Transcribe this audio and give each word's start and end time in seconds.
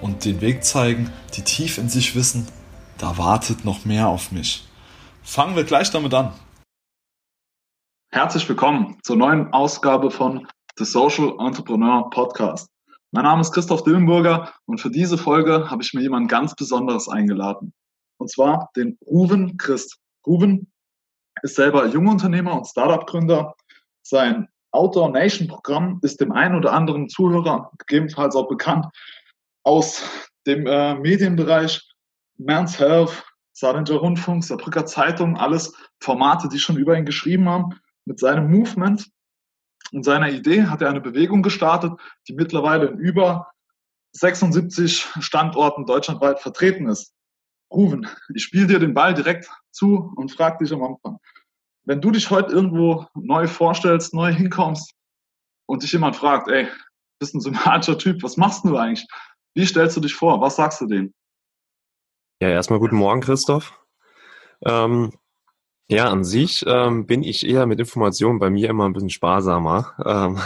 und 0.00 0.24
den 0.24 0.40
Weg 0.40 0.64
zeigen, 0.64 1.12
die 1.34 1.42
tief 1.42 1.78
in 1.78 1.88
sich 1.88 2.14
wissen, 2.14 2.46
da 2.98 3.18
wartet 3.18 3.64
noch 3.64 3.84
mehr 3.84 4.08
auf 4.08 4.32
mich. 4.32 4.66
Fangen 5.22 5.56
wir 5.56 5.64
gleich 5.64 5.90
damit 5.90 6.14
an. 6.14 6.32
Herzlich 8.12 8.48
willkommen 8.48 8.98
zur 9.02 9.16
neuen 9.16 9.52
Ausgabe 9.52 10.10
von 10.10 10.46
The 10.76 10.84
Social 10.84 11.36
Entrepreneur 11.38 12.10
Podcast. 12.10 12.68
Mein 13.12 13.24
Name 13.24 13.40
ist 13.40 13.52
Christoph 13.52 13.84
Dillenburger 13.84 14.52
und 14.66 14.80
für 14.80 14.90
diese 14.90 15.18
Folge 15.18 15.70
habe 15.70 15.82
ich 15.82 15.94
mir 15.94 16.00
jemand 16.00 16.28
ganz 16.28 16.54
Besonderes 16.54 17.08
eingeladen. 17.08 17.72
Und 18.18 18.30
zwar 18.30 18.70
den 18.76 18.98
Ruven 19.06 19.56
Christ. 19.56 19.98
Ruven 20.26 20.70
ist 21.42 21.56
selber 21.56 21.86
Jungunternehmer 21.86 22.54
und 22.54 22.66
Startup-Gründer. 22.66 23.54
Sein 24.02 24.48
Outdoor 24.72 25.10
Nation 25.10 25.48
Programm 25.48 25.98
ist 26.02 26.20
dem 26.20 26.32
einen 26.32 26.54
oder 26.54 26.72
anderen 26.72 27.08
Zuhörer 27.08 27.70
gegebenenfalls 27.78 28.36
auch 28.36 28.48
bekannt 28.48 28.86
aus 29.62 30.02
dem 30.46 30.66
äh, 30.66 30.94
Medienbereich, 30.94 31.82
Men's 32.38 32.78
Health, 32.78 33.24
Saarländischer 33.52 33.98
Rundfunk, 33.98 34.42
Saarbrücker 34.44 34.86
Zeitung, 34.86 35.36
alles 35.36 35.74
Formate, 36.00 36.48
die 36.48 36.58
schon 36.58 36.76
über 36.76 36.96
ihn 36.96 37.04
geschrieben 37.04 37.48
haben. 37.48 37.78
Mit 38.06 38.18
seinem 38.18 38.50
Movement 38.50 39.10
und 39.92 40.04
seiner 40.04 40.30
Idee 40.30 40.64
hat 40.64 40.82
er 40.82 40.88
eine 40.88 41.00
Bewegung 41.00 41.42
gestartet, 41.42 41.92
die 42.26 42.32
mittlerweile 42.32 42.86
in 42.86 42.98
über 42.98 43.50
76 44.12 45.06
Standorten 45.20 45.86
deutschlandweit 45.86 46.40
vertreten 46.40 46.88
ist. 46.88 47.12
Ruven, 47.72 48.08
ich 48.34 48.42
spiele 48.42 48.66
dir 48.66 48.78
den 48.78 48.94
Ball 48.94 49.14
direkt 49.14 49.48
zu 49.70 50.12
und 50.16 50.32
frage 50.32 50.64
dich 50.64 50.72
am 50.72 50.82
Anfang. 50.82 51.18
Wenn 51.84 52.00
du 52.00 52.10
dich 52.10 52.30
heute 52.30 52.52
irgendwo 52.52 53.06
neu 53.14 53.46
vorstellst, 53.46 54.12
neu 54.12 54.32
hinkommst 54.32 54.92
und 55.66 55.82
dich 55.82 55.92
jemand 55.92 56.16
fragt, 56.16 56.48
ey, 56.48 56.68
bist 57.20 57.34
ein 57.34 57.40
sympathischer 57.40 57.98
Typ, 57.98 58.22
was 58.22 58.36
machst 58.36 58.64
du 58.64 58.76
eigentlich? 58.76 59.06
Wie 59.54 59.66
stellst 59.66 59.96
du 59.96 60.00
dich 60.00 60.14
vor? 60.14 60.40
Was 60.40 60.56
sagst 60.56 60.80
du 60.80 60.86
denen? 60.86 61.14
Ja, 62.40 62.48
erstmal 62.48 62.78
guten 62.78 62.96
Morgen, 62.96 63.20
Christoph. 63.20 63.78
Ähm, 64.64 65.12
ja, 65.88 66.08
an 66.08 66.24
sich 66.24 66.64
ähm, 66.66 67.06
bin 67.06 67.22
ich 67.22 67.46
eher 67.46 67.66
mit 67.66 67.80
Informationen 67.80 68.38
bei 68.38 68.48
mir 68.48 68.70
immer 68.70 68.88
ein 68.88 68.92
bisschen 68.92 69.10
sparsamer. 69.10 69.92
Ähm, 70.04 70.38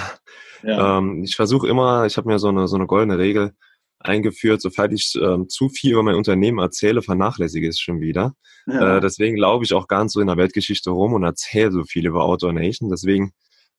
ja. 0.62 0.98
ähm, 0.98 1.22
ich 1.22 1.36
versuche 1.36 1.68
immer, 1.68 2.06
ich 2.06 2.16
habe 2.16 2.28
mir 2.28 2.38
so 2.38 2.48
eine, 2.48 2.66
so 2.66 2.76
eine 2.76 2.86
goldene 2.86 3.18
Regel 3.18 3.54
eingeführt, 3.98 4.60
sobald 4.60 4.92
ich 4.92 5.14
ähm, 5.20 5.48
zu 5.48 5.68
viel 5.68 5.92
über 5.92 6.02
mein 6.02 6.14
Unternehmen 6.14 6.58
erzähle, 6.58 7.02
vernachlässige 7.02 7.66
ich 7.66 7.74
es 7.74 7.80
schon 7.80 8.00
wieder. 8.00 8.34
Ja. 8.66 8.96
Äh, 8.96 9.00
deswegen 9.00 9.36
glaube 9.36 9.64
ich 9.64 9.74
auch 9.74 9.86
gar 9.86 10.02
nicht 10.02 10.12
so 10.12 10.20
in 10.20 10.26
der 10.26 10.36
Weltgeschichte 10.36 10.90
rum 10.90 11.12
und 11.12 11.24
erzähle 11.24 11.72
so 11.72 11.84
viel 11.84 12.06
über 12.06 12.24
Outdoor 12.24 12.52
Nation. 12.52 12.90
Deswegen 12.90 13.32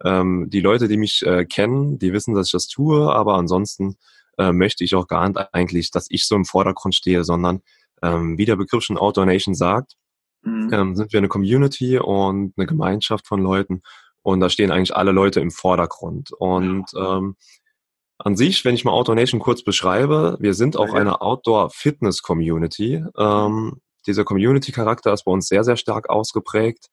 ähm, 0.03 0.50
die 0.50 0.62
Leute, 0.62 0.88
die 0.88 0.98
mich 0.98 1.26
äh, 1.26 1.46
kennen, 1.46 2.00
die 2.00 2.14
wissen, 2.14 2.36
dass 2.36 2.48
ich 2.48 2.52
das 2.52 2.68
tue, 2.68 3.12
aber 3.14 3.36
ansonsten 3.36 3.98
äh, 4.38 4.52
möchte 4.52 4.83
ich 4.83 4.95
auch 4.95 5.08
gar 5.08 5.28
nicht 5.28 5.39
eigentlich, 5.53 5.91
dass 5.91 6.08
ich 6.09 6.28
so 6.28 6.36
im 6.36 6.45
Vordergrund 6.45 6.95
stehe, 6.95 7.23
sondern 7.23 7.61
ähm, 8.02 8.38
wie 8.38 8.45
der 8.45 8.55
Begriff 8.55 8.83
schon 8.83 8.97
Outdoor 8.97 9.25
Nation 9.25 9.55
sagt, 9.55 9.94
mhm. 10.41 10.69
ähm, 10.73 10.95
sind 10.95 11.14
wir 11.14 11.19
eine 11.19 11.28
Community 11.28 11.97
und 11.97 12.53
eine 12.58 12.66
Gemeinschaft 12.67 13.28
von 13.28 13.41
Leuten 13.41 13.81
und 14.25 14.39
da 14.39 14.50
stehen 14.50 14.72
eigentlich 14.72 14.95
alle 14.95 15.12
Leute 15.12 15.40
im 15.40 15.51
Vordergrund. 15.51 16.31
Und 16.31 16.85
ähm, 16.97 17.35
an 18.18 18.35
sich, 18.35 18.66
wenn 18.66 18.74
ich 18.74 18.84
mal 18.84 18.91
Outdoor 18.91 19.16
Nation 19.16 19.40
kurz 19.40 19.63
beschreibe, 19.63 20.38
wir 20.40 20.56
sind 20.56 20.78
auch 20.78 20.94
eine 20.94 21.22
Outdoor-Fitness-Community. 21.22 23.03
Ähm, 23.18 23.81
dieser 24.07 24.24
Community-Charakter 24.24 25.13
ist 25.13 25.25
bei 25.25 25.31
uns 25.31 25.47
sehr, 25.47 25.63
sehr 25.63 25.78
stark 25.78 26.09
ausgeprägt. 26.09 26.88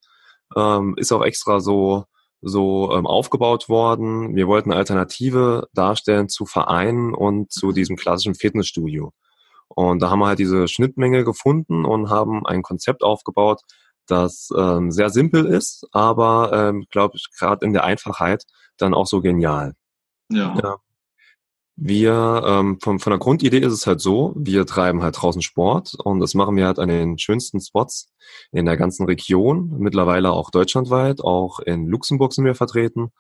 Ähm, 0.55 0.95
ist 0.99 1.11
auch 1.11 1.25
extra 1.25 1.61
so 1.61 2.05
so 2.43 2.93
ähm, 2.93 3.07
aufgebaut 3.07 3.69
worden. 3.69 4.35
Wir 4.35 4.49
wollten 4.49 4.71
eine 4.71 4.79
Alternative 4.79 5.69
darstellen 5.73 6.29
zu 6.29 6.45
Vereinen 6.45 7.15
und 7.15 7.53
zu 7.53 7.73
diesem 7.73 7.97
klassischen 7.97 8.35
Fitnessstudio. 8.35 9.13
Und 9.69 10.03
da 10.03 10.11
haben 10.11 10.19
wir 10.19 10.27
halt 10.27 10.39
diese 10.39 10.69
Schnittmenge 10.69 11.25
gefunden 11.25 11.85
und 11.85 12.11
haben 12.11 12.45
ein 12.47 12.63
Konzept 12.63 13.03
aufgebaut, 13.03 13.63
das 14.07 14.49
ähm, 14.57 14.91
sehr 14.91 15.11
simpel 15.11 15.47
ist, 15.47 15.87
aber 15.93 16.51
ähm, 16.53 16.85
glaube 16.91 17.17
ich 17.17 17.29
gerade 17.39 17.65
in 17.65 17.73
der 17.73 17.85
Einfachheit 17.85 18.45
dann 18.77 18.95
auch 18.95 19.07
so 19.07 19.21
genial. 19.21 19.75
Ja. 20.29 20.55
ja. 20.63 20.77
Wir, 21.85 22.45
ähm, 22.47 22.79
von, 22.81 23.01
von 23.01 23.11
der 23.11 23.19
Grundidee 23.19 23.59
ist 23.59 23.73
es 23.73 23.89
halt 23.89 24.01
so, 24.01 24.33
wir 24.37 24.67
treiben 24.67 25.03
halt 25.03 25.21
draußen 25.21 25.43
Sport 25.43 25.95
und 25.99 26.21
das 26.21 26.33
machen 26.35 26.55
wir 26.55 26.67
halt 26.67 26.79
an 26.79 26.89
den 26.89 27.19
schönsten 27.19 27.61
Spots 27.61 28.13
in 28.53 28.67
der 28.67 28.77
ganzen 28.77 29.05
Region, 29.05 29.75
mittlerweile 29.81 30.31
auch 30.31 30.53
deutschlandweit, 30.53 31.23
auch 31.23 31.59
in 31.59 31.89
Luxemburg 31.89 32.35
sind 32.35 32.45
wir 32.45 32.55
vertreten. 32.55 33.11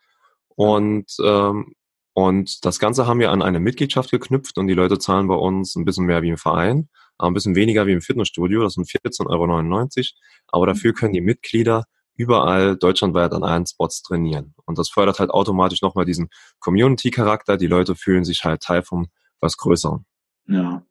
Und, 0.54 1.06
ähm, 1.24 1.74
und 2.14 2.64
das 2.64 2.78
Ganze 2.78 3.08
haben 3.08 3.18
wir 3.18 3.32
an 3.32 3.42
eine 3.42 3.58
Mitgliedschaft 3.58 4.12
geknüpft 4.12 4.56
und 4.56 4.68
die 4.68 4.74
Leute 4.74 4.96
zahlen 5.00 5.26
bei 5.26 5.34
uns 5.34 5.74
ein 5.74 5.84
bisschen 5.84 6.06
mehr 6.06 6.22
wie 6.22 6.28
im 6.28 6.38
Verein, 6.38 6.88
aber 7.18 7.32
ein 7.32 7.34
bisschen 7.34 7.56
weniger 7.56 7.88
wie 7.88 7.92
im 7.94 8.00
Fitnessstudio, 8.00 8.62
das 8.62 8.74
sind 8.74 8.86
14,99 8.86 9.28
Euro. 9.28 10.04
Aber 10.46 10.66
dafür 10.66 10.92
können 10.92 11.14
die 11.14 11.20
Mitglieder 11.20 11.82
überall 12.14 12.76
deutschlandweit 12.76 13.32
an 13.32 13.42
allen 13.42 13.66
Spots 13.66 14.02
trainieren. 14.02 14.54
Und 14.64 14.78
das 14.78 14.90
fördert 14.90 15.18
halt 15.18 15.30
automatisch 15.30 15.82
nochmal 15.82 16.04
diesen 16.04 16.28
Community-Charakter. 16.60 17.56
Die 17.56 17.66
Leute 17.66 17.94
fühlen 17.94 18.24
sich 18.24 18.44
halt 18.44 18.62
Teil 18.62 18.82
von 18.82 19.08
was 19.40 19.56
Größerem. 19.56 20.04
Ja, 20.46 20.82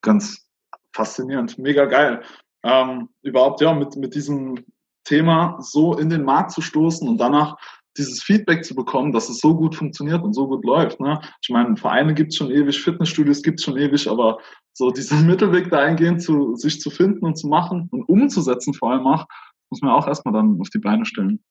ganz 0.00 0.46
faszinierend, 0.92 1.58
mega 1.58 1.84
geil. 1.86 2.22
Ähm, 2.62 3.10
überhaupt 3.22 3.60
ja, 3.60 3.74
mit, 3.74 3.96
mit 3.96 4.14
diesem 4.14 4.64
Thema 5.04 5.58
so 5.60 5.96
in 5.96 6.08
den 6.08 6.24
Markt 6.24 6.52
zu 6.52 6.62
stoßen 6.62 7.06
und 7.06 7.18
danach 7.18 7.56
dieses 7.96 8.22
Feedback 8.22 8.64
zu 8.64 8.74
bekommen, 8.74 9.12
dass 9.12 9.28
es 9.28 9.38
so 9.38 9.54
gut 9.54 9.76
funktioniert 9.76 10.22
und 10.24 10.32
so 10.32 10.48
gut 10.48 10.64
läuft. 10.64 10.98
Ne? 11.00 11.20
Ich 11.42 11.50
meine, 11.50 11.76
Vereine 11.76 12.14
gibt 12.14 12.32
es 12.32 12.36
schon 12.36 12.50
ewig, 12.50 12.80
Fitnessstudios 12.80 13.42
gibt 13.42 13.60
es 13.60 13.64
schon 13.64 13.76
ewig, 13.76 14.08
aber 14.08 14.38
so 14.72 14.90
diesen 14.90 15.26
Mittelweg 15.26 15.70
dahingehend 15.70 16.22
zu 16.22 16.56
sich 16.56 16.80
zu 16.80 16.90
finden 16.90 17.24
und 17.24 17.36
zu 17.36 17.46
machen 17.46 17.88
und 17.92 18.02
umzusetzen 18.08 18.74
vor 18.74 18.90
allem 18.92 19.06
auch, 19.06 19.26
muss 19.70 19.82
man 19.82 19.92
auch 19.92 20.06
erstmal 20.06 20.34
dann 20.34 20.58
auf 20.60 20.70
die 20.70 20.78
Beine 20.78 21.04
stellen. 21.04 21.42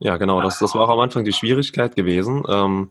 Ja, 0.00 0.16
genau. 0.16 0.40
Das, 0.40 0.58
das 0.58 0.74
war 0.74 0.82
auch 0.82 0.92
am 0.92 1.00
Anfang 1.00 1.24
die 1.24 1.32
Schwierigkeit 1.32 1.96
gewesen. 1.96 2.44
Ähm, 2.48 2.90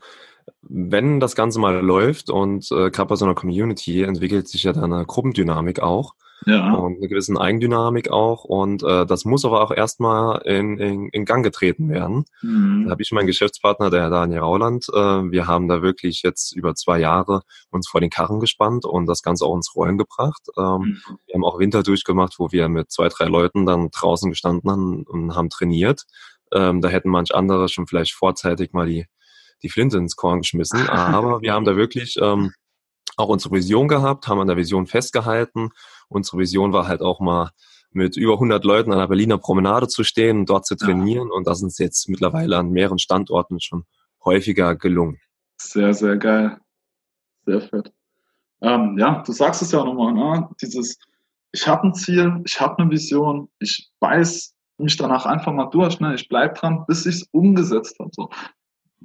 wenn 0.62 1.20
das 1.20 1.36
Ganze 1.36 1.60
mal 1.60 1.80
läuft 1.80 2.30
und 2.30 2.70
äh, 2.72 2.90
gerade 2.92 3.10
bei 3.10 3.16
so 3.16 3.26
einer 3.26 3.36
Community 3.36 4.04
entwickelt 4.04 4.48
sich 4.48 4.64
ja 4.64 4.74
dann 4.74 4.94
eine 4.94 5.06
Gruppendynamik 5.06 5.82
auch. 5.82 6.14
Ja. 6.46 6.74
Und 6.74 6.98
eine 6.98 7.08
gewisse 7.08 7.40
Eigendynamik 7.40 8.10
auch. 8.12 8.44
Und 8.44 8.84
äh, 8.84 9.06
das 9.06 9.26
muss 9.26 9.44
aber 9.44 9.62
auch 9.62 9.72
erstmal 9.72 10.42
in, 10.46 10.78
in, 10.78 11.10
in 11.10 11.26
Gang 11.26 11.44
getreten 11.44 11.90
werden. 11.90 12.26
Mhm. 12.42 12.86
Da 12.86 12.92
habe 12.92 13.02
ich 13.02 13.12
meinen 13.12 13.28
Geschäftspartner, 13.28 13.90
der 13.90 14.02
Herr 14.02 14.10
Daniel 14.10 14.40
Rauland, 14.40 14.88
äh, 14.94 14.98
wir 14.98 15.48
haben 15.48 15.68
da 15.68 15.82
wirklich 15.82 16.22
jetzt 16.22 16.56
über 16.56 16.76
zwei 16.76 17.00
Jahre 17.00 17.42
uns 17.72 17.88
vor 17.88 18.02
den 18.02 18.10
Karren 18.10 18.40
gespannt 18.40 18.86
und 18.86 19.08
das 19.08 19.24
Ganze 19.24 19.46
auch 19.46 19.56
ins 19.56 19.76
Rollen 19.76 19.98
gebracht. 19.98 20.42
Ähm, 20.58 20.64
mhm. 20.64 21.02
Wir 21.26 21.36
haben 21.36 21.46
auch 21.46 21.60
Winter 21.60 21.84
durchgemacht, 21.84 22.36
wo 22.38 22.52
wir 22.52 22.70
mit 22.70 22.92
zwei, 22.92 23.10
drei 23.10 23.26
Leuten 23.26 23.66
dann 23.66 23.90
draußen 23.90 24.30
gestanden 24.30 24.70
haben 24.70 25.04
und 25.04 25.36
haben 25.36 25.50
trainiert. 25.50 26.06
Ähm, 26.54 26.82
da 26.82 26.90
hätten 26.90 27.10
manch 27.10 27.34
andere 27.36 27.68
schon 27.68 27.88
vielleicht 27.88 28.14
vorzeitig 28.14 28.74
mal 28.74 28.88
die, 28.88 29.06
die 29.64 29.70
Flinte 29.70 29.98
ins 29.98 30.16
Korn 30.16 30.42
geschmissen. 30.42 30.80
Aber 30.90 31.42
wir 31.42 31.54
haben 31.54 31.66
da 31.66 31.76
wirklich 31.76 32.18
ähm, 32.22 32.54
auch 33.18 33.30
unsere 33.30 33.56
Vision 33.56 33.88
gehabt, 33.88 34.28
haben 34.28 34.40
an 34.40 34.48
der 34.48 34.58
Vision 34.58 34.86
festgehalten. 34.86 35.72
Unsere 36.10 36.38
Vision 36.38 36.74
war 36.74 36.88
halt 36.88 37.02
auch 37.02 37.20
mal 37.20 37.52
mit 37.92 38.16
über 38.18 38.34
100 38.34 38.64
Leuten 38.64 38.92
an 38.92 39.00
der 39.00 39.08
Berliner 39.08 39.38
Promenade 39.38 39.88
zu 39.88 40.04
stehen 40.04 40.40
und 40.40 40.50
dort 40.50 40.66
zu 40.66 40.76
trainieren. 40.76 41.30
Ja. 41.30 41.34
Und 41.36 41.48
das 41.48 41.62
ist 41.62 41.80
jetzt 41.80 42.08
mittlerweile 42.10 42.58
an 42.58 42.70
mehreren 42.70 43.00
Standorten 43.00 43.60
schon 43.60 43.86
häufiger 44.24 44.76
gelungen. 44.76 45.20
Sehr, 45.58 45.94
sehr 45.94 46.18
geil. 46.18 46.60
Sehr 47.46 47.62
fett. 47.62 47.92
Ähm, 48.62 48.98
ja, 48.98 49.24
du 49.26 49.32
sagst 49.32 49.62
es 49.62 49.72
ja 49.72 49.84
nochmal, 49.84 50.14
ne? 50.14 50.50
dieses, 50.62 50.98
ich 51.52 51.68
habe 51.68 51.88
ein 51.88 51.94
Ziel, 51.94 52.42
ich 52.46 52.60
habe 52.60 52.80
eine 52.80 52.92
Vision, 52.92 53.50
ich 53.60 53.90
weiß 54.00 54.56
mich 54.80 54.98
danach 54.98 55.26
einfach 55.26 55.54
mal 55.54 55.68
durch, 55.68 56.00
ne? 56.00 56.16
ich 56.16 56.28
bleib 56.28 56.56
dran, 56.56 56.86
bis 56.88 57.06
ich 57.06 57.16
es 57.16 57.24
umgesetzt 57.32 57.98
habe. 58.00 58.10
So. 58.14 58.30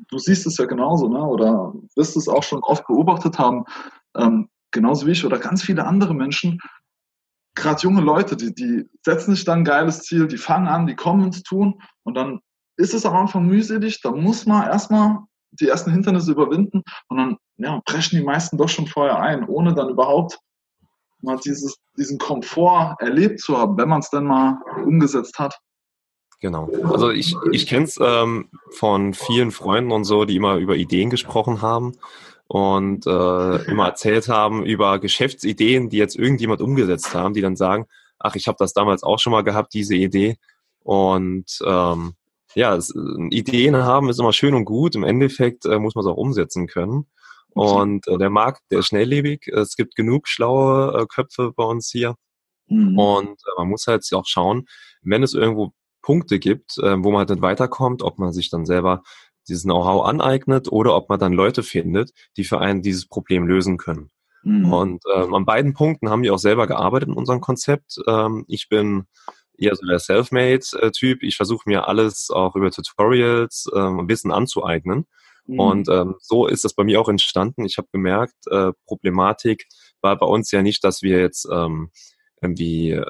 Du 0.08 0.18
siehst 0.18 0.46
es 0.46 0.56
ja 0.56 0.64
genauso, 0.64 1.08
ne? 1.08 1.22
oder 1.22 1.72
wirst 1.96 2.16
es 2.16 2.28
auch 2.28 2.42
schon 2.42 2.62
oft 2.62 2.86
beobachtet 2.86 3.38
haben, 3.38 3.64
ähm, 4.16 4.48
genauso 4.70 5.06
wie 5.06 5.12
ich 5.12 5.24
oder 5.24 5.38
ganz 5.38 5.62
viele 5.62 5.86
andere 5.86 6.14
Menschen, 6.14 6.58
gerade 7.54 7.82
junge 7.82 8.00
Leute, 8.00 8.36
die, 8.36 8.54
die 8.54 8.88
setzen 9.04 9.34
sich 9.34 9.44
dann 9.44 9.60
ein 9.60 9.64
geiles 9.64 10.02
Ziel, 10.02 10.26
die 10.26 10.38
fangen 10.38 10.68
an, 10.68 10.86
die 10.86 10.96
kommen 10.96 11.24
ins 11.24 11.42
Tun 11.42 11.80
und 12.04 12.14
dann 12.14 12.40
ist 12.76 12.94
es 12.94 13.04
am 13.04 13.14
Anfang 13.14 13.46
mühselig, 13.46 14.00
da 14.00 14.10
muss 14.10 14.46
man 14.46 14.66
erstmal 14.66 15.18
die 15.52 15.68
ersten 15.68 15.92
Hindernisse 15.92 16.32
überwinden 16.32 16.82
und 17.08 17.16
dann 17.16 17.36
ja, 17.58 17.80
brechen 17.84 18.18
die 18.18 18.24
meisten 18.24 18.56
doch 18.56 18.68
schon 18.68 18.86
vorher 18.86 19.20
ein, 19.20 19.46
ohne 19.46 19.74
dann 19.74 19.90
überhaupt 19.90 20.38
mal 21.20 21.38
dieses, 21.44 21.76
diesen 21.96 22.18
Komfort 22.18 22.96
erlebt 22.98 23.40
zu 23.40 23.56
haben, 23.56 23.76
wenn 23.76 23.88
man 23.88 24.00
es 24.00 24.10
dann 24.10 24.24
mal 24.24 24.58
umgesetzt 24.84 25.38
hat. 25.38 25.58
Genau. 26.40 26.68
Also 26.84 27.10
ich, 27.10 27.36
ich 27.52 27.68
kenne 27.68 27.84
es 27.84 28.00
ähm, 28.02 28.50
von 28.70 29.14
vielen 29.14 29.52
Freunden 29.52 29.92
und 29.92 30.04
so, 30.04 30.24
die 30.24 30.36
immer 30.36 30.56
über 30.56 30.74
Ideen 30.74 31.10
gesprochen 31.10 31.62
haben 31.62 31.92
und 32.52 33.06
äh, 33.06 33.64
immer 33.64 33.86
erzählt 33.86 34.28
haben 34.28 34.66
über 34.66 34.98
Geschäftsideen, 34.98 35.88
die 35.88 35.96
jetzt 35.96 36.16
irgendjemand 36.16 36.60
umgesetzt 36.60 37.14
haben, 37.14 37.32
die 37.32 37.40
dann 37.40 37.56
sagen, 37.56 37.86
ach, 38.18 38.34
ich 38.34 38.46
habe 38.46 38.56
das 38.58 38.74
damals 38.74 39.02
auch 39.02 39.18
schon 39.18 39.30
mal 39.30 39.40
gehabt, 39.40 39.72
diese 39.72 39.94
Idee. 39.94 40.36
Und 40.80 41.46
ähm, 41.64 42.12
ja, 42.54 42.76
es, 42.76 42.94
Ideen 43.30 43.74
haben 43.76 44.10
ist 44.10 44.20
immer 44.20 44.34
schön 44.34 44.52
und 44.52 44.66
gut. 44.66 44.94
Im 44.96 45.02
Endeffekt 45.02 45.64
äh, 45.64 45.78
muss 45.78 45.94
man 45.94 46.04
es 46.04 46.10
auch 46.10 46.18
umsetzen 46.18 46.66
können. 46.66 47.06
Und 47.54 48.06
äh, 48.06 48.18
der 48.18 48.28
Markt, 48.28 48.60
der 48.70 48.80
ist 48.80 48.88
schnelllebig. 48.88 49.48
Es 49.48 49.74
gibt 49.74 49.96
genug 49.96 50.28
schlaue 50.28 50.92
äh, 51.00 51.06
Köpfe 51.06 51.52
bei 51.56 51.64
uns 51.64 51.88
hier. 51.90 52.16
Mhm. 52.66 52.98
Und 52.98 53.30
äh, 53.30 53.50
man 53.56 53.68
muss 53.70 53.86
halt 53.86 54.06
auch 54.12 54.26
schauen, 54.26 54.66
wenn 55.00 55.22
es 55.22 55.32
irgendwo 55.32 55.72
Punkte 56.02 56.38
gibt, 56.38 56.76
äh, 56.76 57.02
wo 57.02 57.12
man 57.12 57.20
halt 57.20 57.30
nicht 57.30 57.40
weiterkommt, 57.40 58.02
ob 58.02 58.18
man 58.18 58.34
sich 58.34 58.50
dann 58.50 58.66
selber 58.66 59.02
dieses 59.48 59.64
Know-how 59.64 60.06
aneignet 60.06 60.70
oder 60.70 60.94
ob 60.94 61.08
man 61.08 61.18
dann 61.18 61.32
Leute 61.32 61.62
findet, 61.62 62.12
die 62.36 62.44
für 62.44 62.60
einen 62.60 62.82
dieses 62.82 63.06
Problem 63.06 63.46
lösen 63.46 63.76
können. 63.76 64.10
Mhm. 64.42 64.72
Und 64.72 65.04
ähm, 65.14 65.34
an 65.34 65.44
beiden 65.44 65.74
Punkten 65.74 66.10
haben 66.10 66.22
wir 66.22 66.34
auch 66.34 66.38
selber 66.38 66.66
gearbeitet 66.66 67.08
in 67.08 67.14
unserem 67.14 67.40
Konzept. 67.40 67.98
Ähm, 68.06 68.44
ich 68.48 68.68
bin 68.68 69.06
eher 69.56 69.74
so 69.76 69.86
der 69.86 69.98
Selfmade-Typ. 69.98 71.22
Ich 71.22 71.36
versuche 71.36 71.68
mir 71.68 71.86
alles 71.88 72.30
auch 72.30 72.56
über 72.56 72.70
Tutorials 72.70 73.68
ähm, 73.74 74.08
Wissen 74.08 74.32
anzueignen. 74.32 75.06
Mhm. 75.46 75.60
Und 75.60 75.88
ähm, 75.88 76.14
so 76.20 76.46
ist 76.46 76.64
das 76.64 76.74
bei 76.74 76.84
mir 76.84 77.00
auch 77.00 77.08
entstanden. 77.08 77.64
Ich 77.64 77.78
habe 77.78 77.88
gemerkt, 77.92 78.34
äh, 78.48 78.72
Problematik 78.86 79.66
war 80.00 80.16
bei 80.16 80.26
uns 80.26 80.50
ja 80.50 80.62
nicht, 80.62 80.84
dass 80.84 81.02
wir 81.02 81.20
jetzt 81.20 81.48
ähm, 81.50 81.90
irgendwie 82.40 82.92
äh, 82.92 83.06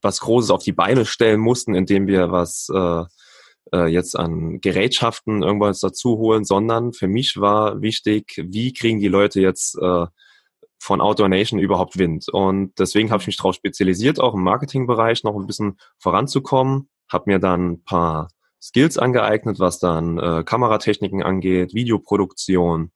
was 0.00 0.20
Großes 0.20 0.50
auf 0.50 0.62
die 0.62 0.72
Beine 0.72 1.04
stellen 1.04 1.40
mussten, 1.40 1.74
indem 1.74 2.06
wir 2.06 2.30
was 2.30 2.68
äh, 2.72 3.04
äh, 3.72 3.86
jetzt 3.86 4.18
an 4.18 4.60
Gerätschaften 4.60 5.42
irgendwas 5.42 5.80
dazu 5.80 6.18
holen, 6.18 6.44
sondern 6.44 6.92
für 6.92 7.08
mich 7.08 7.40
war 7.40 7.82
wichtig, 7.82 8.42
wie 8.46 8.72
kriegen 8.72 9.00
die 9.00 9.08
Leute 9.08 9.40
jetzt 9.40 9.76
äh, 9.80 10.06
von 10.78 11.00
Outdoor 11.00 11.28
Nation 11.28 11.58
überhaupt 11.58 11.98
Wind. 11.98 12.28
Und 12.28 12.78
deswegen 12.78 13.10
habe 13.10 13.20
ich 13.22 13.26
mich 13.26 13.36
darauf 13.36 13.54
spezialisiert, 13.54 14.20
auch 14.20 14.34
im 14.34 14.42
Marketingbereich 14.42 15.24
noch 15.24 15.36
ein 15.36 15.46
bisschen 15.46 15.78
voranzukommen. 15.98 16.88
Habe 17.10 17.24
mir 17.26 17.38
dann 17.38 17.72
ein 17.72 17.84
paar 17.84 18.28
Skills 18.60 18.98
angeeignet, 18.98 19.58
was 19.58 19.78
dann 19.78 20.18
äh, 20.18 20.44
Kameratechniken 20.44 21.22
angeht, 21.22 21.74
Videoproduktion. 21.74 22.90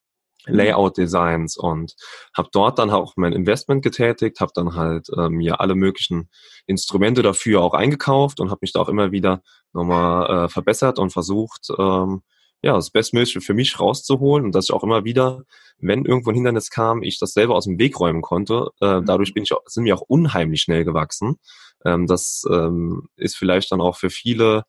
Layout-Designs 0.47 1.57
und 1.57 1.95
habe 2.35 2.49
dort 2.53 2.79
dann 2.79 2.91
auch 2.91 3.15
mein 3.17 3.33
Investment 3.33 3.83
getätigt, 3.83 4.41
habe 4.41 4.53
dann 4.55 4.75
halt 4.75 5.09
äh, 5.17 5.29
mir 5.29 5.61
alle 5.61 5.75
möglichen 5.75 6.29
Instrumente 6.67 7.23
dafür 7.23 7.63
auch 7.63 7.75
eingekauft 7.75 8.41
und 8.41 8.51
habe 8.51 8.61
mich 8.63 8.73
da 8.73 8.81
auch 8.81 8.89
immer 8.89 9.13
wieder 9.13 9.43
nochmal 9.73 10.45
äh, 10.45 10.49
verbessert 10.49 10.99
und 10.99 11.13
versucht, 11.13 11.69
ähm, 11.79 12.23
ja, 12.63 12.75
das 12.75 12.91
Bestmögliche 12.91 13.41
für 13.41 13.55
mich 13.55 13.81
rauszuholen 13.81 14.45
und 14.45 14.55
dass 14.55 14.67
ich 14.67 14.73
auch 14.73 14.85
immer 14.85 15.05
wieder, 15.05 15.43
wenn 15.79 16.05
irgendwo 16.05 16.31
ein 16.31 16.35
Hindernis 16.35 16.71
kam, 16.71 17.03
ich 17.03 17.19
das 17.19 17.33
selber 17.33 17.55
aus 17.55 17.65
dem 17.65 17.79
Weg 17.79 17.99
räumen 17.99 18.21
konnte. 18.21 18.69
Äh, 18.81 19.01
mhm. 19.01 19.07
dadurch 19.07 19.33
bin 19.33 19.43
ich 19.43 19.53
auch, 19.53 19.63
sind 19.67 19.85
wir 19.85 19.95
auch 19.95 20.03
unheimlich 20.03 20.63
schnell 20.63 20.85
gewachsen. 20.85 21.37
Ähm, 21.85 22.07
das 22.07 22.45
ähm, 22.51 23.09
ist 23.17 23.37
vielleicht 23.37 23.73
dann 23.73 23.81
auch 23.81 23.97
für 23.97 24.11
viele 24.11 24.65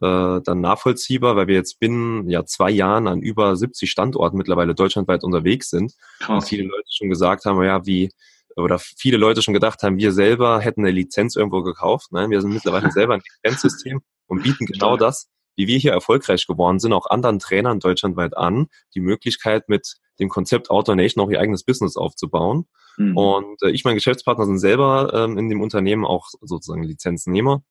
äh, 0.00 0.40
dann 0.42 0.60
nachvollziehbar, 0.60 1.36
weil 1.36 1.46
wir 1.46 1.54
jetzt 1.54 1.78
binnen 1.78 2.28
ja 2.28 2.44
zwei 2.44 2.70
Jahren 2.70 3.06
an 3.06 3.20
über 3.20 3.56
70 3.56 3.90
Standorten 3.90 4.36
mittlerweile 4.36 4.74
deutschlandweit 4.74 5.24
unterwegs 5.24 5.70
sind. 5.70 5.94
Krass. 6.20 6.44
Und 6.44 6.48
viele 6.48 6.64
Leute 6.64 6.88
schon 6.90 7.08
gesagt 7.08 7.44
haben, 7.44 7.62
ja, 7.62 7.84
wie 7.86 8.10
oder 8.56 8.78
viele 8.78 9.18
Leute 9.18 9.42
schon 9.42 9.54
gedacht 9.54 9.82
haben, 9.82 9.98
wir 9.98 10.12
selber 10.12 10.60
hätten 10.60 10.80
eine 10.80 10.90
Lizenz 10.90 11.36
irgendwo 11.36 11.62
gekauft. 11.62 12.08
Nein, 12.10 12.30
wir 12.30 12.40
sind 12.40 12.52
mittlerweile 12.52 12.90
selber 12.92 13.14
ein 13.14 13.22
Lizenzsystem 13.42 14.00
und 14.26 14.42
bieten 14.42 14.66
genau 14.66 14.96
das, 14.96 15.28
wie 15.56 15.66
wir 15.66 15.78
hier 15.78 15.92
erfolgreich 15.92 16.46
geworden 16.46 16.78
sind, 16.78 16.92
auch 16.92 17.06
anderen 17.06 17.38
Trainern 17.38 17.80
deutschlandweit 17.80 18.36
an, 18.36 18.68
die 18.94 19.00
Möglichkeit 19.00 19.68
mit 19.68 19.96
dem 20.18 20.28
Konzept 20.28 20.70
Outdoor 20.70 20.96
Nation 20.96 21.22
auch 21.24 21.30
ihr 21.30 21.40
eigenes 21.40 21.64
Business 21.64 21.96
aufzubauen. 21.96 22.66
Mhm. 22.96 23.16
Und 23.16 23.62
äh, 23.62 23.70
ich, 23.70 23.84
mein 23.84 23.94
Geschäftspartner 23.94 24.46
sind 24.46 24.58
selber 24.58 25.12
ähm, 25.12 25.36
in 25.36 25.48
dem 25.48 25.60
Unternehmen 25.60 26.06
auch 26.06 26.28
sozusagen 26.40 26.82
Lizenzennehmer 26.82 27.54
und 27.54 27.62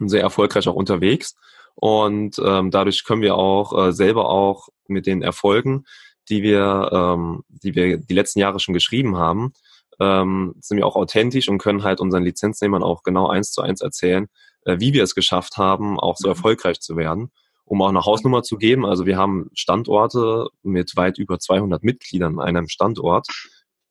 sehr 0.00 0.22
erfolgreich 0.22 0.68
auch 0.68 0.74
unterwegs. 0.74 1.34
Und 1.74 2.40
ähm, 2.44 2.70
dadurch 2.70 3.04
können 3.04 3.22
wir 3.22 3.34
auch 3.34 3.88
äh, 3.88 3.92
selber 3.92 4.28
auch 4.28 4.68
mit 4.86 5.06
den 5.06 5.22
Erfolgen, 5.22 5.84
die 6.28 6.42
wir, 6.42 6.90
ähm, 6.92 7.42
die 7.48 7.74
wir 7.74 7.98
die 7.98 8.14
letzten 8.14 8.38
Jahre 8.38 8.60
schon 8.60 8.74
geschrieben 8.74 9.16
haben, 9.16 9.52
ähm, 10.00 10.54
sind 10.60 10.76
wir 10.76 10.86
auch 10.86 10.96
authentisch 10.96 11.48
und 11.48 11.58
können 11.58 11.82
halt 11.82 12.00
unseren 12.00 12.24
Lizenznehmern 12.24 12.82
auch 12.82 13.02
genau 13.02 13.28
eins 13.28 13.52
zu 13.52 13.60
eins 13.60 13.80
erzählen, 13.80 14.28
äh, 14.64 14.78
wie 14.80 14.92
wir 14.92 15.02
es 15.02 15.14
geschafft 15.14 15.56
haben, 15.56 15.98
auch 15.98 16.16
so 16.16 16.28
mhm. 16.28 16.34
erfolgreich 16.34 16.80
zu 16.80 16.96
werden. 16.96 17.30
Um 17.66 17.80
auch 17.80 17.88
eine 17.88 18.04
Hausnummer 18.04 18.42
zu 18.42 18.58
geben, 18.58 18.84
also 18.84 19.06
wir 19.06 19.16
haben 19.16 19.48
Standorte 19.54 20.48
mit 20.62 20.96
weit 20.96 21.16
über 21.16 21.38
200 21.38 21.82
Mitgliedern 21.82 22.38
an 22.38 22.46
einem 22.46 22.68
Standort. 22.68 23.26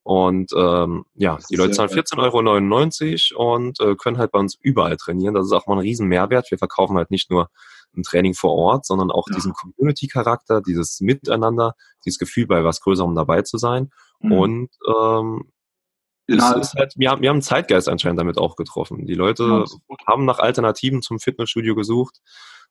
Und 0.03 0.51
ähm, 0.55 1.05
ja, 1.15 1.39
die 1.49 1.55
Leute 1.55 1.71
zahlen 1.71 1.89
14,99 1.89 3.35
Euro 3.35 3.53
und 3.53 3.79
äh, 3.79 3.95
können 3.95 4.17
halt 4.17 4.31
bei 4.31 4.39
uns 4.39 4.55
überall 4.59 4.97
trainieren. 4.97 5.33
Das 5.33 5.45
ist 5.45 5.53
auch 5.53 5.65
mal 5.67 5.75
ein 5.75 5.79
riesen 5.79 6.07
Mehrwert. 6.07 6.51
Wir 6.51 6.57
verkaufen 6.57 6.97
halt 6.97 7.09
nicht 7.09 7.31
nur 7.31 7.49
ein 7.95 8.03
Training 8.03 8.33
vor 8.33 8.51
Ort, 8.51 8.85
sondern 8.85 9.11
auch 9.11 9.27
ja. 9.29 9.35
diesen 9.35 9.53
Community-Charakter, 9.53 10.61
dieses 10.61 10.99
Miteinander, 10.99 11.75
dieses 12.05 12.19
Gefühl, 12.19 12.47
bei 12.47 12.63
was 12.65 12.81
Größerem 12.81 13.15
dabei 13.15 13.43
zu 13.43 13.57
sein. 13.57 13.91
Mhm. 14.19 14.31
Und 14.31 14.69
ähm, 14.87 15.51
es 16.27 16.51
ist 16.55 16.73
halt, 16.75 16.93
wir, 16.97 17.09
haben, 17.09 17.21
wir 17.21 17.29
haben 17.29 17.41
Zeitgeist 17.41 17.89
anscheinend 17.89 18.19
damit 18.19 18.37
auch 18.37 18.55
getroffen. 18.55 19.05
Die 19.05 19.13
Leute 19.13 19.43
ja, 19.43 19.65
haben 20.07 20.25
nach 20.25 20.39
Alternativen 20.39 21.01
zum 21.01 21.19
Fitnessstudio 21.19 21.75
gesucht 21.75 22.19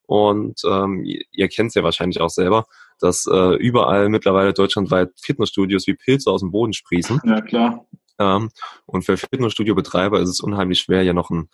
und 0.07 0.61
ähm, 0.65 1.05
ihr, 1.05 1.23
ihr 1.31 1.49
kennt 1.49 1.69
es 1.69 1.75
ja 1.75 1.83
wahrscheinlich 1.83 2.21
auch 2.21 2.31
selber, 2.31 2.65
dass 3.03 3.27
äh, 3.27 3.57
überall 3.57 4.09
mittlerweile 4.09 4.53
deutschlandweit 4.53 5.11
Fitnessstudios 5.21 5.87
wie 5.87 5.95
Pilze 5.95 6.31
aus 6.31 6.41
dem 6.41 6.53
Boden 6.53 6.73
sprießen. 6.73 7.21
Ja, 7.25 7.41
klar. 7.41 7.87
Ähm, 8.19 8.51
und 8.87 9.05
für 9.05 9.17
Fitnessstudio-Betreiber 9.17 10.21
ist 10.21 10.29
es 10.29 10.41
unheimlich 10.41 10.81
schwer, 10.81 11.03
ja 11.03 11.13
noch 11.13 11.31
ein, 11.31 11.49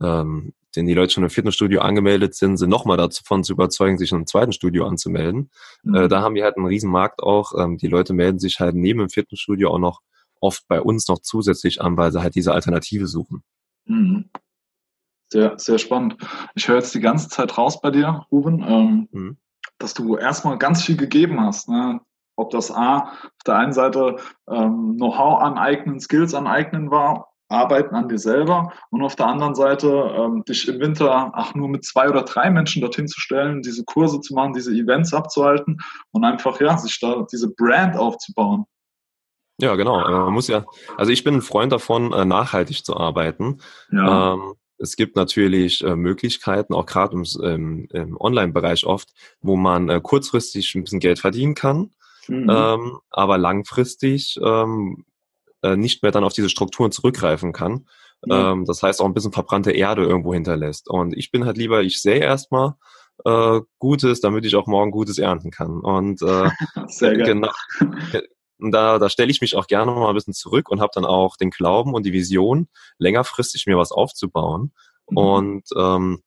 ähm, 0.00 0.52
denn 0.76 0.86
die 0.86 0.94
Leute 0.94 1.12
schon 1.12 1.24
im 1.24 1.30
Fitnessstudio 1.30 1.80
angemeldet 1.80 2.34
sind, 2.34 2.56
sind 2.56 2.70
nochmal 2.70 2.96
davon 2.96 3.42
zu 3.44 3.52
überzeugen, 3.52 3.98
sich 3.98 4.12
in 4.12 4.18
einem 4.18 4.26
zweiten 4.26 4.52
Studio 4.52 4.86
anzumelden. 4.86 5.50
Mhm. 5.82 5.94
Äh, 5.94 6.08
da 6.08 6.22
haben 6.22 6.34
wir 6.34 6.44
halt 6.44 6.56
einen 6.56 6.66
riesen 6.66 6.90
Markt 6.90 7.22
auch. 7.22 7.52
Ähm, 7.58 7.76
die 7.76 7.88
Leute 7.88 8.12
melden 8.12 8.38
sich 8.38 8.60
halt 8.60 8.74
neben 8.74 9.00
dem 9.00 9.10
Fitnessstudio 9.10 9.70
auch 9.70 9.78
noch 9.78 10.00
oft 10.40 10.66
bei 10.68 10.80
uns 10.80 11.08
noch 11.08 11.18
zusätzlich 11.20 11.80
an, 11.80 11.96
weil 11.96 12.12
sie 12.12 12.22
halt 12.22 12.34
diese 12.34 12.52
Alternative 12.52 13.06
suchen. 13.06 13.42
Mhm. 13.84 14.30
Sehr, 15.32 15.58
sehr 15.58 15.78
spannend. 15.78 16.16
Ich 16.54 16.66
höre 16.66 16.76
jetzt 16.76 16.94
die 16.94 17.00
ganze 17.00 17.28
Zeit 17.28 17.56
raus 17.56 17.80
bei 17.80 17.90
dir, 17.90 18.26
Ruben, 18.32 18.64
ähm, 18.66 19.08
mhm. 19.12 19.36
Dass 19.80 19.94
du 19.94 20.16
erstmal 20.16 20.58
ganz 20.58 20.84
viel 20.84 20.96
gegeben 20.96 21.40
hast. 21.40 21.68
Ne? 21.68 22.00
Ob 22.36 22.50
das 22.50 22.70
A, 22.70 22.98
auf 22.98 23.44
der 23.46 23.56
einen 23.56 23.72
Seite 23.72 24.16
ähm, 24.48 24.94
Know-how 24.96 25.40
aneignen, 25.42 25.98
Skills 25.98 26.34
aneignen 26.34 26.90
war, 26.90 27.30
arbeiten 27.48 27.96
an 27.96 28.08
dir 28.08 28.18
selber 28.18 28.72
und 28.90 29.02
auf 29.02 29.16
der 29.16 29.26
anderen 29.26 29.56
Seite 29.56 29.88
ähm, 29.88 30.44
dich 30.44 30.68
im 30.68 30.78
Winter 30.78 31.32
ach 31.34 31.54
nur 31.54 31.68
mit 31.68 31.84
zwei 31.84 32.08
oder 32.08 32.22
drei 32.22 32.48
Menschen 32.48 32.80
dorthin 32.80 33.08
zu 33.08 33.20
stellen, 33.20 33.62
diese 33.62 33.84
Kurse 33.84 34.20
zu 34.20 34.34
machen, 34.34 34.52
diese 34.52 34.70
Events 34.70 35.12
abzuhalten 35.12 35.78
und 36.12 36.24
einfach 36.24 36.60
ja 36.60 36.78
sich 36.78 37.00
da 37.00 37.26
diese 37.30 37.52
Brand 37.52 37.96
aufzubauen. 37.96 38.66
Ja, 39.60 39.74
genau. 39.74 40.00
Äh, 40.06 40.10
man 40.10 40.32
muss 40.32 40.48
ja, 40.48 40.64
also 40.96 41.10
ich 41.10 41.24
bin 41.24 41.34
ein 41.34 41.42
Freund 41.42 41.72
davon, 41.72 42.12
äh, 42.12 42.24
nachhaltig 42.24 42.84
zu 42.84 42.96
arbeiten. 42.96 43.58
Ja. 43.90 44.34
Ähm, 44.34 44.54
es 44.80 44.96
gibt 44.96 45.14
natürlich 45.14 45.84
äh, 45.84 45.94
Möglichkeiten, 45.94 46.74
auch 46.74 46.86
gerade 46.86 47.14
im, 47.14 47.24
im, 47.42 47.88
im 47.92 48.20
Online-Bereich 48.20 48.86
oft, 48.86 49.12
wo 49.42 49.56
man 49.56 49.88
äh, 49.88 50.00
kurzfristig 50.02 50.74
ein 50.74 50.84
bisschen 50.84 51.00
Geld 51.00 51.18
verdienen 51.18 51.54
kann, 51.54 51.90
mhm. 52.28 52.50
ähm, 52.50 52.98
aber 53.10 53.38
langfristig 53.38 54.38
ähm, 54.42 55.04
äh, 55.62 55.76
nicht 55.76 56.02
mehr 56.02 56.12
dann 56.12 56.24
auf 56.24 56.32
diese 56.32 56.48
Strukturen 56.48 56.92
zurückgreifen 56.92 57.52
kann. 57.52 57.86
Ähm, 58.28 58.64
das 58.66 58.82
heißt 58.82 59.00
auch 59.00 59.06
ein 59.06 59.14
bisschen 59.14 59.32
verbrannte 59.32 59.72
Erde 59.72 60.02
irgendwo 60.02 60.34
hinterlässt. 60.34 60.90
Und 60.90 61.16
ich 61.16 61.30
bin 61.30 61.44
halt 61.46 61.56
lieber, 61.56 61.82
ich 61.82 62.02
sehe 62.02 62.20
erstmal 62.20 62.74
äh, 63.24 63.60
Gutes, 63.78 64.20
damit 64.20 64.44
ich 64.44 64.56
auch 64.56 64.66
morgen 64.66 64.90
Gutes 64.90 65.18
ernten 65.18 65.50
kann. 65.50 65.80
Und 65.80 66.22
äh, 66.22 66.50
genau. 67.00 67.50
Und 68.62 68.72
da, 68.72 68.98
da 68.98 69.08
stelle 69.08 69.30
ich 69.30 69.40
mich 69.40 69.56
auch 69.56 69.66
gerne 69.66 69.90
mal 69.92 70.08
ein 70.08 70.14
bisschen 70.14 70.34
zurück 70.34 70.68
und 70.68 70.80
habe 70.80 70.92
dann 70.94 71.04
auch 71.04 71.36
den 71.36 71.50
Glauben 71.50 71.94
und 71.94 72.04
die 72.04 72.12
Vision, 72.12 72.68
längerfristig 72.98 73.66
mir 73.66 73.76
was 73.76 73.92
aufzubauen. 73.92 74.72
Mhm. 75.10 75.16
Und 75.16 75.68
ähm, 75.76 76.22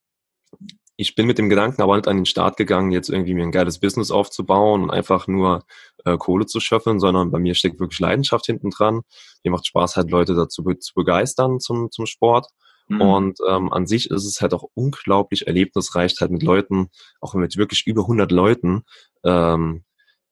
ich 0.95 1.15
bin 1.15 1.25
mit 1.25 1.37
dem 1.37 1.49
Gedanken 1.49 1.81
aber 1.81 1.95
nicht 1.95 2.07
an 2.07 2.17
den 2.17 2.25
Start 2.25 2.55
gegangen, 2.55 2.91
jetzt 2.91 3.09
irgendwie 3.09 3.33
mir 3.33 3.43
ein 3.43 3.51
geiles 3.51 3.79
Business 3.79 4.11
aufzubauen 4.11 4.83
und 4.83 4.91
einfach 4.91 5.27
nur 5.27 5.63
äh, 6.05 6.17
Kohle 6.17 6.45
zu 6.45 6.59
schöpfen, 6.59 6.99
sondern 6.99 7.31
bei 7.31 7.39
mir 7.39 7.55
steckt 7.55 7.79
wirklich 7.79 7.99
Leidenschaft 7.99 8.45
hinten 8.45 8.69
dran. 8.69 9.01
Mir 9.43 9.51
macht 9.51 9.65
Spaß, 9.65 9.95
halt 9.97 10.11
Leute 10.11 10.35
dazu 10.35 10.63
be 10.63 10.77
zu 10.77 10.93
begeistern 10.93 11.59
zum, 11.59 11.89
zum 11.91 12.05
Sport. 12.05 12.47
Mhm. 12.87 13.01
Und 13.01 13.39
ähm, 13.47 13.73
an 13.73 13.87
sich 13.87 14.11
ist 14.11 14.25
es 14.25 14.41
halt 14.41 14.53
auch 14.53 14.65
unglaublich 14.75 15.47
erlebnisreich, 15.47 16.15
halt 16.19 16.31
mit 16.31 16.43
Leuten, 16.43 16.89
auch 17.21 17.33
mit 17.33 17.57
wirklich 17.57 17.87
über 17.87 18.01
100 18.01 18.31
Leuten, 18.31 18.83
ähm, 19.23 19.83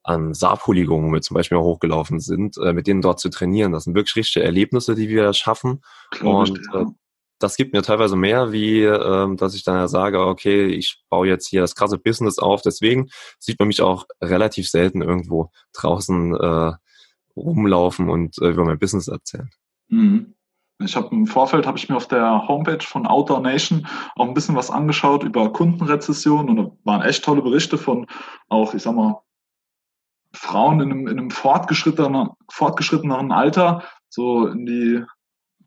an 0.03 0.33
Saarpolygon, 0.33 1.09
wo 1.09 1.13
wir 1.13 1.21
zum 1.21 1.35
Beispiel 1.35 1.57
auch 1.57 1.63
hochgelaufen 1.63 2.19
sind, 2.19 2.57
äh, 2.57 2.73
mit 2.73 2.87
denen 2.87 3.01
dort 3.01 3.19
zu 3.19 3.29
trainieren. 3.29 3.71
Das 3.71 3.83
sind 3.83 3.95
wirklich 3.95 4.15
richtige 4.15 4.45
Erlebnisse, 4.45 4.95
die 4.95 5.09
wir 5.09 5.33
schaffen. 5.33 5.81
Glaub 6.11 6.47
und 6.47 6.59
ich, 6.59 6.65
ja. 6.73 6.81
äh, 6.81 6.85
das 7.39 7.55
gibt 7.55 7.73
mir 7.73 7.81
teilweise 7.81 8.15
mehr, 8.15 8.51
wie 8.51 8.83
ähm, 8.83 9.37
dass 9.37 9.55
ich 9.55 9.63
dann 9.63 9.75
ja 9.75 9.87
sage, 9.87 10.19
okay, 10.19 10.67
ich 10.67 11.03
baue 11.09 11.27
jetzt 11.27 11.47
hier 11.47 11.61
das 11.61 11.75
krasse 11.75 11.97
Business 11.97 12.39
auf. 12.39 12.61
Deswegen 12.61 13.09
sieht 13.39 13.59
man 13.59 13.67
mich 13.67 13.81
auch 13.81 14.05
relativ 14.21 14.69
selten 14.69 15.01
irgendwo 15.01 15.51
draußen 15.73 16.35
äh, 16.35 16.71
rumlaufen 17.35 18.09
und 18.09 18.37
äh, 18.41 18.49
über 18.49 18.65
mein 18.65 18.79
Business 18.79 19.07
erzählen. 19.07 19.49
Mhm. 19.89 20.35
Ich 20.83 20.95
habe 20.95 21.13
im 21.15 21.27
Vorfeld 21.27 21.67
habe 21.67 21.77
ich 21.77 21.89
mir 21.89 21.95
auf 21.95 22.07
der 22.07 22.47
Homepage 22.47 22.83
von 22.83 23.05
Outdoor 23.05 23.41
Nation 23.41 23.87
auch 24.15 24.27
ein 24.27 24.33
bisschen 24.33 24.55
was 24.55 24.71
angeschaut 24.71 25.23
über 25.23 25.53
Kundenrezession 25.53 26.49
und 26.49 26.55
da 26.55 26.71
waren 26.83 27.01
echt 27.03 27.23
tolle 27.23 27.43
Berichte 27.43 27.77
von 27.77 28.07
auch, 28.49 28.73
ich 28.73 28.81
sag 28.81 28.95
mal, 28.95 29.21
Frauen 30.33 30.79
in 30.81 30.91
einem, 30.91 31.07
in 31.07 31.19
einem 31.19 31.29
fortgeschritteneren, 31.29 32.29
fortgeschritteneren 32.49 33.31
Alter, 33.31 33.83
so 34.09 34.47
in 34.47 34.65
die 34.65 35.03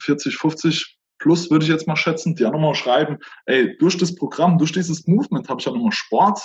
40, 0.01 0.37
50 0.37 0.99
plus 1.19 1.51
würde 1.51 1.65
ich 1.65 1.71
jetzt 1.71 1.87
mal 1.87 1.97
schätzen, 1.97 2.35
die 2.35 2.45
auch 2.45 2.53
nochmal 2.53 2.75
schreiben, 2.75 3.19
ey, 3.47 3.77
durch 3.79 3.97
das 3.97 4.15
Programm, 4.15 4.59
durch 4.59 4.73
dieses 4.73 5.07
Movement 5.07 5.49
habe 5.49 5.61
ich 5.61 5.67
ja 5.67 5.73
nochmal 5.73 5.93
Sport 5.93 6.41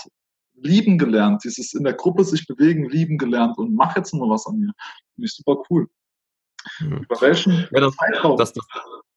lieben 0.62 0.98
gelernt, 0.98 1.44
dieses 1.44 1.74
in 1.74 1.84
der 1.84 1.94
Gruppe 1.94 2.24
sich 2.24 2.46
bewegen, 2.46 2.90
lieben 2.90 3.18
gelernt 3.18 3.58
und 3.58 3.76
mach 3.76 3.96
jetzt 3.96 4.14
noch 4.14 4.30
was 4.30 4.46
an 4.48 4.60
mir. 4.60 4.72
Finde 5.16 5.26
ich 5.26 5.34
super 5.34 5.58
cool. 5.70 5.88
Mhm. 6.80 6.98
Über 6.98 7.22
welchen 7.22 7.68
ja, 7.72 7.80
das, 7.80 7.96
Zeitraum? 7.96 8.38
Das, 8.38 8.54
das, 8.54 8.66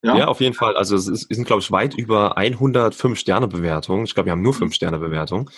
ja? 0.01 0.17
ja? 0.17 0.27
auf 0.27 0.39
jeden 0.39 0.53
Fall. 0.53 0.75
Also 0.75 0.95
es, 0.95 1.07
ist, 1.07 1.33
sind, 1.33 1.45
glaube 1.45 1.61
ich, 1.61 1.71
weit 1.71 1.93
über 1.95 2.37
105 2.37 3.19
Sterne 3.19 3.47
Bewertungen. 3.47 4.05
Ich 4.05 4.13
glaube, 4.13 4.27
wir 4.27 4.31
haben 4.31 4.41
nur 4.41 4.53
5 4.53 4.69
mhm. 4.69 4.73
Sterne 4.73 4.99
Bewertungen. 4.99 5.49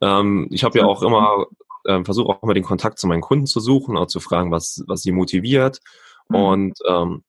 Ähm, 0.00 0.48
ich 0.50 0.64
habe 0.64 0.78
ja 0.78 0.84
auch 0.84 1.02
immer, 1.02 1.46
äh, 1.84 2.04
versuche 2.04 2.28
auch 2.28 2.42
immer 2.42 2.54
den 2.54 2.64
Kontakt 2.64 2.98
zu 2.98 3.06
meinen 3.06 3.20
Kunden 3.20 3.46
zu 3.46 3.60
suchen, 3.60 3.96
auch 3.96 4.06
zu 4.06 4.20
fragen, 4.20 4.50
was, 4.50 4.82
was 4.86 5.02
sie 5.02 5.12
motiviert. 5.12 5.80
Mhm. 6.28 6.36
Und 6.36 6.78
ähm, 6.88 7.24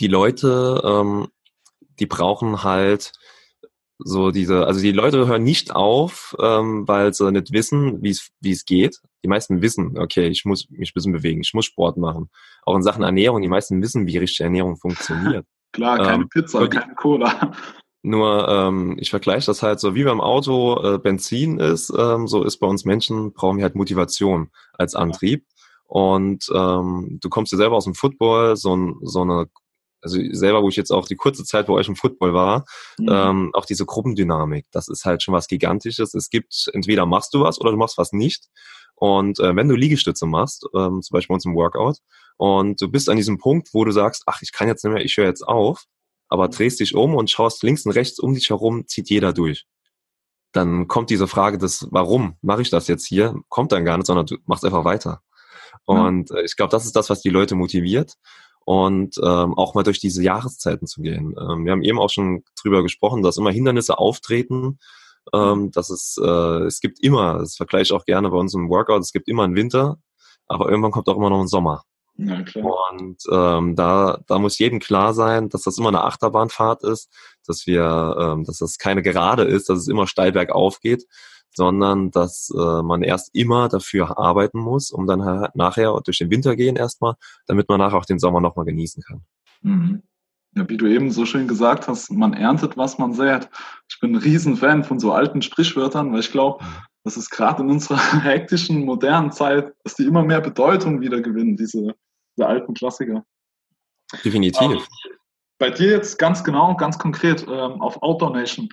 die 0.00 0.08
Leute, 0.08 0.80
ähm, 0.84 1.28
die 1.98 2.06
brauchen 2.06 2.62
halt 2.62 3.12
so 3.98 4.30
diese, 4.30 4.66
also 4.66 4.80
die 4.80 4.92
Leute 4.92 5.26
hören 5.26 5.44
nicht 5.44 5.74
auf, 5.74 6.34
ähm, 6.40 6.86
weil 6.88 7.14
sie 7.14 7.30
nicht 7.30 7.52
wissen, 7.52 8.02
wie 8.02 8.10
es 8.10 8.30
wie 8.40 8.50
es 8.50 8.64
geht. 8.64 8.98
Die 9.24 9.28
meisten 9.28 9.62
wissen, 9.62 9.96
okay, 9.98 10.26
ich 10.26 10.44
muss 10.44 10.68
mich 10.70 10.90
ein 10.90 10.94
bisschen 10.94 11.12
bewegen, 11.12 11.40
ich 11.40 11.54
muss 11.54 11.66
Sport 11.66 11.96
machen. 11.96 12.28
Auch 12.64 12.74
in 12.74 12.82
Sachen 12.82 13.04
Ernährung, 13.04 13.42
die 13.42 13.48
meisten 13.48 13.80
wissen, 13.80 14.06
wie 14.06 14.18
richtige 14.18 14.44
Ernährung 14.44 14.76
funktioniert. 14.76 15.46
Klar, 15.72 15.98
keine 15.98 16.24
ähm, 16.24 16.28
Pizza, 16.28 16.68
keine 16.68 16.94
Cola. 16.94 17.52
Nur 18.02 18.48
ähm, 18.48 18.96
ich 18.98 19.10
vergleiche 19.10 19.46
das 19.46 19.62
halt 19.62 19.78
so, 19.78 19.94
wie 19.94 20.04
beim 20.04 20.20
Auto 20.20 20.82
äh, 20.82 20.98
Benzin 20.98 21.58
ist, 21.58 21.92
ähm, 21.96 22.26
so 22.26 22.42
ist 22.42 22.58
bei 22.58 22.66
uns 22.66 22.84
Menschen, 22.84 23.32
brauchen 23.32 23.58
wir 23.58 23.64
halt 23.64 23.76
Motivation 23.76 24.50
als 24.72 24.94
Antrieb. 24.94 25.46
Und 25.86 26.46
ähm, 26.54 27.18
du 27.20 27.28
kommst 27.28 27.52
ja 27.52 27.58
selber 27.58 27.76
aus 27.76 27.84
dem 27.84 27.94
Football, 27.94 28.56
so, 28.56 28.94
so 29.02 29.22
eine 29.22 29.46
also 30.02 30.18
selber, 30.32 30.62
wo 30.62 30.68
ich 30.68 30.76
jetzt 30.76 30.90
auch 30.90 31.06
die 31.06 31.16
kurze 31.16 31.44
Zeit 31.44 31.66
bei 31.66 31.72
euch 31.72 31.88
im 31.88 31.96
Football 31.96 32.34
war, 32.34 32.64
mhm. 32.98 33.08
ähm, 33.08 33.50
auch 33.54 33.64
diese 33.64 33.86
Gruppendynamik, 33.86 34.66
das 34.72 34.88
ist 34.88 35.04
halt 35.04 35.22
schon 35.22 35.32
was 35.32 35.46
Gigantisches. 35.46 36.14
Es 36.14 36.28
gibt, 36.28 36.68
entweder 36.72 37.06
machst 37.06 37.32
du 37.34 37.42
was 37.42 37.60
oder 37.60 37.70
du 37.70 37.76
machst 37.76 37.98
was 37.98 38.12
nicht. 38.12 38.48
Und 38.96 39.38
äh, 39.40 39.56
wenn 39.56 39.68
du 39.68 39.74
Liegestütze 39.74 40.26
machst, 40.26 40.66
ähm, 40.76 41.02
zum 41.02 41.14
Beispiel 41.14 41.28
bei 41.28 41.34
uns 41.34 41.44
im 41.44 41.54
Workout, 41.54 41.98
und 42.36 42.80
du 42.80 42.90
bist 42.90 43.08
an 43.08 43.16
diesem 43.16 43.38
Punkt, 43.38 43.68
wo 43.72 43.84
du 43.84 43.92
sagst, 43.92 44.24
ach, 44.26 44.42
ich 44.42 44.52
kann 44.52 44.68
jetzt 44.68 44.84
nicht 44.84 44.92
mehr, 44.92 45.04
ich 45.04 45.16
höre 45.16 45.26
jetzt 45.26 45.46
auf, 45.46 45.84
aber 46.32 46.48
drehst 46.48 46.80
dich 46.80 46.94
um 46.94 47.14
und 47.14 47.30
schaust 47.30 47.62
links 47.62 47.84
und 47.84 47.92
rechts 47.92 48.18
um 48.18 48.32
dich 48.32 48.48
herum, 48.48 48.86
zieht 48.86 49.10
jeder 49.10 49.34
durch. 49.34 49.66
Dann 50.52 50.88
kommt 50.88 51.10
diese 51.10 51.28
Frage 51.28 51.58
des, 51.58 51.86
warum 51.90 52.38
mache 52.40 52.62
ich 52.62 52.70
das 52.70 52.88
jetzt 52.88 53.06
hier, 53.06 53.34
kommt 53.50 53.70
dann 53.70 53.84
gar 53.84 53.98
nicht, 53.98 54.06
sondern 54.06 54.24
du 54.24 54.38
machst 54.46 54.64
einfach 54.64 54.86
weiter. 54.86 55.20
Und 55.84 56.30
äh, 56.30 56.42
ich 56.42 56.56
glaube, 56.56 56.70
das 56.70 56.86
ist 56.86 56.96
das, 56.96 57.10
was 57.10 57.20
die 57.20 57.28
Leute 57.28 57.54
motiviert 57.54 58.14
und 58.64 59.18
ähm, 59.18 59.52
auch 59.58 59.74
mal 59.74 59.82
durch 59.82 60.00
diese 60.00 60.22
Jahreszeiten 60.22 60.86
zu 60.86 61.02
gehen. 61.02 61.34
Ähm, 61.38 61.66
wir 61.66 61.72
haben 61.72 61.82
eben 61.82 61.98
auch 61.98 62.08
schon 62.08 62.44
drüber 62.62 62.82
gesprochen, 62.82 63.22
dass 63.22 63.36
immer 63.36 63.50
Hindernisse 63.50 63.98
auftreten, 63.98 64.78
ähm, 65.34 65.70
dass 65.70 65.90
es, 65.90 66.18
äh, 66.18 66.64
es 66.64 66.80
gibt 66.80 66.98
immer, 67.04 67.40
das 67.40 67.56
vergleiche 67.56 67.82
ich 67.82 67.92
auch 67.92 68.06
gerne 68.06 68.30
bei 68.30 68.38
uns 68.38 68.54
im 68.54 68.70
Workout, 68.70 69.02
es 69.02 69.12
gibt 69.12 69.28
immer 69.28 69.44
einen 69.44 69.56
Winter, 69.56 69.98
aber 70.46 70.70
irgendwann 70.70 70.92
kommt 70.92 71.08
auch 71.08 71.16
immer 71.16 71.28
noch 71.28 71.40
ein 71.40 71.48
Sommer. 71.48 71.82
Ja, 72.24 72.42
klar. 72.42 72.72
Und 72.92 73.22
ähm, 73.30 73.76
da, 73.76 74.20
da 74.26 74.38
muss 74.38 74.58
jedem 74.58 74.78
klar 74.78 75.14
sein, 75.14 75.48
dass 75.48 75.62
das 75.62 75.78
immer 75.78 75.88
eine 75.88 76.04
Achterbahnfahrt 76.04 76.84
ist, 76.84 77.10
dass 77.46 77.66
wir, 77.66 78.16
ähm, 78.18 78.44
dass 78.44 78.58
das 78.58 78.78
keine 78.78 79.02
Gerade 79.02 79.44
ist, 79.44 79.68
dass 79.68 79.78
es 79.78 79.88
immer 79.88 80.06
steil 80.06 80.32
bergauf 80.32 80.80
geht, 80.80 81.06
sondern 81.54 82.10
dass 82.10 82.50
äh, 82.54 82.82
man 82.82 83.02
erst 83.02 83.34
immer 83.34 83.68
dafür 83.68 84.18
arbeiten 84.18 84.58
muss, 84.58 84.90
um 84.90 85.06
dann 85.06 85.24
halt 85.24 85.54
nachher 85.54 86.00
durch 86.04 86.18
den 86.18 86.30
Winter 86.30 86.56
gehen 86.56 86.76
erstmal, 86.76 87.14
damit 87.46 87.68
man 87.68 87.78
nachher 87.78 87.98
auch 87.98 88.06
den 88.06 88.18
Sommer 88.18 88.40
nochmal 88.40 88.64
genießen 88.64 89.02
kann. 89.02 89.22
Mhm. 89.62 90.02
Ja, 90.54 90.68
wie 90.68 90.76
du 90.76 90.86
eben 90.86 91.10
so 91.10 91.24
schön 91.24 91.48
gesagt 91.48 91.88
hast, 91.88 92.10
man 92.12 92.34
erntet, 92.34 92.76
was 92.76 92.98
man 92.98 93.14
sät. 93.14 93.48
Ich 93.88 93.98
bin 94.00 94.12
ein 94.12 94.22
Riesenfan 94.22 94.84
von 94.84 95.00
so 95.00 95.12
alten 95.12 95.40
Sprichwörtern, 95.40 96.12
weil 96.12 96.20
ich 96.20 96.30
glaube, 96.30 96.62
das 97.04 97.16
ist 97.16 97.30
gerade 97.30 97.62
in 97.62 97.70
unserer 97.70 97.96
hektischen, 98.22 98.84
modernen 98.84 99.32
Zeit, 99.32 99.72
dass 99.82 99.94
die 99.94 100.04
immer 100.04 100.22
mehr 100.22 100.40
Bedeutung 100.40 101.00
wieder 101.00 101.20
gewinnen, 101.22 101.56
diese, 101.56 101.94
diese 102.36 102.46
alten 102.46 102.74
Klassiker. 102.74 103.24
Definitiv. 104.24 104.70
Ähm, 104.70 104.80
bei 105.58 105.70
dir 105.70 105.90
jetzt 105.90 106.18
ganz 106.18 106.42
genau, 106.42 106.74
ganz 106.76 106.98
konkret 106.98 107.42
ähm, 107.42 107.80
auf 107.80 108.02
Outdoor 108.02 108.30
Nation. 108.30 108.68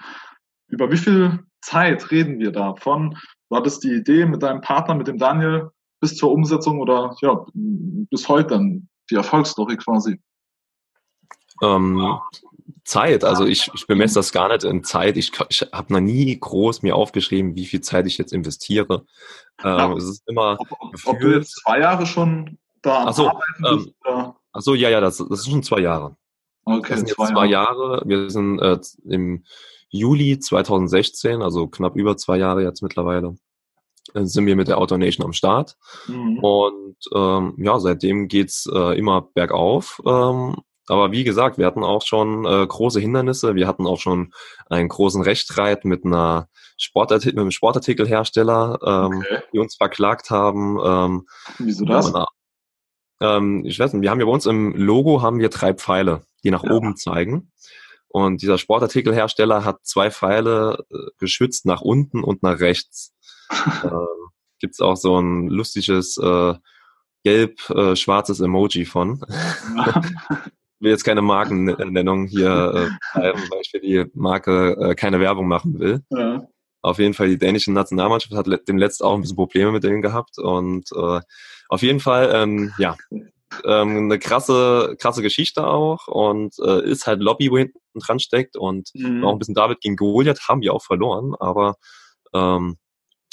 Über 0.68 0.92
wie 0.92 0.98
viel 0.98 1.40
Zeit 1.62 2.12
reden 2.12 2.40
wir 2.40 2.52
da? 2.52 2.76
Von, 2.76 3.18
war 3.50 3.62
das 3.62 3.80
die 3.80 3.94
Idee 3.94 4.26
mit 4.26 4.44
deinem 4.44 4.62
Partner, 4.62 4.96
mit 4.96 5.08
dem 5.08 5.18
Daniel, 5.18 5.70
bis 6.00 6.16
zur 6.16 6.32
Umsetzung 6.32 6.80
oder 6.80 7.16
ja, 7.22 7.46
bis 7.54 8.28
heute 8.28 8.50
dann 8.50 8.90
die 9.10 9.16
Erfolgsstory 9.16 9.78
quasi? 9.78 10.20
Ähm, 11.62 12.20
Zeit, 12.86 13.24
also 13.24 13.46
ich, 13.46 13.70
ich 13.74 13.86
bemesse 13.86 14.16
das 14.16 14.32
gar 14.32 14.48
nicht 14.50 14.64
in 14.64 14.84
Zeit. 14.84 15.18
Ich, 15.18 15.32
ich 15.50 15.62
habe 15.72 15.94
noch 15.94 16.00
nie 16.00 16.40
groß 16.40 16.82
mir 16.82 16.96
aufgeschrieben, 16.96 17.56
wie 17.56 17.66
viel 17.66 17.82
Zeit 17.82 18.08
ich 18.08 18.18
jetzt 18.18 18.34
investiere. 18.34 19.06
Ähm, 19.64 19.78
ja, 19.78 19.94
es 19.94 20.06
ist 20.06 20.24
immer 20.28 20.58
ob, 20.60 20.90
ob, 21.06 21.20
du 21.20 21.36
jetzt 21.36 21.62
zwei 21.62 21.80
Jahre 21.80 22.06
schon 22.06 22.58
da 22.82 23.06
ach 23.08 23.14
so, 23.14 23.28
arbeiten 23.28 23.94
ähm? 24.06 24.34
Ach 24.52 24.62
so, 24.62 24.74
ja, 24.74 24.90
ja, 24.90 25.00
das, 25.00 25.18
das 25.18 25.40
ist 25.40 25.50
schon 25.50 25.64
zwei 25.64 25.80
Jahre. 25.80 26.16
Okay, 26.66 26.90
das 26.90 27.00
sind 27.00 27.10
jetzt 27.10 27.18
zwei 27.18 27.46
Jahre. 27.46 27.48
Jahre. 27.48 28.04
Wir 28.06 28.30
sind 28.30 28.60
äh, 28.60 28.80
im 29.06 29.44
Juli 29.90 30.40
2016, 30.40 31.42
also 31.42 31.68
knapp 31.68 31.96
über 31.96 32.18
zwei 32.18 32.38
Jahre 32.38 32.64
jetzt 32.64 32.82
mittlerweile, 32.82 33.36
äh, 34.14 34.24
sind 34.24 34.46
wir 34.46 34.56
mit 34.56 34.68
der 34.68 34.78
AutoNation 34.78 35.26
am 35.26 35.34
Start. 35.34 35.78
Mhm. 36.08 36.40
Und 36.40 36.98
ähm, 37.14 37.56
ja, 37.58 37.80
seitdem 37.80 38.28
geht's 38.28 38.68
äh, 38.72 38.98
immer 38.98 39.22
bergauf. 39.34 40.02
Ähm, 40.06 40.58
aber 40.88 41.12
wie 41.12 41.24
gesagt, 41.24 41.60
wir 41.60 41.68
hatten 41.68 41.84
auch 41.84 42.02
schon 42.02 42.46
äh, 42.46 42.66
große 42.66 43.00
Hindernisse. 43.00 43.54
Wir 43.54 43.68
hatten 43.68 43.86
auch 43.86 44.00
schon 44.00 44.34
einen 44.70 44.90
großen 44.90 45.22
Rechtsstreit 45.22 45.86
mit 45.86 46.04
einer 46.04 46.50
Sportartikel, 46.78 47.36
mit 47.36 47.42
einem 47.42 47.52
Sportartikelhersteller, 47.52 48.80
ähm, 48.84 49.18
okay. 49.20 49.42
die 49.54 49.60
uns 49.60 49.76
verklagt 49.76 50.32
haben. 50.32 50.80
Ähm, 50.84 51.28
Wieso 51.60 51.86
das? 51.86 52.12
Ja, 52.12 52.26
ähm, 53.22 53.64
ich 53.66 53.80
weiß 53.80 53.94
nicht, 53.94 54.02
wir 54.02 54.10
haben 54.10 54.20
ja 54.20 54.26
bei 54.26 54.32
uns 54.32 54.46
im 54.46 54.76
Logo 54.76 55.22
haben 55.22 55.40
wir 55.40 55.50
drei 55.50 55.74
Pfeile, 55.74 56.22
die 56.44 56.52
nach 56.52 56.64
ja. 56.64 56.72
oben 56.72 56.96
zeigen. 56.96 57.52
Und 58.08 58.42
dieser 58.42 58.58
Sportartikelhersteller 58.58 59.64
hat 59.64 59.86
zwei 59.86 60.10
Pfeile 60.10 60.84
äh, 60.92 61.12
geschützt 61.20 61.66
nach 61.66 61.82
unten 61.82 62.24
und 62.24 62.42
nach 62.42 62.60
rechts. 62.60 63.14
ähm, 63.84 64.08
Gibt 64.60 64.82
auch 64.82 64.98
so 64.98 65.20
ein 65.20 65.48
lustiges 65.48 66.18
äh, 66.18 66.56
gelb-schwarzes 67.24 68.40
äh, 68.40 68.46
Emoji 68.46 68.86
von. 68.86 69.22
Ich 69.22 69.86
will 70.80 70.92
jetzt 70.92 71.04
keine 71.04 71.22
Markennennung 71.22 72.26
hier 72.26 72.92
äh, 73.14 73.20
weil 73.22 73.62
ich 73.62 73.70
für 73.70 73.80
die 73.80 74.06
Marke 74.14 74.72
äh, 74.80 74.96
keine 74.96 75.20
Werbung 75.20 75.48
machen 75.48 75.80
will. 75.80 76.02
Ja. 76.10 76.48
Auf 76.82 76.98
jeden 77.00 77.14
Fall, 77.14 77.28
die 77.28 77.38
dänische 77.38 77.74
Nationalmannschaft 77.74 78.34
hat 78.34 78.68
dem 78.68 78.78
letzten 78.78 79.04
auch 79.04 79.14
ein 79.14 79.22
bisschen 79.22 79.36
Probleme 79.36 79.72
mit 79.72 79.84
denen 79.84 80.02
gehabt. 80.02 80.38
Und 80.38 80.90
äh, 80.94 81.20
auf 81.70 81.82
jeden 81.82 82.00
Fall, 82.00 82.32
ähm, 82.34 82.74
ja, 82.78 82.98
ähm, 83.66 83.98
eine 83.98 84.20
krasse, 84.20 84.96
krasse 85.00 85.22
Geschichte 85.22 85.66
auch 85.66 86.08
und 86.08 86.56
äh, 86.60 86.84
ist 86.84 87.08
halt 87.08 87.22
Lobby, 87.22 87.50
wo 87.52 87.58
hinten 87.58 87.80
dran 87.96 88.20
steckt 88.20 88.58
und 88.58 88.90
mhm. 88.94 89.24
auch 89.24 89.32
ein 89.32 89.40
bisschen 89.40 89.56
David 89.56 89.82
gegen 89.82 89.96
Goliath 89.96 90.48
haben 90.48 90.62
wir 90.62 90.74
auch 90.74 90.84
verloren, 90.84 91.36
aber 91.40 91.76
ähm, 92.34 92.78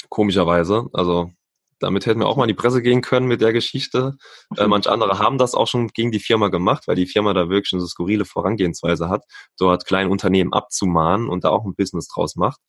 komischerweise, 0.09 0.87
also 0.93 1.31
damit 1.79 2.05
hätten 2.05 2.19
wir 2.19 2.27
auch 2.27 2.37
mal 2.37 2.45
in 2.45 2.49
die 2.49 2.53
Presse 2.55 2.81
gehen 2.81 3.01
können 3.01 3.27
mit 3.27 3.41
der 3.41 3.53
Geschichte. 3.53 4.17
Äh, 4.55 4.67
manche 4.67 4.91
andere 4.91 5.19
haben 5.19 5.37
das 5.37 5.53
auch 5.53 5.67
schon 5.67 5.89
gegen 5.89 6.11
die 6.11 6.19
Firma 6.19 6.47
gemacht, 6.47 6.87
weil 6.87 6.95
die 6.95 7.05
Firma 7.05 7.33
da 7.33 7.49
wirklich 7.49 7.73
eine 7.73 7.85
skurrile 7.85 8.25
Vorangehensweise 8.25 9.09
hat, 9.09 9.25
dort 9.59 9.85
kleine 9.85 10.09
Unternehmen 10.09 10.53
abzumahnen 10.53 11.29
und 11.29 11.43
da 11.43 11.49
auch 11.49 11.65
ein 11.65 11.75
Business 11.75 12.07
draus 12.07 12.35
macht. 12.35 12.59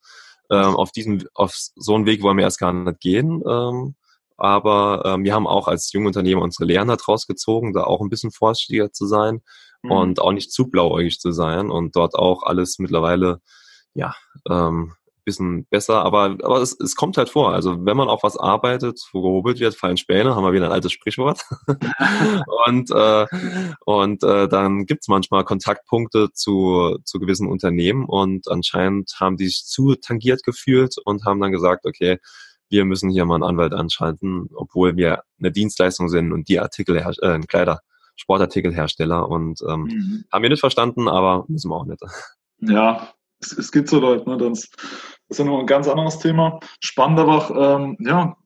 Ähm, 0.51 0.77
auf 0.77 0.93
diesen, 0.93 1.25
auf 1.35 1.55
so 1.55 1.95
einen 1.95 2.07
Weg 2.07 2.23
wollen 2.23 2.37
wir 2.37 2.45
erst 2.45 2.59
gar 2.59 2.73
nicht 2.73 3.01
gehen. 3.01 3.43
Ähm, 3.47 3.95
aber 4.39 5.03
ähm, 5.05 5.25
wir 5.25 5.35
haben 5.35 5.47
auch 5.47 5.69
als 5.69 5.93
Jungunternehmer 5.93 6.43
unsere 6.43 6.65
Lehren 6.65 6.89
daraus 6.89 7.27
gezogen, 7.27 7.73
da 7.73 7.85
auch 7.85 8.01
ein 8.01 8.09
bisschen 8.09 8.31
vorsichtiger 8.31 8.93
zu 8.93 9.07
sein 9.07 9.43
mhm. 9.83 9.91
und 9.91 10.21
auch 10.21 10.33
nicht 10.33 10.53
zu 10.53 10.71
blauäugig 10.71 11.21
zu 11.21 11.33
sein 11.33 11.71
und 11.71 11.97
dort 11.97 12.15
auch 12.15 12.43
alles 12.45 12.79
mittlerweile 12.79 13.41
ja 13.95 14.15
ähm, 14.49 14.95
bisschen 15.29 15.67
besser, 15.67 16.03
aber, 16.05 16.37
aber 16.43 16.63
es, 16.63 16.75
es 16.81 16.97
kommt 16.97 17.19
halt 17.19 17.29
vor. 17.29 17.53
Also 17.53 17.85
wenn 17.85 17.99
man 17.99 18.09
auf 18.09 18.23
was 18.23 18.39
arbeitet, 18.39 18.99
wo 19.13 19.21
gehobelt 19.21 19.61
wird, 19.61 19.75
fallen 19.75 19.99
Späne, 19.99 20.35
haben 20.35 20.43
wir 20.43 20.55
wieder 20.55 20.65
ein 20.65 20.73
altes 20.73 20.93
Sprichwort. 20.93 21.43
und 22.67 22.91
äh, 22.91 23.27
und 23.85 24.23
äh, 24.23 24.49
dann 24.49 24.87
gibt's 24.87 25.07
manchmal 25.07 25.45
Kontaktpunkte 25.45 26.33
zu, 26.33 26.97
zu 27.05 27.19
gewissen 27.19 27.47
Unternehmen 27.47 28.07
und 28.07 28.49
anscheinend 28.51 29.17
haben 29.21 29.37
die 29.37 29.49
sich 29.49 29.67
zu 29.67 29.97
tangiert 29.97 30.43
gefühlt 30.45 30.97
und 31.05 31.27
haben 31.27 31.41
dann 31.41 31.53
gesagt, 31.53 31.85
okay, 31.85 32.19
wir 32.71 32.85
müssen 32.85 33.11
hier 33.11 33.25
mal 33.25 33.37
einen 33.37 33.45
Anwalt 33.45 33.73
anschalten, 33.73 34.49
obwohl 34.55 34.97
wir 34.97 35.23
eine 35.39 35.51
Dienstleistung 35.53 36.09
sind 36.09 36.33
und 36.33 36.49
die 36.49 36.61
Artikel, 36.61 36.97
äh, 36.97 37.41
Kleider, 37.41 37.81
Sportartikelhersteller 38.17 39.29
und 39.29 39.63
ähm, 39.69 39.83
mhm. 39.83 40.25
haben 40.33 40.43
wir 40.43 40.51
nicht 40.51 40.61
verstanden, 40.61 41.09
aber 41.09 41.45
müssen 41.49 41.71
wir 41.71 41.77
auch 41.77 41.87
nicht. 41.87 42.03
Ja, 42.61 43.13
es, 43.41 43.53
es 43.57 43.71
gibt 43.71 43.89
so 43.89 44.01
Leute, 44.01 44.29
ne, 44.29 44.37
das 44.37 44.69
ist 45.29 45.39
ja 45.39 45.45
noch 45.45 45.61
ein 45.61 45.67
ganz 45.67 45.87
anderes 45.87 46.19
Thema. 46.19 46.59
Spannend 46.81 47.21
aber, 47.21 47.79
ähm, 47.79 47.97
ja, 48.01 48.37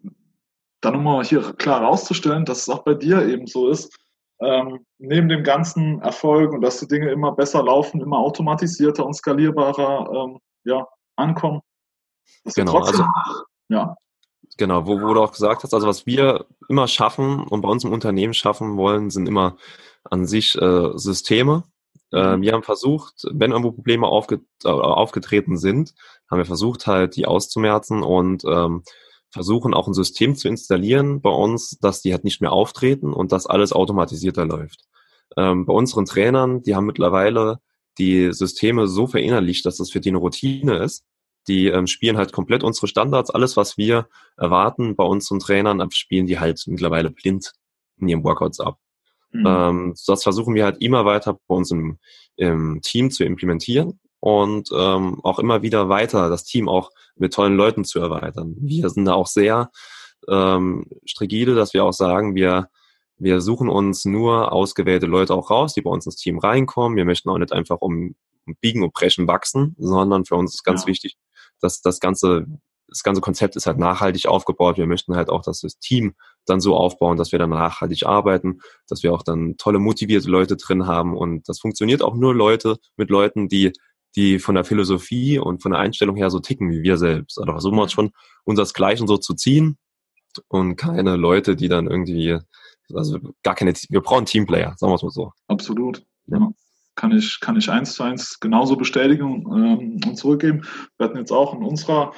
dann 0.83 0.95
nochmal 0.95 1.25
hier 1.25 1.55
klar 1.55 1.81
herauszustellen, 1.81 2.45
dass 2.45 2.63
es 2.63 2.69
auch 2.69 2.85
bei 2.85 2.95
dir 2.95 3.27
eben 3.27 3.47
so 3.47 3.71
ist, 3.71 3.97
ähm, 4.41 4.85
neben 4.99 5.29
dem 5.29 5.45
ganzen 5.45 6.01
Erfolg 6.03 6.53
und 6.53 6.61
dass 6.61 6.81
die 6.81 6.89
Dinge 6.89 7.11
immer 7.11 7.33
besser 7.33 7.63
laufen, 7.63 8.01
immer 8.01 8.19
automatisierter 8.19 9.07
und 9.07 9.15
skalierbarer 9.15 10.11
ähm, 10.13 10.39
ja, 10.65 10.87
ankommen. 11.17 11.61
genau, 12.55 12.73
trotzdem, 12.73 13.01
also, 13.01 13.43
ja. 13.69 13.97
Genau, 14.59 14.87
wo, 14.87 15.01
wo 15.01 15.15
du 15.15 15.23
auch 15.23 15.33
gesagt 15.33 15.63
hast, 15.63 15.73
also 15.73 15.87
was 15.87 16.07
wir 16.07 16.47
immer 16.69 16.87
schaffen 16.87 17.43
und 17.45 17.63
bei 17.63 17.69
uns 17.69 17.85
im 17.85 17.93
Unternehmen 17.93 18.35
schaffen 18.35 18.77
wollen, 18.77 19.11
sind 19.11 19.27
immer 19.27 19.57
an 20.05 20.27
sich 20.27 20.55
äh, 20.61 20.91
Systeme. 20.95 21.65
Äh, 22.11 22.41
wir 22.41 22.53
haben 22.53 22.63
versucht, 22.63 23.25
wenn 23.33 23.53
irgendwo 23.53 23.73
Probleme 23.73 24.07
aufge 24.07 24.41
äh, 24.65 24.69
aufgetreten 24.69 25.57
sind, 25.57 25.95
haben 26.31 26.39
wir 26.39 26.45
versucht 26.45 26.87
halt, 26.87 27.17
die 27.17 27.27
auszumerzen 27.27 28.03
und 28.03 28.45
ähm, 28.45 28.83
versuchen 29.31 29.73
auch 29.73 29.87
ein 29.87 29.95
System 29.95 30.37
zu 30.37 30.49
installieren 30.49 31.23
bei 31.23 31.31
uns, 31.31 31.79
dass 31.81 32.03
die 32.03 32.13
halt 32.13 32.25
nicht 32.25 32.43
mehr 32.43 32.53
auftreten 32.53 33.15
und 33.15 33.33
dass 33.33 33.47
alles 33.47 33.73
automatisierter 33.73 34.45
läuft. 34.45 34.85
Ähm, 35.39 35.65
bei 35.65 35.73
unseren 35.73 36.05
Trainern, 36.05 36.63
die 36.63 36.75
haben 36.75 36.87
mittlerweile 36.87 37.61
die 37.99 38.33
Systeme 38.33 38.87
so 38.87 39.07
verinnerlicht, 39.07 39.65
dass 39.65 39.79
das 39.79 39.91
für 39.91 40.01
die 40.01 40.11
eine 40.11 40.19
Routine 40.19 40.77
ist 40.79 41.05
die 41.49 41.67
ähm, 41.67 41.87
spielen 41.87 42.17
halt 42.17 42.33
komplett 42.33 42.63
unsere 42.63 42.87
Standards. 42.87 43.31
Alles, 43.31 43.57
was 43.57 43.77
wir 43.77 44.09
erwarten 44.37 44.97
bei 44.97 45.05
unseren 45.05 45.41
Trainern, 45.41 45.87
spielen 45.91 46.27
die 46.27 46.39
halt 46.39 46.63
mittlerweile 46.67 47.11
blind 47.11 47.53
in 47.99 48.09
ihren 48.09 48.25
Workouts 48.25 48.61
ab. 48.61 48.79
Mhm. 49.33 49.47
Ähm, 49.47 49.95
das 50.07 50.23
versuchen 50.23 50.55
wir 50.55 50.65
halt 50.65 50.83
immer 50.83 51.05
weiter 51.05 51.39
bei 51.47 51.55
uns 51.55 51.71
im, 51.71 51.99
im 52.37 52.81
Team 52.83 53.11
zu 53.11 53.25
implementieren 53.25 53.99
und 54.21 54.69
ähm, 54.73 55.21
auch 55.25 55.39
immer 55.39 55.63
wieder 55.63 55.89
weiter 55.89 56.29
das 56.29 56.45
Team 56.45 56.69
auch 56.69 56.91
mit 57.17 57.33
tollen 57.33 57.57
Leuten 57.57 57.85
zu 57.85 57.99
erweitern. 57.99 58.55
Wir 58.61 58.89
sind 58.91 59.07
da 59.07 59.15
auch 59.15 59.27
sehr 59.27 59.71
ähm, 60.29 60.87
strigide, 61.05 61.55
dass 61.55 61.75
wir 61.75 61.85
auch 61.85 61.93
sagen, 61.93 62.35
wir 62.35 62.69
wir 63.23 63.41
suchen 63.41 63.69
uns 63.69 64.05
nur 64.05 64.51
ausgewählte 64.51 65.07
Leute 65.07 65.35
auch 65.35 65.49
raus, 65.51 65.75
die 65.75 65.83
bei 65.83 65.91
uns 65.91 66.07
ins 66.07 66.17
Team 66.17 66.39
reinkommen. 66.39 66.97
Wir 66.97 67.05
möchten 67.05 67.31
auch 67.31 67.39
nicht 67.39 67.53
einfach 67.53 67.81
um, 67.81 68.17
um 68.47 68.57
Biegen 68.61 68.83
und 68.83 68.93
Brechen 68.93 69.29
wachsen, 69.29 69.77
sondern 69.79 70.25
für 70.25 70.35
uns 70.35 70.55
ist 70.55 70.65
ganz 70.65 70.83
ja. 70.83 70.87
wichtig, 70.89 71.17
dass 71.63 71.81
das 71.81 72.01
ganze 72.01 72.47
das 72.89 73.03
ganze 73.03 73.21
Konzept 73.21 73.57
ist 73.57 73.67
halt 73.67 73.79
nachhaltig 73.79 74.27
aufgebaut. 74.27 74.77
Wir 74.77 74.87
möchten 74.87 75.17
halt 75.17 75.31
auch, 75.31 75.43
dass 75.43 75.61
das 75.61 75.79
Team 75.79 76.15
dann 76.45 76.61
so 76.61 76.77
aufbauen, 76.77 77.17
dass 77.17 77.33
wir 77.33 77.39
dann 77.39 77.51
nachhaltig 77.51 78.07
arbeiten, 78.07 78.61
dass 78.87 79.03
wir 79.03 79.15
auch 79.15 79.23
dann 79.23 79.57
tolle 79.57 79.79
motivierte 79.79 80.29
Leute 80.29 80.57
drin 80.57 80.87
haben 80.87 81.17
und 81.17 81.49
das 81.49 81.59
funktioniert 81.59 82.03
auch 82.03 82.15
nur 82.15 82.35
Leute 82.35 82.77
mit 82.97 83.11
Leuten, 83.11 83.49
die 83.49 83.73
die 84.15 84.39
von 84.39 84.55
der 84.55 84.65
Philosophie 84.65 85.39
und 85.39 85.63
von 85.63 85.73
der 85.73 85.81
Einstellung 85.81 86.17
her 86.17 86.29
so 86.29 86.39
ticken 86.39 86.71
wie 86.71 86.83
wir 86.83 86.99
selbst. 86.99 87.39
Also 87.39 87.51
versuchen 87.51 87.77
wir 87.77 87.83
uns 87.83 87.93
schon 87.93 88.11
unsersgleichen 88.45 89.07
so 89.07 89.17
zu 89.17 89.33
ziehen 89.33 89.79
und 90.49 90.77
keine 90.77 91.17
Leute, 91.17 91.57
die 91.57 91.69
dann 91.69 91.87
irgendwie, 91.87 92.39
also 92.93 93.19
gar 93.43 93.55
keine, 93.55 93.73
wir 93.89 94.01
brauchen 94.03 94.27
Teamplayer, 94.27 94.75
sagen 94.77 94.93
wir 94.93 94.97
es 94.97 95.03
mal 95.03 95.11
so. 95.11 95.33
Absolut. 95.49 96.05
Ja 96.27 96.53
kann 97.03 97.11
ich, 97.11 97.41
kann 97.41 97.57
ich 97.57 97.69
eins 97.69 97.95
zu 97.95 98.05
eins 98.05 98.39
genauso 98.39 98.77
bestätigen 98.77 99.45
ähm, 99.53 100.01
und 100.07 100.17
zurückgeben. 100.17 100.63
Wir 100.97 101.09
hatten 101.09 101.19
jetzt 101.19 101.33
auch 101.33 101.53
in 101.53 101.65
unserer 101.65 102.13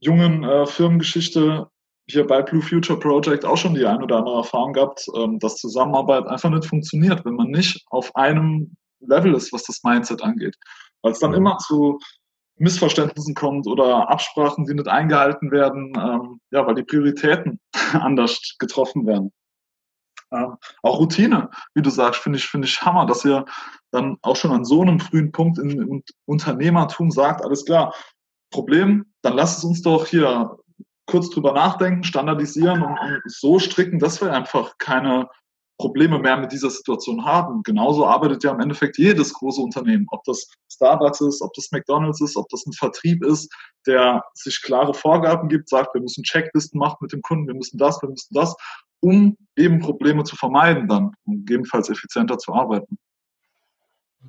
jungen 0.00 0.44
äh, 0.44 0.66
Firmengeschichte 0.66 1.66
hier 2.10 2.26
bei 2.26 2.42
Blue 2.42 2.60
Future 2.60 2.98
Project 2.98 3.46
auch 3.46 3.56
schon 3.56 3.74
die 3.74 3.86
ein 3.86 4.02
oder 4.02 4.18
andere 4.18 4.36
Erfahrung 4.36 4.74
gehabt, 4.74 5.06
ähm, 5.16 5.38
dass 5.38 5.56
Zusammenarbeit 5.56 6.26
einfach 6.26 6.50
nicht 6.50 6.66
funktioniert, 6.66 7.24
wenn 7.24 7.36
man 7.36 7.48
nicht 7.48 7.82
auf 7.86 8.14
einem 8.16 8.76
Level 9.00 9.34
ist, 9.34 9.50
was 9.54 9.62
das 9.62 9.82
Mindset 9.82 10.22
angeht. 10.22 10.56
Weil 11.00 11.12
es 11.12 11.20
dann 11.20 11.32
immer 11.32 11.56
zu 11.56 11.98
Missverständnissen 12.58 13.34
kommt 13.34 13.66
oder 13.66 14.10
Absprachen, 14.10 14.66
die 14.66 14.74
nicht 14.74 14.88
eingehalten 14.88 15.50
werden, 15.52 15.94
ähm, 15.96 16.40
ja, 16.50 16.66
weil 16.66 16.74
die 16.74 16.84
Prioritäten 16.84 17.60
anders 17.94 18.56
getroffen 18.58 19.06
werden. 19.06 19.32
Ähm, 20.32 20.56
auch 20.82 20.98
Routine, 20.98 21.50
wie 21.74 21.82
du 21.82 21.90
sagst, 21.90 22.20
finde 22.20 22.38
ich, 22.38 22.46
finde 22.46 22.66
ich 22.66 22.82
Hammer, 22.82 23.06
dass 23.06 23.24
ihr 23.24 23.44
dann 23.90 24.18
auch 24.22 24.36
schon 24.36 24.52
an 24.52 24.64
so 24.64 24.82
einem 24.82 25.00
frühen 25.00 25.32
Punkt 25.32 25.58
im 25.58 26.02
Unternehmertum 26.26 27.10
sagt, 27.10 27.42
alles 27.42 27.64
klar, 27.64 27.94
Problem, 28.50 29.06
dann 29.22 29.34
lasst 29.34 29.58
es 29.58 29.64
uns 29.64 29.82
doch 29.82 30.06
hier 30.06 30.56
kurz 31.06 31.30
drüber 31.30 31.52
nachdenken, 31.52 32.04
standardisieren 32.04 32.82
und, 32.82 32.98
und 32.98 33.22
so 33.26 33.58
stricken, 33.58 33.98
dass 33.98 34.20
wir 34.20 34.32
einfach 34.32 34.76
keine 34.78 35.28
Probleme 35.78 36.18
mehr 36.18 36.36
mit 36.36 36.50
dieser 36.50 36.70
Situation 36.70 37.24
haben. 37.24 37.62
Genauso 37.62 38.04
arbeitet 38.04 38.42
ja 38.42 38.50
im 38.50 38.60
Endeffekt 38.60 38.98
jedes 38.98 39.32
große 39.32 39.60
Unternehmen, 39.60 40.06
ob 40.10 40.24
das 40.24 40.48
Starbucks 40.70 41.20
ist, 41.20 41.40
ob 41.40 41.52
das 41.54 41.70
McDonald's 41.70 42.20
ist, 42.20 42.36
ob 42.36 42.48
das 42.48 42.66
ein 42.66 42.72
Vertrieb 42.72 43.24
ist, 43.24 43.52
der 43.86 44.22
sich 44.34 44.60
klare 44.60 44.92
Vorgaben 44.92 45.48
gibt, 45.48 45.68
sagt, 45.68 45.94
wir 45.94 46.02
müssen 46.02 46.24
Checklisten 46.24 46.78
machen 46.78 46.98
mit 47.00 47.12
dem 47.12 47.22
Kunden, 47.22 47.46
wir 47.46 47.54
müssen 47.54 47.78
das, 47.78 48.02
wir 48.02 48.08
müssen 48.08 48.34
das, 48.34 48.56
um 49.00 49.36
eben 49.56 49.80
Probleme 49.80 50.24
zu 50.24 50.36
vermeiden 50.36 50.88
dann 50.88 51.12
und 51.24 51.46
gegebenenfalls 51.46 51.88
effizienter 51.88 52.38
zu 52.38 52.54
arbeiten. 52.54 52.98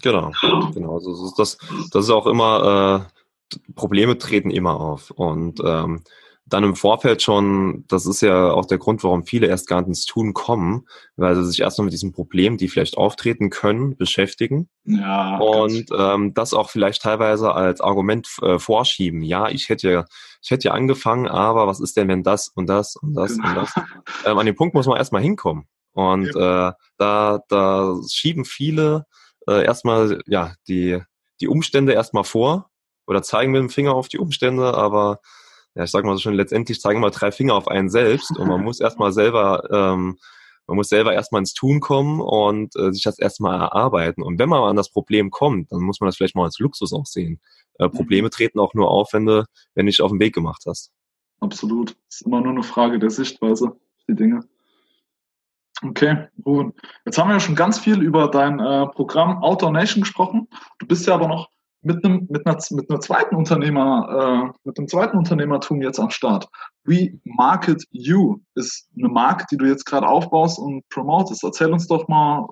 Genau, 0.02 0.32
genau. 0.74 0.96
Also 0.96 1.34
das, 1.36 1.58
das 1.92 2.06
ist 2.06 2.12
auch 2.12 2.28
immer, 2.28 3.08
äh, 3.08 3.60
Probleme 3.74 4.18
treten 4.18 4.52
immer 4.52 4.80
auf. 4.80 5.12
Und 5.12 5.60
ähm, 5.64 6.04
dann 6.50 6.64
im 6.64 6.76
Vorfeld 6.76 7.22
schon, 7.22 7.86
das 7.88 8.06
ist 8.06 8.22
ja 8.22 8.52
auch 8.52 8.66
der 8.66 8.78
Grund, 8.78 9.04
warum 9.04 9.24
viele 9.24 9.48
erst 9.48 9.68
gar 9.68 9.80
nicht 9.80 9.88
ins 9.90 10.06
Tun 10.06 10.34
kommen, 10.34 10.88
weil 11.16 11.36
sie 11.36 11.46
sich 11.46 11.62
erstmal 11.62 11.86
mit 11.86 11.94
diesen 11.94 12.12
Problemen, 12.12 12.58
die 12.58 12.68
vielleicht 12.68 12.98
auftreten 12.98 13.50
können, 13.50 13.96
beschäftigen. 13.96 14.70
Ja. 14.84 15.38
Und 15.38 15.86
ähm, 15.98 16.34
das 16.34 16.54
auch 16.54 16.70
vielleicht 16.70 17.04
teilweise 17.04 17.54
als 17.54 17.82
Argument 17.82 18.28
äh, 18.42 18.60
vorschieben. 18.60 19.22
Ja, 19.22 19.50
ich 19.50 19.70
hätte 19.70 19.90
ja, 19.90 20.06
ich 20.42 20.52
hätte 20.52 20.70
ja 20.70 20.74
angefangen, 20.74 21.28
aber 21.28 21.68
was 21.68 21.80
ist 21.80 21.96
denn, 21.98 22.08
wenn 22.08 22.24
das 22.24 22.50
und 22.50 22.68
das 22.68 22.96
und 22.96 23.14
das 23.14 23.36
genau. 23.36 23.50
und 23.50 23.56
das? 23.56 23.74
Ähm, 24.26 24.38
an 24.38 24.46
den 24.46 24.56
Punkt 24.56 24.74
muss 24.74 24.88
man 24.88 24.98
erstmal 24.98 25.22
hinkommen. 25.22 25.66
Und 25.94 26.34
ja. 26.36 26.70
äh, 26.70 26.74
da, 26.98 27.40
da 27.48 27.96
schieben 28.10 28.44
viele 28.44 29.06
äh, 29.48 29.64
erstmal 29.64 30.22
ja 30.28 30.54
die, 30.68 31.00
die 31.40 31.48
Umstände 31.48 31.94
erstmal 31.94 32.24
vor 32.24 32.70
oder 33.08 33.24
zeigen 33.24 33.52
mit 33.52 33.62
dem 33.62 33.70
Finger 33.70 33.94
auf 33.94 34.08
die 34.08 34.20
Umstände, 34.20 34.74
aber 34.74 35.20
ja, 35.80 35.86
ich 35.86 35.92
sag 35.92 36.04
mal 36.04 36.14
so 36.18 36.20
schon, 36.20 36.34
letztendlich 36.34 36.82
zeigen 36.82 37.00
wir 37.00 37.10
drei 37.10 37.32
Finger 37.32 37.56
auf 37.56 37.70
einen 37.70 37.90
selbst 37.90 38.38
und 38.38 38.50
man 38.50 38.62
muss 38.66 38.82
erstmal 38.82 39.14
selber, 39.14 39.64
ähm, 39.72 40.18
man 40.68 40.76
muss 40.76 40.90
selber 40.90 41.14
erstmal 41.14 41.40
ins 41.40 41.54
Tun 41.54 41.80
kommen 41.80 42.20
und 42.20 42.76
äh, 42.76 42.92
sich 42.92 43.04
das 43.04 43.18
erstmal 43.18 43.58
erarbeiten. 43.58 44.22
Und 44.22 44.40
wenn 44.40 44.50
man 44.50 44.64
an 44.64 44.76
das 44.76 44.92
Problem 44.92 45.32
kommt, 45.32 45.72
dann 45.72 45.80
muss 45.80 46.02
man 46.02 46.10
das 46.10 46.18
vielleicht 46.18 46.36
mal 46.36 46.44
als 46.44 46.60
Luxus 46.60 46.92
auch 46.92 47.06
sehen. 47.06 47.40
Äh, 47.80 47.86
mhm. 47.88 47.92
Probleme 47.92 48.30
treten 48.30 48.60
auch 48.60 48.74
nur 48.74 48.92
auf, 48.92 49.14
wenn 49.14 49.26
du, 49.26 49.46
wenn 49.74 49.86
du 49.86 49.90
dich 49.90 50.02
auf 50.02 50.12
den 50.12 50.20
Weg 50.20 50.36
gemacht 50.36 50.64
hast. 50.68 50.92
Absolut. 51.40 51.96
Es 52.10 52.18
ist 52.18 52.28
immer 52.28 52.42
nur 52.42 52.52
eine 52.52 52.64
Frage 52.64 53.00
der 53.00 53.10
Sichtweise, 53.10 53.72
die 54.10 54.16
Dinge. 54.16 54.42
Okay, 55.82 56.28
gut. 56.44 56.76
Jetzt 57.06 57.18
haben 57.18 57.30
wir 57.30 57.36
ja 57.36 57.40
schon 57.40 57.56
ganz 57.56 57.80
viel 57.80 58.02
über 58.02 58.28
dein 58.28 58.60
äh, 58.60 58.86
Programm 58.88 59.42
Outdoor 59.42 59.72
Nation 59.72 60.02
gesprochen. 60.02 60.50
Du 60.80 60.86
bist 60.86 61.08
ja 61.08 61.14
aber 61.14 61.30
noch 61.30 61.50
mit 61.82 62.04
einem, 62.04 62.28
mit 62.30 62.46
einer, 62.46 62.58
mit 62.72 62.90
einer 62.90 63.00
zweiten 63.00 63.36
Unternehmer, 63.36 64.52
äh, 64.54 64.60
mit 64.64 64.78
einem 64.78 64.88
zweiten 64.88 65.18
Unternehmertum 65.18 65.82
jetzt 65.82 66.00
am 66.00 66.10
Start. 66.10 66.48
We 66.84 67.20
Market 67.24 67.84
You 67.92 68.40
ist 68.56 68.90
eine 68.98 69.10
Marke, 69.10 69.46
die 69.52 69.58
du 69.58 69.66
jetzt 69.66 69.86
gerade 69.86 70.08
aufbaust 70.08 70.60
und 70.60 70.88
promotest. 70.90 71.44
Erzähl 71.44 71.72
uns 71.72 71.88
doch 71.88 72.08
mal, 72.08 72.48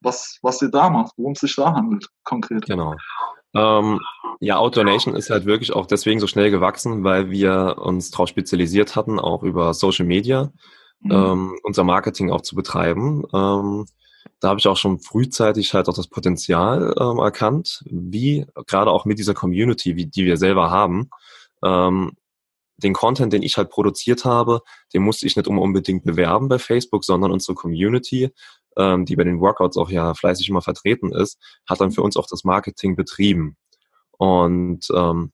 was, 0.00 0.38
was 0.42 0.62
ihr 0.62 0.70
da 0.70 0.88
macht, 0.90 1.12
worum 1.16 1.32
es 1.32 1.40
sich 1.40 1.54
da 1.56 1.74
handelt, 1.74 2.06
konkret. 2.24 2.66
Genau. 2.66 2.94
Ähm, 3.54 3.98
ja, 4.38 4.56
Outdoor 4.58 4.84
Nation 4.84 5.16
ist 5.16 5.30
halt 5.30 5.44
wirklich 5.44 5.72
auch 5.72 5.86
deswegen 5.86 6.20
so 6.20 6.26
schnell 6.26 6.50
gewachsen, 6.50 7.02
weil 7.02 7.30
wir 7.30 7.76
uns 7.78 8.10
darauf 8.10 8.28
spezialisiert 8.28 8.94
hatten, 8.94 9.18
auch 9.18 9.42
über 9.42 9.74
Social 9.74 10.06
Media 10.06 10.52
mhm. 11.00 11.10
ähm, 11.10 11.58
unser 11.62 11.84
Marketing 11.84 12.30
auch 12.30 12.42
zu 12.42 12.54
betreiben. 12.54 13.24
Ähm, 13.34 13.86
da 14.40 14.48
habe 14.48 14.60
ich 14.60 14.66
auch 14.66 14.76
schon 14.76 15.00
frühzeitig 15.00 15.74
halt 15.74 15.88
auch 15.88 15.94
das 15.94 16.08
Potenzial 16.08 16.94
ähm, 16.98 17.18
erkannt, 17.18 17.82
wie 17.86 18.46
gerade 18.66 18.90
auch 18.90 19.04
mit 19.04 19.18
dieser 19.18 19.34
Community, 19.34 19.96
wie, 19.96 20.06
die 20.06 20.24
wir 20.24 20.36
selber 20.36 20.70
haben, 20.70 21.10
ähm, 21.62 22.12
den 22.76 22.94
Content, 22.94 23.32
den 23.32 23.42
ich 23.42 23.56
halt 23.56 23.70
produziert 23.70 24.24
habe, 24.24 24.62
den 24.94 25.02
musste 25.02 25.26
ich 25.26 25.36
nicht 25.36 25.46
unbedingt 25.46 26.04
bewerben 26.04 26.48
bei 26.48 26.58
Facebook, 26.58 27.04
sondern 27.04 27.30
unsere 27.30 27.54
Community, 27.54 28.30
ähm, 28.76 29.04
die 29.04 29.16
bei 29.16 29.24
den 29.24 29.40
Workouts 29.40 29.76
auch 29.76 29.90
ja 29.90 30.14
fleißig 30.14 30.48
immer 30.48 30.62
vertreten 30.62 31.12
ist, 31.12 31.38
hat 31.68 31.80
dann 31.80 31.92
für 31.92 32.02
uns 32.02 32.16
auch 32.16 32.26
das 32.26 32.44
Marketing 32.44 32.96
betrieben. 32.96 33.56
Und 34.12 34.86
ähm, 34.94 35.32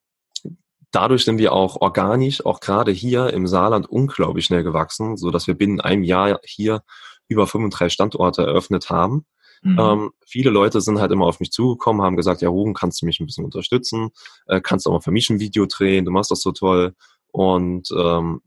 dadurch 0.90 1.24
sind 1.24 1.38
wir 1.38 1.52
auch 1.52 1.76
organisch, 1.80 2.44
auch 2.44 2.60
gerade 2.60 2.92
hier 2.92 3.32
im 3.32 3.46
Saarland, 3.46 3.88
unglaublich 3.88 4.46
schnell 4.46 4.62
gewachsen, 4.62 5.16
so 5.16 5.30
dass 5.30 5.46
wir 5.46 5.54
binnen 5.54 5.80
einem 5.80 6.02
Jahr 6.02 6.40
hier 6.44 6.82
über 7.28 7.46
35 7.46 7.92
Standorte 7.92 8.42
eröffnet 8.42 8.90
haben. 8.90 9.26
Mhm. 9.62 9.78
Ähm, 9.78 10.10
viele 10.24 10.50
Leute 10.50 10.80
sind 10.80 11.00
halt 11.00 11.12
immer 11.12 11.26
auf 11.26 11.40
mich 11.40 11.50
zugekommen, 11.50 12.02
haben 12.02 12.16
gesagt, 12.16 12.42
ja, 12.42 12.48
Ruben, 12.48 12.74
kannst 12.74 13.02
du 13.02 13.06
mich 13.06 13.20
ein 13.20 13.26
bisschen 13.26 13.44
unterstützen? 13.44 14.10
Äh, 14.46 14.60
kannst 14.60 14.86
du 14.86 14.90
auch 14.90 14.94
mal 14.94 15.00
für 15.00 15.10
mich 15.10 15.30
ein 15.30 15.40
Video 15.40 15.66
drehen? 15.66 16.04
Du 16.04 16.10
machst 16.10 16.30
das 16.30 16.42
so 16.42 16.52
toll. 16.52 16.94
Und 17.32 17.88
ähm, 17.96 18.42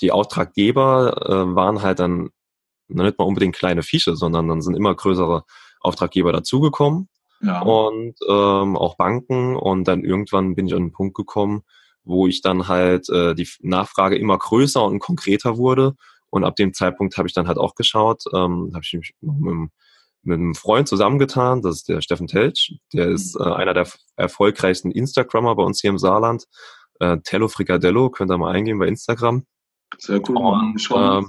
die 0.00 0.12
Auftraggeber 0.12 1.26
äh, 1.26 1.54
waren 1.54 1.82
halt 1.82 1.98
dann 1.98 2.30
nicht 2.88 3.18
mal 3.18 3.24
unbedingt 3.24 3.56
kleine 3.56 3.82
Fische, 3.82 4.16
sondern 4.16 4.48
dann 4.48 4.62
sind 4.62 4.76
immer 4.76 4.94
größere 4.94 5.44
Auftraggeber 5.80 6.32
dazugekommen 6.32 7.08
ja. 7.42 7.60
und 7.62 8.14
ähm, 8.28 8.76
auch 8.76 8.96
Banken. 8.96 9.56
Und 9.56 9.88
dann 9.88 10.04
irgendwann 10.04 10.54
bin 10.54 10.66
ich 10.66 10.74
an 10.74 10.82
einen 10.82 10.92
Punkt 10.92 11.16
gekommen, 11.16 11.62
wo 12.04 12.26
ich 12.26 12.42
dann 12.42 12.68
halt 12.68 13.08
äh, 13.08 13.34
die 13.34 13.48
Nachfrage 13.60 14.16
immer 14.16 14.38
größer 14.38 14.84
und 14.84 14.98
konkreter 14.98 15.56
wurde. 15.56 15.94
Und 16.34 16.42
ab 16.42 16.56
dem 16.56 16.74
Zeitpunkt 16.74 17.16
habe 17.16 17.28
ich 17.28 17.32
dann 17.32 17.46
halt 17.46 17.58
auch 17.58 17.76
geschaut, 17.76 18.24
ähm, 18.34 18.72
habe 18.74 18.80
ich 18.82 18.92
mich 18.92 19.14
noch 19.20 19.36
mit, 19.36 19.70
mit 20.24 20.34
einem 20.34 20.56
Freund 20.56 20.88
zusammengetan, 20.88 21.62
das 21.62 21.76
ist 21.76 21.88
der 21.88 22.00
Steffen 22.00 22.26
Telsch, 22.26 22.74
der 22.92 23.06
ist 23.06 23.38
mhm. 23.38 23.46
äh, 23.46 23.52
einer 23.52 23.72
der 23.72 23.86
erfolgreichsten 24.16 24.90
Instagrammer 24.90 25.54
bei 25.54 25.62
uns 25.62 25.80
hier 25.80 25.90
im 25.90 25.98
Saarland. 25.98 26.46
Äh, 26.98 27.18
Tello 27.22 27.46
Fricadello, 27.46 28.10
könnt 28.10 28.32
ihr 28.32 28.38
mal 28.38 28.52
eingeben 28.52 28.80
bei 28.80 28.88
Instagram. 28.88 29.46
Sehr 29.96 30.20
cool. 30.28 30.36
Und, 30.36 30.90
äh, 30.90 31.22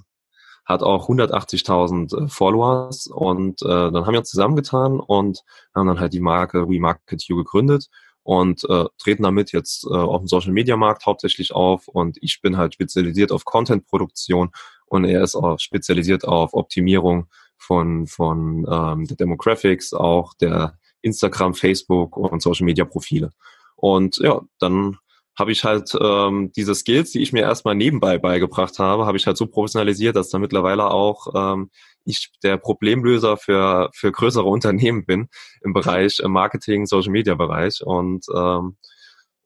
hat 0.65 0.81
auch 0.81 1.07
180.000 1.07 2.25
äh, 2.25 2.27
Followers 2.27 3.05
und 3.05 3.61
äh, 3.61 3.67
dann 3.67 4.07
haben 4.07 4.13
wir 4.13 4.21
uns 4.21 4.31
zusammengetan 4.31 4.99
und 4.99 5.41
haben 5.75 5.87
dann 5.87 5.99
halt 5.99 6.13
die 6.13 6.19
Marke 6.19 6.67
Remarket 6.67 7.21
You 7.27 7.37
gegründet 7.37 7.89
und 8.23 8.67
äh, 8.67 8.85
treten 8.97 9.21
damit 9.21 9.51
jetzt 9.51 9.85
äh, 9.85 9.93
auf 9.93 10.21
dem 10.21 10.27
Social 10.27 10.51
Media 10.51 10.75
Markt 10.77 11.05
hauptsächlich 11.05 11.53
auf 11.53 11.87
und 11.87 12.17
ich 12.21 12.41
bin 12.41 12.57
halt 12.57 12.73
spezialisiert 12.73 13.31
auf 13.31 13.45
Content 13.45 13.85
Produktion 13.85 14.49
und 14.85 15.05
er 15.05 15.23
ist 15.23 15.35
auch 15.35 15.59
spezialisiert 15.59 16.25
auf 16.25 16.53
Optimierung 16.53 17.27
von 17.57 18.07
von 18.07 18.65
ähm, 18.69 19.05
der 19.05 19.17
Demographics, 19.17 19.93
auch 19.93 20.33
der 20.35 20.77
Instagram, 21.01 21.53
Facebook 21.53 22.17
und 22.17 22.41
Social 22.41 22.65
Media 22.65 22.85
Profile. 22.85 23.31
Und 23.75 24.17
ja, 24.17 24.41
dann 24.59 24.97
habe 25.37 25.51
ich 25.51 25.63
halt 25.63 25.91
ähm, 25.99 26.51
diese 26.55 26.73
Skills, 26.73 27.11
die 27.11 27.21
ich 27.21 27.33
mir 27.33 27.41
erstmal 27.41 27.75
nebenbei 27.75 28.17
beigebracht 28.17 28.79
habe, 28.79 29.05
habe 29.05 29.17
ich 29.17 29.27
halt 29.27 29.37
so 29.37 29.47
professionalisiert, 29.47 30.15
dass 30.15 30.29
da 30.29 30.39
mittlerweile 30.39 30.89
auch 30.89 31.27
ähm, 31.35 31.69
ich 32.05 32.31
der 32.41 32.57
Problemlöser 32.57 33.35
für, 33.35 33.89
für 33.93 34.11
größere 34.11 34.45
Unternehmen 34.45 35.05
bin 35.05 35.27
im 35.61 35.73
Bereich 35.73 36.19
äh, 36.21 36.27
Marketing, 36.27 36.85
Social 36.85 37.11
Media 37.11 37.35
Bereich 37.35 37.81
und 37.83 38.25
ähm, 38.33 38.77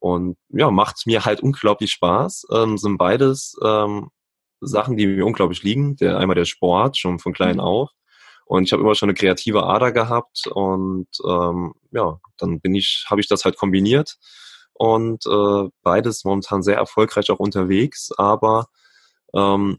und 0.01 0.37
ja, 0.47 0.71
macht 0.71 1.05
mir 1.05 1.25
halt 1.25 1.41
unglaublich 1.41 1.91
Spaß. 1.91 2.47
Ähm, 2.53 2.77
sind 2.77 2.97
beides 2.97 3.57
ähm, 3.61 4.09
Sachen, 4.61 4.97
die 4.97 5.07
mir 5.07 5.25
unglaublich 5.25 5.63
liegen. 5.63 5.95
Der 5.97 6.17
einmal 6.17 6.35
der 6.35 6.45
Sport, 6.45 6.97
schon 6.97 7.19
von 7.19 7.33
klein 7.33 7.55
mhm. 7.55 7.61
auf. 7.61 7.89
Und 8.45 8.63
ich 8.63 8.73
habe 8.73 8.81
immer 8.81 8.95
schon 8.95 9.09
eine 9.09 9.15
kreative 9.15 9.63
Ader 9.63 9.91
gehabt 9.91 10.47
und 10.47 11.07
ähm, 11.23 11.73
ja, 11.91 12.19
dann 12.37 12.59
bin 12.59 12.73
ich, 12.73 13.05
habe 13.07 13.21
ich 13.21 13.27
das 13.27 13.45
halt 13.45 13.57
kombiniert 13.57 14.17
und 14.73 15.23
äh, 15.27 15.69
beides 15.83 16.23
momentan 16.25 16.63
sehr 16.63 16.77
erfolgreich 16.77 17.29
auch 17.29 17.37
unterwegs, 17.37 18.09
aber 18.17 18.65
ähm, 19.35 19.77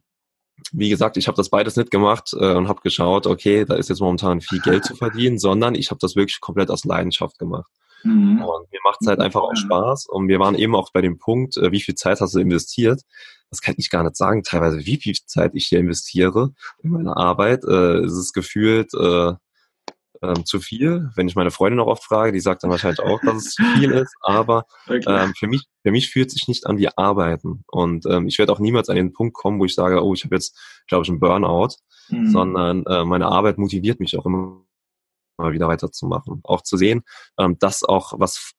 wie 0.73 0.89
gesagt, 0.89 1.17
ich 1.17 1.27
habe 1.27 1.37
das 1.37 1.49
beides 1.49 1.77
nicht 1.77 1.91
gemacht 1.91 2.33
äh, 2.39 2.55
und 2.55 2.69
habe 2.69 2.83
geschaut, 2.83 3.27
okay, 3.27 3.65
da 3.65 3.75
ist 3.75 3.89
jetzt 3.89 4.01
momentan 4.01 4.41
viel 4.41 4.61
Geld 4.61 4.85
zu 4.85 4.95
verdienen, 4.95 5.39
sondern 5.39 5.75
ich 5.75 5.91
habe 5.91 5.99
das 6.01 6.15
wirklich 6.15 6.41
komplett 6.41 6.71
aus 6.71 6.85
Leidenschaft 6.85 7.39
gemacht. 7.39 7.73
Mhm. 8.05 8.43
Und 8.43 8.71
mir 8.71 8.81
macht 8.85 8.99
es 9.01 9.07
halt 9.09 9.21
einfach 9.21 9.41
auch 9.43 9.57
Spaß. 9.57 10.07
Und 10.07 10.29
wir 10.29 10.39
waren 10.39 10.55
eben 10.55 10.75
auch 10.75 10.91
bei 10.93 11.01
dem 11.01 11.19
Punkt, 11.19 11.57
äh, 11.57 11.73
wie 11.73 11.81
viel 11.81 11.95
Zeit 11.95 12.21
hast 12.21 12.35
du 12.35 12.39
investiert? 12.39 13.03
Das 13.51 13.61
kann 13.61 13.75
ich 13.79 13.91
gar 13.91 14.05
nicht 14.05 14.17
sagen, 14.17 14.43
teilweise, 14.43 14.87
wie 14.87 14.97
viel 14.97 15.15
Zeit 15.27 15.53
ich 15.55 15.67
hier 15.67 15.81
investiere 15.81 16.53
in 16.83 16.91
meine 16.91 17.17
Arbeit. 17.17 17.65
Äh, 17.65 17.99
es 17.99 18.17
ist 18.17 18.33
gefühlt, 18.33 18.95
äh, 18.95 19.33
ähm, 20.23 20.45
zu 20.45 20.61
viel. 20.61 21.11
Wenn 21.15 21.29
ich 21.29 21.37
meine 21.37 21.51
Freundin 21.51 21.79
noch 21.79 21.87
oft 21.87 22.05
frage, 22.05 22.33
die 22.33 22.41
sagt 22.41 22.63
dann 22.63 22.71
wahrscheinlich 22.71 23.01
auch, 23.01 23.21
dass 23.23 23.37
es 23.37 23.55
zu 23.55 23.63
viel 23.77 23.91
ist. 23.93 24.15
Aber 24.21 24.67
ähm, 24.89 25.33
für 25.37 25.47
mich, 25.47 25.65
für 25.83 25.91
mich 25.91 26.11
fühlt 26.11 26.31
sich 26.31 26.49
nicht 26.49 26.67
an 26.67 26.79
wie 26.79 26.89
Arbeiten. 26.97 27.65
Und 27.69 28.07
ähm, 28.07 28.27
ich 28.27 28.39
werde 28.39 28.53
auch 28.53 28.59
niemals 28.59 28.89
an 28.89 28.97
den 28.97 29.13
Punkt 29.13 29.35
kommen, 29.35 29.59
wo 29.59 29.65
ich 29.65 29.75
sage, 29.75 30.03
oh, 30.03 30.15
ich 30.15 30.25
habe 30.25 30.37
jetzt, 30.37 30.59
glaube 30.89 31.05
ich, 31.05 31.09
einen 31.09 31.21
Burnout, 31.21 31.77
mhm. 32.09 32.31
sondern 32.31 32.85
äh, 32.87 33.05
meine 33.05 33.27
Arbeit 33.27 33.59
motiviert 33.59 34.01
mich 34.01 34.17
auch 34.19 34.27
immer 34.27 34.63
mal 35.39 35.53
wieder 35.53 35.69
weiterzumachen. 35.69 36.41
Auch 36.45 36.63
zu 36.63 36.77
sehen, 36.77 37.03
ähm, 37.39 37.57
dass 37.59 37.83
auch 37.83 38.13
was 38.19 38.53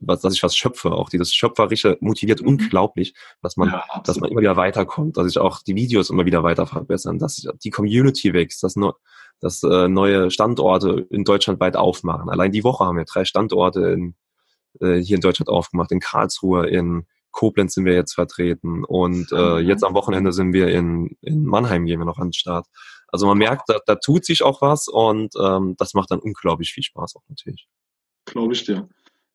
was, 0.00 0.20
dass 0.20 0.34
ich 0.34 0.42
was 0.42 0.56
schöpfe. 0.56 0.92
Auch 0.92 1.08
dieses 1.08 1.34
Schöpferische 1.34 1.96
motiviert 2.00 2.42
mhm. 2.42 2.48
unglaublich, 2.48 3.14
dass 3.42 3.56
man, 3.56 3.70
ja, 3.70 3.84
dass 4.04 4.20
man 4.20 4.30
immer 4.30 4.40
wieder 4.40 4.56
weiterkommt, 4.56 5.16
dass 5.16 5.26
sich 5.26 5.38
auch 5.38 5.62
die 5.62 5.74
Videos 5.74 6.10
immer 6.10 6.26
wieder 6.26 6.42
weiter 6.42 6.66
verbessern, 6.66 7.18
dass 7.18 7.46
die 7.62 7.70
Community 7.70 8.32
wächst, 8.32 8.62
dass, 8.62 8.76
nur, 8.76 8.98
dass 9.40 9.62
äh, 9.62 9.88
neue 9.88 10.30
Standorte 10.30 11.06
in 11.10 11.24
Deutschland 11.24 11.60
weit 11.60 11.76
aufmachen. 11.76 12.30
Allein 12.30 12.52
die 12.52 12.64
Woche 12.64 12.84
haben 12.84 12.96
wir 12.96 13.04
drei 13.04 13.24
Standorte 13.24 13.80
in, 13.88 14.14
äh, 14.80 15.00
hier 15.00 15.16
in 15.16 15.22
Deutschland 15.22 15.48
aufgemacht, 15.48 15.92
in 15.92 16.00
Karlsruhe, 16.00 16.68
in 16.68 17.06
Koblenz 17.30 17.74
sind 17.74 17.84
wir 17.84 17.94
jetzt 17.94 18.14
vertreten 18.14 18.84
und 18.84 19.30
äh, 19.32 19.58
jetzt 19.58 19.84
am 19.84 19.94
Wochenende 19.94 20.32
sind 20.32 20.52
wir 20.52 20.68
in, 20.68 21.16
in 21.20 21.44
Mannheim 21.44 21.84
gehen 21.84 22.00
wir 22.00 22.06
noch 22.06 22.18
an 22.18 22.28
den 22.28 22.32
Start. 22.32 22.66
Also 23.08 23.26
man 23.26 23.38
merkt, 23.38 23.68
da, 23.68 23.78
da 23.86 23.94
tut 23.96 24.24
sich 24.24 24.42
auch 24.42 24.60
was 24.60 24.88
und 24.88 25.34
ähm, 25.40 25.74
das 25.78 25.94
macht 25.94 26.10
dann 26.10 26.18
unglaublich 26.18 26.72
viel 26.72 26.82
Spaß 26.82 27.16
auch 27.16 27.22
natürlich. 27.28 27.68
Glaube 28.24 28.54
ich 28.54 28.64
dir. 28.64 28.88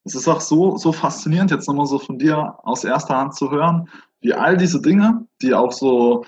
Es 0.06 0.16
ist 0.16 0.28
auch 0.28 0.42
so, 0.42 0.78
so 0.78 0.92
faszinierend, 0.92 1.52
jetzt 1.52 1.68
nochmal 1.68 1.86
so 1.86 1.98
von 1.98 2.20
dir 2.20 2.58
aus 2.64 2.84
erster 2.84 3.18
Hand 3.18 3.36
zu 3.36 3.52
hören, 3.52 3.90
wie 4.22 4.34
all 4.34 4.58
diese 4.58 4.82
Dinge, 4.82 5.26
die 5.42 5.54
auch 5.54 5.72
so, 5.72 6.26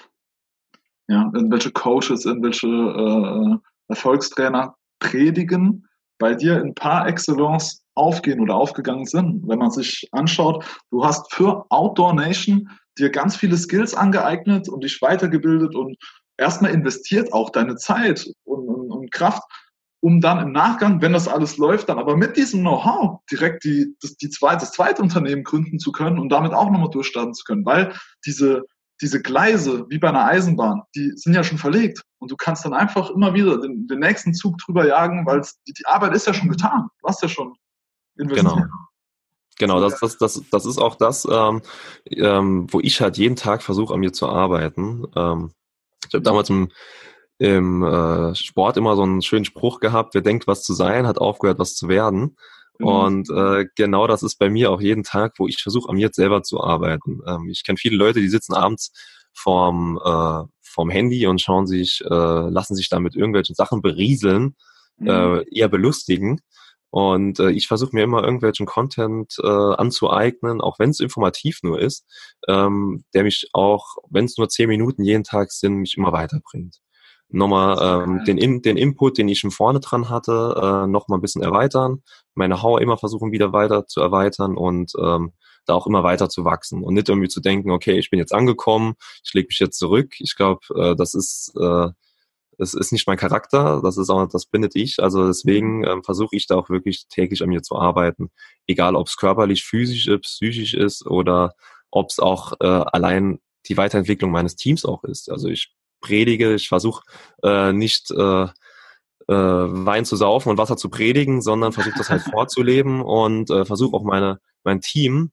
ja, 1.07 1.29
irgendwelche 1.33 1.71
Coaches, 1.71 2.25
irgendwelche 2.25 2.67
äh, 2.67 3.57
Erfolgstrainer 3.89 4.75
predigen, 4.99 5.87
bei 6.17 6.33
dir 6.33 6.61
in 6.61 6.73
par 6.73 7.07
excellence 7.07 7.83
aufgehen 7.95 8.39
oder 8.39 8.55
aufgegangen 8.55 9.05
sind. 9.05 9.47
Wenn 9.47 9.59
man 9.59 9.71
sich 9.71 10.07
anschaut, 10.11 10.65
du 10.91 11.03
hast 11.03 11.33
für 11.33 11.65
Outdoor 11.69 12.13
Nation 12.13 12.69
dir 12.97 13.09
ganz 13.09 13.35
viele 13.35 13.57
Skills 13.57 13.93
angeeignet 13.93 14.69
und 14.69 14.83
dich 14.83 15.01
weitergebildet 15.01 15.75
und 15.75 15.97
erstmal 16.37 16.71
investiert 16.71 17.33
auch 17.33 17.49
deine 17.49 17.75
Zeit 17.75 18.25
und, 18.45 18.67
und, 18.67 18.91
und 18.91 19.11
Kraft 19.11 19.43
um 20.05 20.21
dann 20.21 20.37
im 20.37 20.51
Nachgang, 20.51 21.01
wenn 21.01 21.13
das 21.13 21.27
alles 21.27 21.57
läuft, 21.57 21.89
dann 21.89 21.97
aber 21.97 22.15
mit 22.15 22.37
diesem 22.37 22.59
Know-how 22.59 23.21
direkt 23.31 23.63
die, 23.63 23.95
das, 23.99 24.15
die 24.17 24.29
zweite, 24.29 24.59
das 24.59 24.71
zweite 24.71 25.01
Unternehmen 25.01 25.43
gründen 25.43 25.79
zu 25.79 25.91
können 25.91 26.19
und 26.19 26.29
damit 26.29 26.53
auch 26.53 26.69
nochmal 26.69 26.91
durchstarten 26.91 27.33
zu 27.33 27.43
können, 27.43 27.65
weil 27.65 27.91
diese, 28.23 28.65
diese 29.01 29.19
Gleise, 29.19 29.87
wie 29.89 29.97
bei 29.97 30.09
einer 30.09 30.25
Eisenbahn, 30.25 30.83
die 30.95 31.11
sind 31.15 31.33
ja 31.33 31.43
schon 31.43 31.57
verlegt 31.57 32.03
und 32.19 32.29
du 32.29 32.35
kannst 32.35 32.63
dann 32.65 32.75
einfach 32.75 33.09
immer 33.09 33.33
wieder 33.33 33.59
den, 33.59 33.87
den 33.87 33.97
nächsten 33.97 34.35
Zug 34.35 34.59
drüber 34.59 34.85
jagen, 34.85 35.25
weil 35.25 35.41
die, 35.67 35.73
die 35.73 35.85
Arbeit 35.87 36.13
ist 36.13 36.27
ja 36.27 36.35
schon 36.35 36.49
getan. 36.49 36.87
Du 37.01 37.07
hast 37.07 37.23
ja 37.23 37.27
schon 37.27 37.55
investiert. 38.15 38.53
Genau. 38.53 38.67
Genau, 39.57 39.79
das, 39.79 39.99
das, 39.99 40.19
das, 40.19 40.43
das 40.51 40.67
ist 40.67 40.77
auch 40.77 40.93
das, 40.93 41.25
ähm, 41.25 41.63
ähm, 42.11 42.67
wo 42.69 42.79
ich 42.79 43.01
halt 43.01 43.17
jeden 43.17 43.37
Tag 43.37 43.63
versuche, 43.63 43.91
an 43.91 44.01
mir 44.01 44.13
zu 44.13 44.29
arbeiten. 44.29 45.05
Ähm, 45.15 45.51
ich 46.07 46.13
habe 46.13 46.21
damals 46.21 46.51
im 46.51 46.69
im 47.37 47.83
äh, 47.83 48.33
Sport 48.35 48.77
immer 48.77 48.95
so 48.95 49.03
einen 49.03 49.21
schönen 49.21 49.45
Spruch 49.45 49.79
gehabt, 49.79 50.13
wer 50.13 50.21
denkt, 50.21 50.47
was 50.47 50.63
zu 50.63 50.73
sein, 50.73 51.07
hat 51.07 51.17
aufgehört, 51.17 51.59
was 51.59 51.75
zu 51.75 51.87
werden. 51.87 52.37
Mhm. 52.79 52.87
Und 52.87 53.29
äh, 53.29 53.65
genau 53.75 54.07
das 54.07 54.23
ist 54.23 54.37
bei 54.37 54.49
mir 54.49 54.71
auch 54.71 54.81
jeden 54.81 55.03
Tag, 55.03 55.33
wo 55.37 55.47
ich 55.47 55.61
versuche, 55.61 55.89
an 55.89 55.95
mir 55.95 56.03
jetzt 56.03 56.15
selber 56.15 56.43
zu 56.43 56.61
arbeiten. 56.61 57.21
Ähm, 57.27 57.49
ich 57.49 57.63
kenne 57.63 57.77
viele 57.77 57.97
Leute, 57.97 58.21
die 58.21 58.29
sitzen 58.29 58.53
abends 58.53 58.91
vorm, 59.33 59.99
äh, 60.03 60.43
vorm 60.61 60.89
Handy 60.89 61.27
und 61.27 61.41
schauen 61.41 61.67
sich, 61.67 62.01
äh, 62.05 62.09
lassen 62.49 62.75
sich 62.75 62.89
damit 62.89 63.15
irgendwelchen 63.15 63.55
Sachen 63.55 63.81
berieseln, 63.81 64.55
mhm. 64.97 65.09
äh, 65.09 65.43
eher 65.51 65.67
belustigen. 65.67 66.39
Und 66.89 67.41
äh, 67.41 67.51
ich 67.51 67.67
versuche 67.67 67.93
mir 67.93 68.03
immer 68.03 68.23
irgendwelchen 68.23 68.65
Content 68.65 69.35
äh, 69.43 69.47
anzueignen, 69.47 70.61
auch 70.61 70.79
wenn 70.79 70.91
es 70.91 71.01
informativ 71.01 71.59
nur 71.61 71.81
ist, 71.81 72.05
ähm, 72.47 73.03
der 73.13 73.23
mich 73.23 73.49
auch, 73.51 73.97
wenn 74.09 74.23
es 74.23 74.37
nur 74.37 74.47
zehn 74.47 74.69
Minuten 74.69 75.03
jeden 75.03 75.25
Tag 75.25 75.51
sind, 75.51 75.75
mich 75.75 75.97
immer 75.97 76.13
weiterbringt 76.13 76.79
nochmal 77.29 78.03
ähm, 78.03 78.23
den, 78.25 78.37
In 78.37 78.61
den 78.61 78.77
Input, 78.77 79.17
den 79.17 79.27
ich 79.27 79.39
schon 79.39 79.51
vorne 79.51 79.79
dran 79.79 80.09
hatte, 80.09 80.55
äh, 80.85 80.87
nochmal 80.87 81.19
ein 81.19 81.21
bisschen 81.21 81.41
erweitern, 81.41 82.03
meine 82.33 82.61
Hauer 82.61 82.81
immer 82.81 82.97
versuchen 82.97 83.31
wieder 83.31 83.53
weiter 83.53 83.87
zu 83.87 84.01
erweitern 84.01 84.57
und 84.57 84.93
ähm, 84.99 85.33
da 85.65 85.73
auch 85.73 85.87
immer 85.87 86.03
weiter 86.03 86.29
zu 86.29 86.45
wachsen 86.45 86.83
und 86.83 86.93
nicht 86.93 87.09
irgendwie 87.09 87.27
zu 87.27 87.41
denken, 87.41 87.71
okay, 87.71 87.97
ich 87.97 88.09
bin 88.09 88.19
jetzt 88.19 88.33
angekommen, 88.33 88.93
ich 89.23 89.33
lege 89.33 89.47
mich 89.47 89.59
jetzt 89.59 89.79
zurück. 89.79 90.13
Ich 90.19 90.35
glaube, 90.35 90.61
äh, 90.75 90.95
das 90.95 91.15
ist 91.15 91.53
äh, 91.59 91.89
das 92.57 92.73
ist 92.73 92.91
nicht 92.91 93.07
mein 93.07 93.17
Charakter, 93.17 93.81
das 93.83 93.97
ist 93.97 94.09
auch, 94.09 94.27
das 94.27 94.45
bindet 94.45 94.75
ich. 94.75 95.01
Also 95.01 95.27
deswegen 95.27 95.83
ähm, 95.85 96.03
versuche 96.03 96.35
ich 96.35 96.47
da 96.47 96.55
auch 96.55 96.69
wirklich 96.69 97.07
täglich 97.07 97.43
an 97.43 97.49
mir 97.49 97.61
zu 97.61 97.75
arbeiten, 97.75 98.31
egal 98.67 98.95
ob 98.95 99.07
es 99.07 99.17
körperlich, 99.17 99.63
physisch, 99.63 100.09
psychisch 100.21 100.73
ist 100.73 101.05
oder 101.05 101.53
ob 101.91 102.09
es 102.09 102.19
auch 102.19 102.53
äh, 102.61 102.65
allein 102.65 103.39
die 103.67 103.77
Weiterentwicklung 103.77 104.31
meines 104.31 104.55
Teams 104.55 104.85
auch 104.85 105.03
ist. 105.03 105.29
Also 105.29 105.49
ich 105.49 105.73
predige. 106.05 106.55
Ich 106.55 106.67
versuche 106.67 107.03
äh, 107.43 107.73
nicht 107.73 108.11
äh, 108.11 108.43
äh, 108.43 108.47
Wein 109.27 110.05
zu 110.05 110.15
saufen 110.15 110.49
und 110.49 110.57
Wasser 110.57 110.77
zu 110.77 110.89
predigen, 110.89 111.41
sondern 111.41 111.73
versuche 111.73 111.97
das 111.97 112.09
halt 112.09 112.21
vorzuleben 112.31 113.01
und 113.01 113.49
äh, 113.49 113.65
versuche 113.65 113.95
auch 113.95 114.03
meine 114.03 114.39
mein 114.63 114.81
Team 114.81 115.31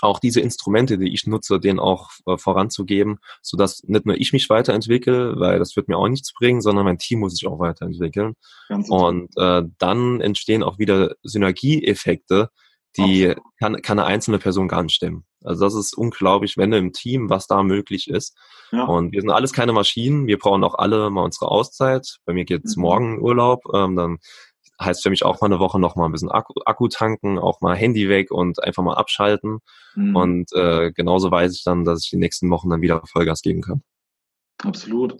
auch 0.00 0.18
diese 0.18 0.40
Instrumente, 0.40 0.98
die 0.98 1.12
ich 1.12 1.26
nutze, 1.26 1.60
denen 1.60 1.78
auch 1.78 2.10
äh, 2.26 2.36
voranzugeben, 2.36 3.18
so 3.42 3.56
dass 3.56 3.82
nicht 3.84 4.06
nur 4.06 4.16
ich 4.16 4.32
mich 4.32 4.50
weiterentwickle, 4.50 5.38
weil 5.38 5.58
das 5.58 5.76
wird 5.76 5.88
mir 5.88 5.96
auch 5.96 6.08
nichts 6.08 6.32
bringen, 6.34 6.60
sondern 6.60 6.84
mein 6.84 6.98
Team 6.98 7.20
muss 7.20 7.34
sich 7.34 7.46
auch 7.46 7.58
weiterentwickeln. 7.58 8.34
Und 8.88 9.30
äh, 9.36 9.62
dann 9.78 10.20
entstehen 10.20 10.62
auch 10.62 10.78
wieder 10.78 11.14
Synergieeffekte, 11.22 12.50
die 12.96 13.34
kann, 13.58 13.80
kann 13.82 13.98
eine 13.98 14.06
einzelne 14.06 14.38
Person 14.38 14.68
gar 14.68 14.82
nicht 14.82 14.94
stemmen. 14.94 15.24
Also 15.42 15.64
das 15.64 15.74
ist 15.74 15.96
unglaublich, 15.96 16.56
wenn 16.56 16.72
im 16.72 16.92
Team, 16.92 17.28
was 17.28 17.46
da 17.46 17.62
möglich 17.62 18.08
ist. 18.08 18.36
Ja. 18.72 18.84
Und 18.84 19.12
wir 19.12 19.20
sind 19.20 19.30
alles 19.30 19.52
keine 19.52 19.72
Maschinen. 19.72 20.26
Wir 20.26 20.38
brauchen 20.38 20.64
auch 20.64 20.74
alle 20.74 21.10
mal 21.10 21.22
unsere 21.22 21.50
Auszeit. 21.50 22.18
Bei 22.24 22.32
mir 22.32 22.44
geht's 22.44 22.76
mhm. 22.76 22.82
morgen 22.82 23.20
Urlaub. 23.20 23.62
Ähm, 23.74 23.96
dann 23.96 24.18
heißt 24.80 25.02
für 25.02 25.10
mich 25.10 25.24
auch 25.24 25.40
mal 25.40 25.46
eine 25.46 25.60
Woche 25.60 25.78
noch 25.78 25.96
mal 25.96 26.06
ein 26.06 26.12
bisschen 26.12 26.30
Akku, 26.30 26.54
Akku 26.64 26.88
tanken, 26.88 27.38
auch 27.38 27.60
mal 27.60 27.76
Handy 27.76 28.08
weg 28.08 28.30
und 28.30 28.62
einfach 28.62 28.82
mal 28.82 28.94
abschalten. 28.94 29.58
Mhm. 29.94 30.16
Und 30.16 30.52
äh, 30.52 30.92
genauso 30.92 31.30
weiß 31.30 31.54
ich 31.54 31.62
dann, 31.64 31.84
dass 31.84 32.04
ich 32.04 32.10
die 32.10 32.16
nächsten 32.16 32.50
Wochen 32.50 32.70
dann 32.70 32.80
wieder 32.80 33.02
Vollgas 33.06 33.42
geben 33.42 33.62
kann. 33.62 33.82
Absolut. 34.62 35.16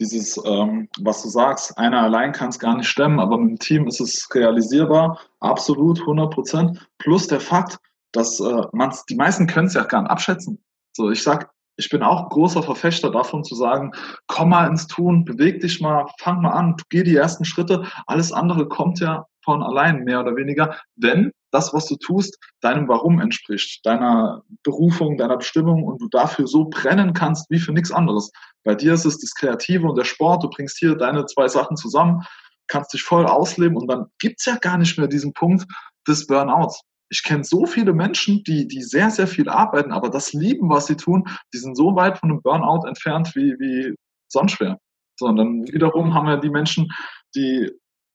Dieses, 0.00 0.40
ähm, 0.44 0.88
was 1.00 1.22
du 1.22 1.28
sagst, 1.28 1.76
einer 1.76 2.00
allein 2.00 2.32
kann 2.32 2.48
es 2.48 2.58
gar 2.58 2.76
nicht 2.76 2.88
stemmen, 2.88 3.20
aber 3.20 3.36
mit 3.36 3.50
dem 3.50 3.58
Team 3.58 3.86
ist 3.86 4.00
es 4.00 4.28
realisierbar, 4.34 5.20
absolut, 5.40 6.00
100 6.00 6.32
Prozent. 6.32 6.88
Plus 6.98 7.26
der 7.26 7.40
Fakt, 7.40 7.78
dass 8.12 8.40
äh, 8.40 8.62
man 8.72 8.94
die 9.08 9.16
meisten 9.16 9.46
können 9.46 9.66
es 9.66 9.74
ja 9.74 9.84
gar 9.84 10.02
nicht 10.02 10.10
abschätzen. 10.10 10.58
So, 10.96 11.10
ich 11.10 11.22
sag, 11.22 11.50
ich 11.76 11.88
bin 11.88 12.02
auch 12.02 12.28
großer 12.30 12.62
Verfechter 12.62 13.10
davon 13.10 13.44
zu 13.44 13.54
sagen, 13.54 13.92
komm 14.26 14.50
mal 14.50 14.68
ins 14.68 14.86
Tun, 14.86 15.24
beweg 15.24 15.60
dich 15.60 15.80
mal, 15.80 16.06
fang 16.18 16.42
mal 16.42 16.50
an, 16.50 16.76
geh 16.88 17.02
die 17.02 17.16
ersten 17.16 17.44
Schritte. 17.44 17.84
Alles 18.06 18.32
andere 18.32 18.68
kommt 18.68 19.00
ja 19.00 19.26
von 19.44 19.62
allein, 19.62 20.04
mehr 20.04 20.20
oder 20.20 20.36
weniger, 20.36 20.76
wenn 20.96 21.32
das, 21.50 21.72
was 21.74 21.86
du 21.86 21.96
tust, 21.96 22.38
deinem 22.60 22.88
Warum 22.88 23.20
entspricht, 23.20 23.84
deiner 23.84 24.42
Berufung, 24.62 25.16
deiner 25.16 25.36
Bestimmung 25.36 25.84
und 25.84 26.00
du 26.00 26.08
dafür 26.08 26.46
so 26.46 26.66
brennen 26.66 27.12
kannst 27.12 27.50
wie 27.50 27.58
für 27.58 27.72
nichts 27.72 27.92
anderes. 27.92 28.30
Bei 28.64 28.74
dir 28.74 28.94
ist 28.94 29.04
es 29.04 29.18
das 29.18 29.34
Kreative 29.34 29.88
und 29.88 29.96
der 29.96 30.04
Sport, 30.04 30.42
du 30.42 30.50
bringst 30.50 30.78
hier 30.78 30.94
deine 30.94 31.26
zwei 31.26 31.48
Sachen 31.48 31.76
zusammen, 31.76 32.22
kannst 32.66 32.92
dich 32.92 33.02
voll 33.02 33.26
ausleben 33.26 33.76
und 33.76 33.88
dann 33.88 34.06
gibt's 34.18 34.46
ja 34.46 34.56
gar 34.56 34.78
nicht 34.78 34.98
mehr 34.98 35.08
diesen 35.08 35.32
Punkt 35.32 35.66
des 36.06 36.26
Burnouts 36.26 36.82
ich 37.10 37.24
kenne 37.24 37.44
so 37.44 37.66
viele 37.66 37.92
Menschen, 37.92 38.44
die, 38.44 38.68
die 38.68 38.82
sehr, 38.82 39.10
sehr 39.10 39.26
viel 39.26 39.48
arbeiten, 39.48 39.92
aber 39.92 40.08
das 40.10 40.32
lieben, 40.32 40.70
was 40.70 40.86
sie 40.86 40.96
tun, 40.96 41.24
die 41.52 41.58
sind 41.58 41.76
so 41.76 41.96
weit 41.96 42.18
von 42.18 42.30
einem 42.30 42.40
Burnout 42.40 42.86
entfernt 42.86 43.34
wie, 43.34 43.56
wie 43.58 43.94
sonst 44.28 44.60
wer. 44.60 44.78
So, 45.18 45.26
und 45.26 45.36
dann 45.36 45.64
wiederum 45.66 46.14
haben 46.14 46.28
wir 46.28 46.36
die 46.36 46.50
Menschen, 46.50 46.88
die 47.34 47.70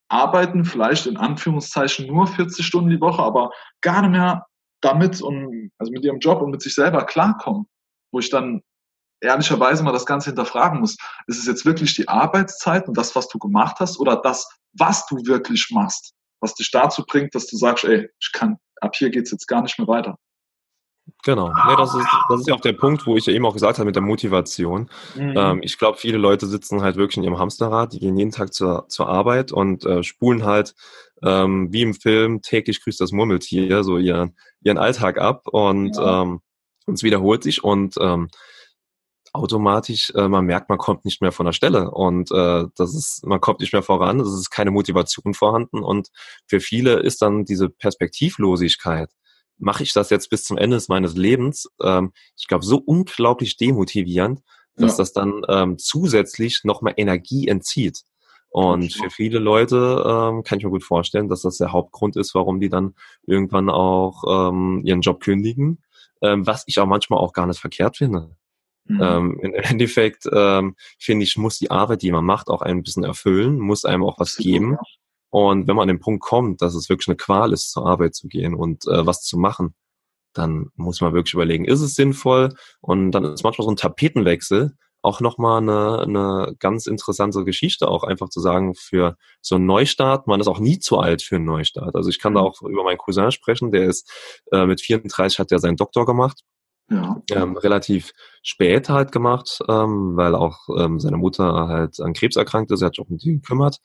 arbeiten 0.08 0.66
vielleicht 0.66 1.08
in 1.08 1.18
Anführungszeichen 1.18 2.08
nur 2.08 2.28
40 2.28 2.66
Stunden 2.66 2.90
die 2.90 3.02
Woche, 3.02 3.22
aber 3.22 3.52
gar 3.82 4.02
nicht 4.02 4.12
mehr 4.12 4.46
damit 4.82 5.22
und 5.22 5.72
also 5.78 5.92
mit 5.92 6.04
ihrem 6.04 6.20
Job 6.20 6.42
und 6.42 6.52
mit 6.52 6.62
sich 6.62 6.76
selber 6.76 7.06
klarkommen, 7.06 7.68
wo 8.12 8.20
ich 8.20 8.30
dann 8.30 8.62
ehrlicherweise 9.22 9.84
mal 9.84 9.92
das 9.92 10.06
Ganze 10.06 10.30
hinterfragen 10.30 10.80
muss. 10.80 10.98
Ist 11.28 11.40
es 11.40 11.48
jetzt 11.48 11.66
wirklich 11.66 11.96
die 11.96 12.08
Arbeitszeit 12.08 12.88
und 12.88 12.96
das, 12.98 13.16
was 13.16 13.28
du 13.28 13.40
gemacht 13.40 13.78
hast, 13.80 14.00
oder 14.00 14.18
das, 14.18 14.48
was 14.74 15.06
du 15.08 15.18
wirklich 15.26 15.70
machst, 15.72 16.14
was 16.40 16.54
dich 16.54 16.70
dazu 16.72 17.04
bringt, 17.06 17.34
dass 17.34 17.48
du 17.48 17.58
sagst, 17.58 17.86
ey, 17.86 18.10
ich 18.20 18.32
kann 18.32 18.58
ab 18.82 18.96
hier 18.96 19.10
geht 19.10 19.26
es 19.26 19.32
jetzt 19.32 19.48
gar 19.48 19.62
nicht 19.62 19.80
mehr 19.80 19.88
weiter. 19.88 20.18
Genau. 21.24 21.50
Nee, 21.50 21.76
das, 21.78 21.94
ist, 21.94 22.08
das 22.30 22.42
ist 22.42 22.48
ja 22.48 22.56
auch 22.56 22.62
der 22.62 22.74
Punkt, 22.74 23.06
wo 23.06 23.16
ich 23.16 23.26
ja 23.26 23.34
eben 23.34 23.46
auch 23.46 23.54
gesagt 23.54 23.78
habe 23.78 23.86
mit 23.86 23.96
der 23.96 24.04
Motivation. 24.04 24.90
Mhm. 25.16 25.34
Ähm, 25.36 25.60
ich 25.64 25.78
glaube, 25.78 25.98
viele 25.98 26.18
Leute 26.18 26.48
sitzen 26.48 26.82
halt 26.82 26.96
wirklich 26.98 27.18
in 27.18 27.24
ihrem 27.24 27.40
Hamsterrad, 27.40 27.94
die 27.94 28.00
gehen 28.00 28.18
jeden 28.18 28.32
Tag 28.32 28.54
zur, 28.54 28.86
zur 28.90 29.08
Arbeit 29.08 29.52
und 29.52 29.86
äh, 29.86 30.04
spulen 30.04 30.46
halt 30.46 30.76
ähm, 31.24 31.72
wie 31.72 31.82
im 31.82 31.94
Film 31.94 32.42
täglich 32.42 32.84
grüßt 32.84 33.00
das 33.00 33.12
Murmeltier 33.12 33.84
so 33.84 33.98
ihren, 33.98 34.36
ihren 34.62 34.78
Alltag 34.78 35.20
ab 35.20 35.48
und 35.48 35.96
ja. 35.96 36.24
ähm, 36.24 36.42
es 36.88 37.04
wiederholt 37.04 37.44
sich 37.44 37.64
und 37.64 37.96
ähm, 38.00 38.30
automatisch, 39.34 40.12
äh, 40.16 40.28
man 40.28 40.46
merkt, 40.46 40.70
man 40.70 40.78
kommt 40.78 41.06
nicht 41.06 41.22
mehr 41.22 41.32
von 41.32 41.46
der 41.46 41.54
Stelle 41.54 41.92
und 41.92 42.32
äh, 42.32 42.66
das 42.76 42.96
ist, 42.96 43.26
man 43.26 43.42
kommt 43.42 43.60
nicht 43.60 43.74
mehr 43.74 43.84
voran, 43.84 44.20
es 44.20 44.30
ist 44.30 44.50
keine 44.50 44.72
Motivation 44.72 45.34
vorhanden 45.34 45.84
und 45.84 46.10
für 46.48 46.60
viele 46.60 47.00
ist 47.00 47.22
dann 47.22 47.44
diese 47.44 47.70
Perspektivlosigkeit, 47.70 49.10
mache 49.58 49.84
ich 49.84 49.94
das 49.94 50.10
jetzt 50.10 50.30
bis 50.30 50.44
zum 50.44 50.58
Ende 50.58 50.82
meines 50.90 51.16
Lebens, 51.16 51.70
ähm, 51.82 52.12
ich 52.38 52.48
glaube, 52.48 52.66
so 52.66 52.78
unglaublich 52.78 53.58
demotivierend, 53.58 54.42
dass 54.76 54.94
ja. 54.94 54.98
das 54.98 55.14
dann 55.14 55.42
ähm, 55.48 55.78
zusätzlich 55.78 56.62
nochmal 56.64 56.94
Energie 56.98 57.48
entzieht. 57.48 58.04
Und 58.50 58.94
für 58.94 59.10
viele 59.10 59.40
Leute 59.40 59.76
ähm, 60.06 60.44
kann 60.44 60.60
ich 60.60 60.64
mir 60.64 60.72
gut 60.72 60.84
vorstellen, 60.84 61.28
dass 61.28 61.42
das 61.42 61.58
der 61.58 61.74
Hauptgrund 61.74 62.16
ist, 62.16 62.34
warum 62.36 62.62
die 62.62 62.70
dann 62.70 62.96
irgendwann 63.28 63.70
auch 63.70 64.24
ähm, 64.50 64.82
ihren 64.86 65.02
Job 65.02 65.20
kündigen, 65.20 65.84
ähm, 66.22 66.48
was 66.48 66.64
ich 66.66 66.80
auch 66.80 66.86
manchmal 66.86 67.20
auch 67.20 67.34
gar 67.34 67.48
nicht 67.48 67.60
verkehrt 67.60 67.98
finde. 67.98 68.30
Mhm. 68.86 69.02
Ähm, 69.02 69.40
Im 69.42 69.54
Endeffekt 69.56 70.24
ähm, 70.32 70.76
finde 70.98 71.24
ich, 71.24 71.36
muss 71.36 71.60
die 71.60 71.70
Arbeit, 71.70 72.02
die 72.02 72.12
man 72.12 72.24
macht, 72.24 72.48
auch 72.48 72.62
ein 72.62 72.82
bisschen 72.82 73.04
erfüllen, 73.04 73.60
muss 73.60 73.84
einem 73.84 74.04
auch 74.04 74.20
was 74.20 74.38
geben. 74.38 74.78
Und 75.36 75.68
wenn 75.68 75.76
man 75.76 75.90
an 75.90 75.96
den 75.98 76.00
Punkt 76.00 76.24
kommt, 76.24 76.62
dass 76.62 76.76
es 76.76 76.88
wirklich 76.88 77.10
eine 77.10 77.18
Qual 77.18 77.52
ist, 77.52 77.72
zur 77.72 77.86
Arbeit 77.86 78.16
zu 78.16 78.30
gehen 78.30 78.54
und 78.54 78.88
äh, 78.88 79.06
was 79.06 79.22
zu 79.22 79.38
machen, 79.38 79.76
dann 80.32 80.68
muss 80.76 81.02
man 81.02 81.14
wirklich 81.14 81.34
überlegen, 81.34 81.66
ist 81.66 81.82
es 81.82 81.96
sinnvoll? 81.96 82.54
Und 82.80 83.12
dann 83.12 83.26
ist 83.26 83.44
manchmal 83.44 83.66
so 83.66 83.72
ein 83.72 83.76
Tapetenwechsel 83.76 84.78
auch 85.02 85.20
nochmal 85.20 85.62
eine, 85.62 86.00
eine 86.00 86.56
ganz 86.60 86.88
interessante 86.88 87.44
Geschichte, 87.44 87.90
auch 87.90 88.06
einfach 88.06 88.30
zu 88.30 88.40
sagen, 88.40 88.76
für 88.76 89.18
so 89.42 89.56
einen 89.56 89.66
Neustart, 89.66 90.26
man 90.26 90.40
ist 90.40 90.48
auch 90.48 90.60
nie 90.60 90.80
zu 90.80 91.00
alt 91.00 91.22
für 91.22 91.36
einen 91.36 91.44
Neustart. 91.44 91.98
Also 91.98 92.10
ich 92.10 92.20
kann 92.20 92.34
da 92.34 92.40
mhm. 92.40 92.48
auch 92.48 92.62
über 92.62 92.86
meinen 92.86 92.98
Cousin 92.98 93.32
sprechen, 93.32 93.72
der 93.72 93.88
ist 93.90 94.10
äh, 94.54 94.66
mit 94.66 94.80
34 94.80 95.38
hat 95.38 95.52
er 95.52 95.60
seinen 95.60 95.76
Doktor 95.76 96.06
gemacht 96.06 96.44
ja. 96.90 97.22
Ähm, 97.32 97.58
relativ 97.58 98.12
spät 98.44 98.90
halt 98.90 99.12
gemacht, 99.12 99.60
ähm, 99.68 100.16
weil 100.16 100.36
auch 100.36 100.70
ähm, 100.78 101.00
seine 101.00 101.18
Mutter 101.18 101.68
halt 101.68 102.00
an 102.00 102.14
Krebs 102.14 102.36
erkrankt 102.36 102.72
ist, 102.72 102.82
er 102.82 102.88
hat 102.88 102.96
sich 102.96 103.04
auch 103.04 103.10
um 103.10 103.18
die 103.18 103.34
gekümmert 103.34 103.80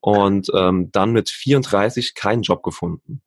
und 0.00 0.48
ähm, 0.54 0.90
dann 0.92 1.12
mit 1.12 1.30
34 1.30 2.14
keinen 2.14 2.42
Job 2.42 2.62
gefunden. 2.62 3.22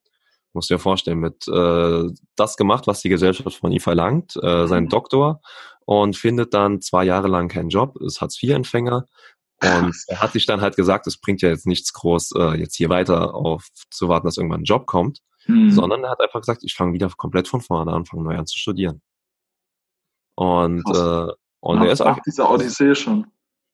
Musst 0.54 0.70
dir 0.70 0.80
vorstellen, 0.80 1.20
mit 1.20 1.48
äh, 1.48 2.04
das 2.36 2.58
gemacht, 2.58 2.88
was 2.88 3.02
die 3.02 3.10
Gesellschaft 3.10 3.58
von 3.58 3.72
ihm 3.72 3.80
verlangt, 3.80 4.36
äh, 4.36 4.68
seinen 4.68 4.86
mhm. 4.86 4.90
Doktor 4.90 5.42
und 5.86 6.18
findet 6.18 6.54
dann 6.54 6.82
zwei 6.82 7.06
Jahre 7.06 7.28
lang 7.28 7.48
keinen 7.48 7.70
Job, 7.70 7.96
ist 8.02 8.22
Hartz-IV-Empfänger 8.22 9.06
und 9.64 9.96
er 10.08 10.22
hat 10.22 10.32
sich 10.32 10.48
dann 10.48 10.62
halt 10.62 10.76
gesagt, 10.76 11.06
es 11.06 11.18
bringt 11.18 11.42
ja 11.42 11.50
jetzt 11.50 11.68
nichts 11.68 11.94
groß, 11.94 12.32
äh, 12.36 12.60
jetzt 12.60 12.76
hier 12.76 12.90
weiter 12.90 13.36
auf 13.36 13.68
zu 13.92 14.10
warten, 14.10 14.26
dass 14.26 14.38
irgendwann 14.38 14.62
ein 14.62 14.66
Job 14.66 14.88
kommt, 14.88 15.20
hm. 15.46 15.70
sondern 15.70 16.04
er 16.04 16.10
hat 16.10 16.20
einfach 16.20 16.40
gesagt, 16.40 16.64
ich 16.64 16.74
fange 16.74 16.94
wieder 16.94 17.10
komplett 17.16 17.48
von 17.48 17.62
vorne 17.62 17.94
an, 17.94 18.06
fange 18.06 18.24
neu 18.24 18.38
an 18.38 18.48
zu 18.48 18.58
studieren. 18.58 19.02
Und, 20.36 20.84
äh, 20.88 21.28
und 21.60 21.78
Nach, 21.78 21.86
er 21.86 21.92
ist 21.92 22.02
auch. 22.02 22.18
dieser 22.26 22.50
Odyssee 22.50 22.96
schon. 22.96 23.28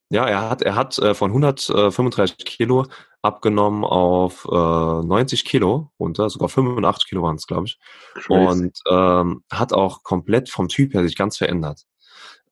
Ja, 0.09 0.25
er 0.25 0.49
hat, 0.49 0.61
er 0.61 0.75
hat 0.75 0.97
äh, 0.99 1.13
von 1.13 1.31
135 1.31 2.37
Kilo 2.45 2.85
abgenommen 3.21 3.83
auf 3.83 4.45
äh, 4.45 4.55
90 4.55 5.43
Kilo 5.43 5.91
runter, 5.99 6.29
sogar 6.29 6.47
85 6.49 7.09
Kilo 7.09 7.23
waren 7.23 7.35
es, 7.35 7.45
glaube 7.45 7.65
ich. 7.65 7.77
Crazy. 8.13 8.33
Und 8.33 8.79
ähm, 8.89 9.43
hat 9.51 9.73
auch 9.73 10.03
komplett 10.03 10.49
vom 10.49 10.69
Typ 10.69 10.93
her 10.93 11.03
sich 11.03 11.17
ganz 11.17 11.37
verändert. 11.37 11.83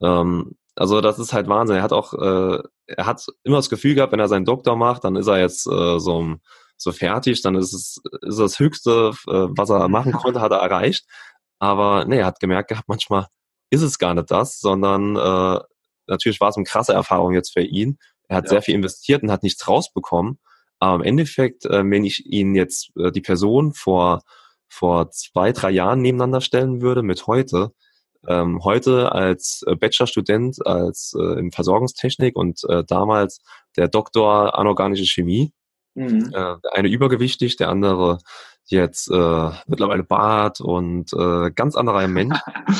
Ähm, 0.02 0.56
also 0.76 1.00
das 1.00 1.20
ist 1.20 1.32
halt 1.32 1.48
Wahnsinn. 1.48 1.78
Er 1.78 1.84
hat 1.84 1.94
auch, 1.94 2.14
äh, 2.14 2.62
er 2.88 3.06
hat 3.06 3.26
immer 3.44 3.58
das 3.58 3.70
Gefühl 3.70 3.96
gehabt, 3.96 4.12
wenn 4.12 4.20
er 4.20 4.28
seinen 4.28 4.46
Doktor 4.46 4.76
macht, 4.76 5.06
dann 5.06 5.16
ist 5.16 5.28
er 5.28 5.40
jetzt 5.40 5.68
äh, 5.68 6.00
so, 6.00 6.36
so 6.78 6.92
fertig, 6.92 7.42
dann 7.42 7.56
ist 7.56 7.74
es 7.74 8.02
ist 8.22 8.40
das 8.40 8.60
Höchste, 8.60 9.12
äh, 9.28 9.48
was 9.56 9.70
er 9.70 9.88
machen 9.88 10.12
konnte, 10.14 10.42
hat 10.42 10.52
er 10.52 10.60
erreicht. 10.60 11.06
Aber 11.60 12.06
nee, 12.06 12.20
er 12.20 12.26
hat 12.26 12.42
gemerkt 12.42 12.70
gehabt, 12.70 12.90
manchmal 12.90 13.28
ist 13.70 13.82
es 13.82 13.98
gar 13.98 14.14
nicht 14.14 14.30
das, 14.30 14.60
sondern 14.60 15.16
äh, 15.16 15.60
natürlich 16.08 16.40
war 16.40 16.50
es 16.50 16.58
eine 16.58 16.66
krasse 16.66 16.94
Erfahrung 16.94 17.34
jetzt 17.34 17.54
für 17.54 17.64
ihn. 17.64 17.98
Er 18.28 18.38
hat 18.38 18.46
ja. 18.46 18.50
sehr 18.52 18.62
viel 18.62 18.76
investiert 18.76 19.24
und 19.24 19.32
hat 19.32 19.44
nichts 19.44 19.68
rausbekommen. 19.68 20.40
Aber 20.80 20.96
im 20.96 21.04
Endeffekt, 21.04 21.66
äh, 21.66 21.84
wenn 21.90 22.06
ich 22.06 22.26
ihn 22.26 22.56
jetzt 22.56 22.92
äh, 22.98 23.12
die 23.12 23.22
Person 23.22 23.74
vor 23.74 24.22
vor 24.68 25.10
zwei, 25.12 25.52
drei 25.52 25.72
Jahren 25.72 26.02
nebeneinander 26.02 26.42
stellen 26.42 26.82
würde 26.82 27.02
mit 27.02 27.28
heute, 27.28 27.72
ähm, 28.28 28.64
heute 28.64 29.12
als 29.12 29.64
äh, 29.68 29.76
Bachelorstudent 29.76 30.66
als 30.66 31.14
äh, 31.18 31.40
in 31.40 31.52
Versorgungstechnik 31.52 32.36
und 32.36 32.62
äh, 32.68 32.84
damals 32.84 33.40
der 33.78 33.88
Doktor 33.88 34.58
anorganische 34.58 35.06
Chemie, 35.06 35.54
mhm. 35.96 36.28
äh, 36.28 36.32
der 36.32 36.74
eine 36.74 36.90
übergewichtig, 36.90 37.58
der 37.58 37.70
andere 37.70 38.20
jetzt 38.68 39.10
äh, 39.10 39.52
mittlerweile 39.68 40.04
Bart 40.04 40.60
und 40.60 41.14
äh, 41.14 41.52
ganz 41.52 41.76
anderer 41.76 42.08
Mensch. 42.08 42.38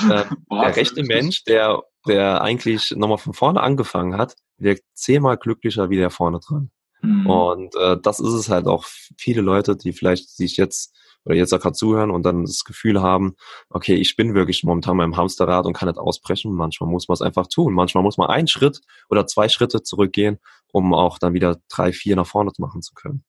äh, 0.10 0.24
der 0.52 0.76
rechte 0.76 1.04
Mensch, 1.04 1.44
der, 1.46 1.82
der 2.08 2.42
eigentlich 2.42 2.92
nochmal 2.96 3.18
von 3.18 3.34
vorne 3.34 3.62
angefangen 3.62 4.18
hat, 4.18 4.36
wirkt 4.58 4.84
zehnmal 4.94 5.38
glücklicher 5.38 5.90
wie 5.90 5.98
der 5.98 6.10
vorne 6.10 6.40
dran. 6.40 6.72
Mhm. 7.02 7.28
Und 7.28 7.76
äh, 7.76 7.98
das 8.02 8.20
ist 8.20 8.34
es 8.34 8.50
halt 8.50 8.68
auch 8.68 8.86
viele 9.18 9.42
Leute, 9.42 9.76
die 9.76 9.94
vielleicht 9.94 10.30
sich 10.30 10.58
jetzt 10.58 10.96
oder 11.26 11.36
jetzt 11.36 11.54
auch 11.54 11.60
gerade 11.60 11.76
zuhören 11.76 12.12
und 12.12 12.24
dann 12.24 12.46
das 12.46 12.64
Gefühl 12.64 13.02
haben, 13.02 13.36
okay, 13.70 13.96
ich 13.96 14.16
bin 14.16 14.34
wirklich 14.34 14.64
momentan 14.64 14.98
beim 14.98 15.18
Hamsterrad 15.18 15.66
und 15.66 15.74
kann 15.74 15.90
nicht 15.90 15.98
ausbrechen. 15.98 16.54
Manchmal 16.54 16.90
muss 16.90 17.08
man 17.08 17.16
es 17.16 17.22
einfach 17.22 17.48
tun. 17.48 17.74
Manchmal 17.74 18.04
muss 18.04 18.18
man 18.18 18.30
einen 18.30 18.48
Schritt 18.48 18.82
oder 19.10 19.26
zwei 19.28 19.50
Schritte 19.50 19.82
zurückgehen, 19.82 20.40
um 20.72 20.94
auch 20.94 21.18
dann 21.18 21.34
wieder 21.34 21.58
drei, 21.70 21.92
vier 21.92 22.16
nach 22.16 22.28
vorne 22.28 22.52
machen 22.58 22.82
zu 22.82 22.94
können. 22.94 23.24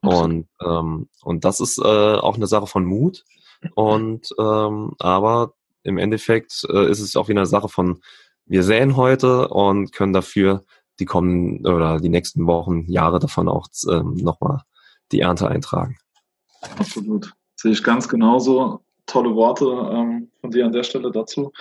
Und, 0.00 0.48
ähm, 0.64 1.08
und 1.22 1.44
das 1.44 1.60
ist 1.60 1.78
äh, 1.78 1.82
auch 1.82 2.36
eine 2.36 2.46
Sache 2.46 2.66
von 2.66 2.84
Mut. 2.84 3.24
Und 3.74 4.28
ähm, 4.38 4.92
aber 4.98 5.54
im 5.82 5.98
Endeffekt 5.98 6.64
äh, 6.68 6.88
ist 6.88 7.00
es 7.00 7.16
auch 7.16 7.28
wieder 7.28 7.40
eine 7.40 7.46
Sache 7.46 7.68
von, 7.68 8.00
wir 8.46 8.62
säen 8.62 8.96
heute 8.96 9.48
und 9.48 9.92
können 9.92 10.12
dafür 10.12 10.64
die 11.00 11.04
kommenden 11.04 11.66
oder 11.66 12.00
die 12.00 12.08
nächsten 12.08 12.46
Wochen, 12.46 12.90
Jahre 12.90 13.18
davon 13.18 13.48
auch 13.48 13.68
ähm, 13.88 14.14
nochmal 14.14 14.62
die 15.12 15.20
Ernte 15.20 15.48
eintragen. 15.48 15.96
Absolut. 16.78 17.32
Sehe 17.60 17.72
ich 17.72 17.82
ganz 17.82 18.08
genauso. 18.08 18.80
Tolle 19.06 19.34
Worte 19.34 19.64
ähm, 19.64 20.30
von 20.40 20.50
dir 20.50 20.66
an 20.66 20.72
der 20.72 20.84
Stelle 20.84 21.10
dazu. 21.10 21.52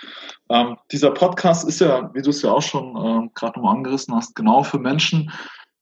Ähm, 0.49 0.77
dieser 0.91 1.12
Podcast 1.12 1.67
ist 1.67 1.79
ja, 1.79 2.13
wie 2.13 2.21
du 2.21 2.29
es 2.29 2.41
ja 2.41 2.51
auch 2.51 2.62
schon 2.62 2.95
ähm, 2.97 3.31
gerade 3.33 3.57
nochmal 3.57 3.77
angerissen 3.77 4.13
hast, 4.13 4.36
genau 4.36 4.63
für 4.63 4.79
Menschen 4.79 5.31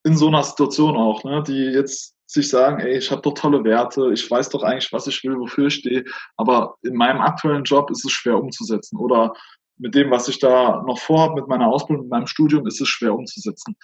in 0.04 0.15
so 0.15 0.28
einer 0.28 0.43
Situation 0.43 0.95
auch, 0.95 1.23
ne, 1.23 1.43
die 1.45 1.65
jetzt 1.65 2.15
sich 2.28 2.49
sagen, 2.49 2.80
ey, 2.80 2.97
ich 2.97 3.12
habe 3.12 3.21
doch 3.23 3.34
tolle 3.34 3.63
Werte, 3.63 4.12
ich 4.13 4.30
weiß 4.30 4.49
doch 4.49 4.63
eigentlich, 4.63 4.93
was 4.93 5.08
ich 5.08 5.23
will, 5.23 5.38
wofür 5.38 5.67
ich 5.67 5.75
stehe, 5.75 6.06
aber 6.38 6.75
in 6.84 6.95
meinem 6.95 7.21
aktuellen 7.21 7.63
Job 7.63 7.89
ist 7.89 8.06
es 8.06 8.12
schwer 8.12 8.38
umzusetzen 8.38 8.97
oder 8.97 9.34
mit 9.78 9.95
dem, 9.95 10.12
was 10.12 10.28
ich 10.28 10.39
da 10.39 10.84
noch 10.86 10.99
vorhabe, 10.99 11.36
mit 11.36 11.47
meiner 11.47 11.67
Ausbildung, 11.67 12.06
mit 12.06 12.12
meinem 12.12 12.28
Studium, 12.28 12.65
ist 12.67 12.80
es 12.80 12.88
schwer 12.88 13.13
umzusetzen. 13.13 13.75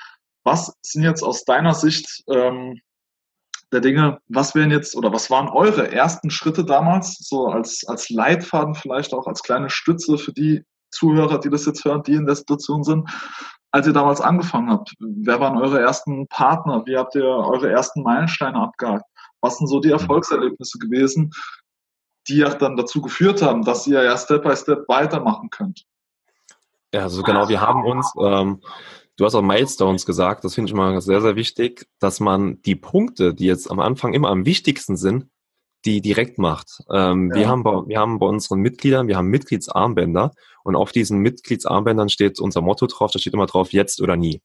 Was 0.44 0.74
sind 0.82 1.04
jetzt 1.04 1.24
aus 1.24 1.44
deiner 1.44 1.74
Sicht 1.74 2.24
ähm, 2.30 2.80
der 3.72 3.80
Dinge, 3.80 4.20
was 4.28 4.54
wären 4.54 4.72
jetzt 4.72 4.96
oder 4.96 5.14
was 5.14 5.30
waren 5.30 5.50
eure 5.50 5.92
ersten 5.92 6.30
Schritte 6.30 6.66
damals, 6.66 7.18
so 7.20 7.48
als, 7.48 7.86
als 7.88 8.10
Leitfaden 8.10 8.76
vielleicht 8.76 9.14
auch, 9.14 9.28
als 9.28 9.44
kleine 9.44 9.70
Stütze 9.70 10.18
für 10.18 10.34
die 10.34 10.64
Zuhörer, 10.90 11.40
die 11.40 11.50
das 11.50 11.66
jetzt 11.66 11.86
hören, 11.86 12.04
die 12.04 12.14
in 12.14 12.26
der 12.26 12.36
Situation 12.36 12.84
sind, 12.84 13.10
als 13.72 13.88
ihr 13.88 13.94
damals 13.94 14.20
angefangen 14.20 14.70
habt? 14.70 14.94
Wer 15.00 15.40
waren 15.40 15.58
eure 15.58 15.80
ersten 15.80 16.28
Partner? 16.28 16.86
Wie 16.86 16.98
habt 16.98 17.16
ihr 17.16 17.26
eure 17.26 17.70
ersten 17.70 18.04
Meilensteine 18.04 18.60
abgehakt? 18.60 19.06
Was 19.40 19.58
sind 19.58 19.68
so 19.68 19.80
die 19.80 19.92
Erfolgserlebnisse 19.92 20.78
gewesen, 20.78 21.32
die 22.28 22.38
ja 22.38 22.50
dann 22.50 22.76
dazu 22.76 23.02
geführt 23.02 23.42
haben, 23.42 23.64
dass 23.64 23.88
ihr 23.88 24.04
ja 24.04 24.18
Step 24.18 24.44
by 24.44 24.56
Step 24.56 24.88
weitermachen 24.88 25.50
könnt? 25.50 25.86
Ja, 26.94 27.04
also 27.04 27.24
genau, 27.24 27.48
wir 27.48 27.62
haben 27.62 27.86
uns, 27.86 28.14
ähm, 28.20 28.62
du 29.22 29.26
hast 29.28 29.36
auch 29.36 29.44
Milestones 29.44 30.08
gesagt, 30.08 30.44
das 30.44 30.56
finde 30.56 30.72
ich 30.72 30.76
mal 30.76 31.00
sehr, 31.00 31.22
sehr 31.22 31.36
wichtig, 31.36 31.86
dass 32.00 32.20
man 32.20 32.60
die 32.64 32.76
Punkte, 32.76 33.36
die 33.36 33.46
jetzt 33.46 33.70
am 33.70 33.80
Anfang 33.80 34.16
immer 34.16 34.30
am 34.30 34.48
wichtigsten 34.48 34.98
sind, 34.98 35.28
die 35.86 36.02
direkt 36.02 36.40
macht. 36.40 36.80
Ähm, 36.92 37.30
ja. 37.30 37.40
wir, 37.40 37.48
haben 37.48 37.62
bei, 37.62 37.72
wir 37.86 38.00
haben 38.00 38.18
bei 38.18 38.26
unseren 38.26 38.62
Mitgliedern, 38.62 39.08
wir 39.08 39.18
haben 39.18 39.28
Mitgliedsarmbänder 39.28 40.32
und 40.64 40.76
auf 40.76 40.92
diesen 40.92 41.20
Mitgliedsarmbändern 41.20 42.10
steht 42.10 42.40
unser 42.40 42.62
Motto 42.62 42.88
drauf, 42.88 43.12
da 43.12 43.20
steht 43.20 43.36
immer 43.36 43.46
drauf, 43.46 43.74
jetzt 43.74 44.02
oder 44.02 44.18
nie. 44.18 44.42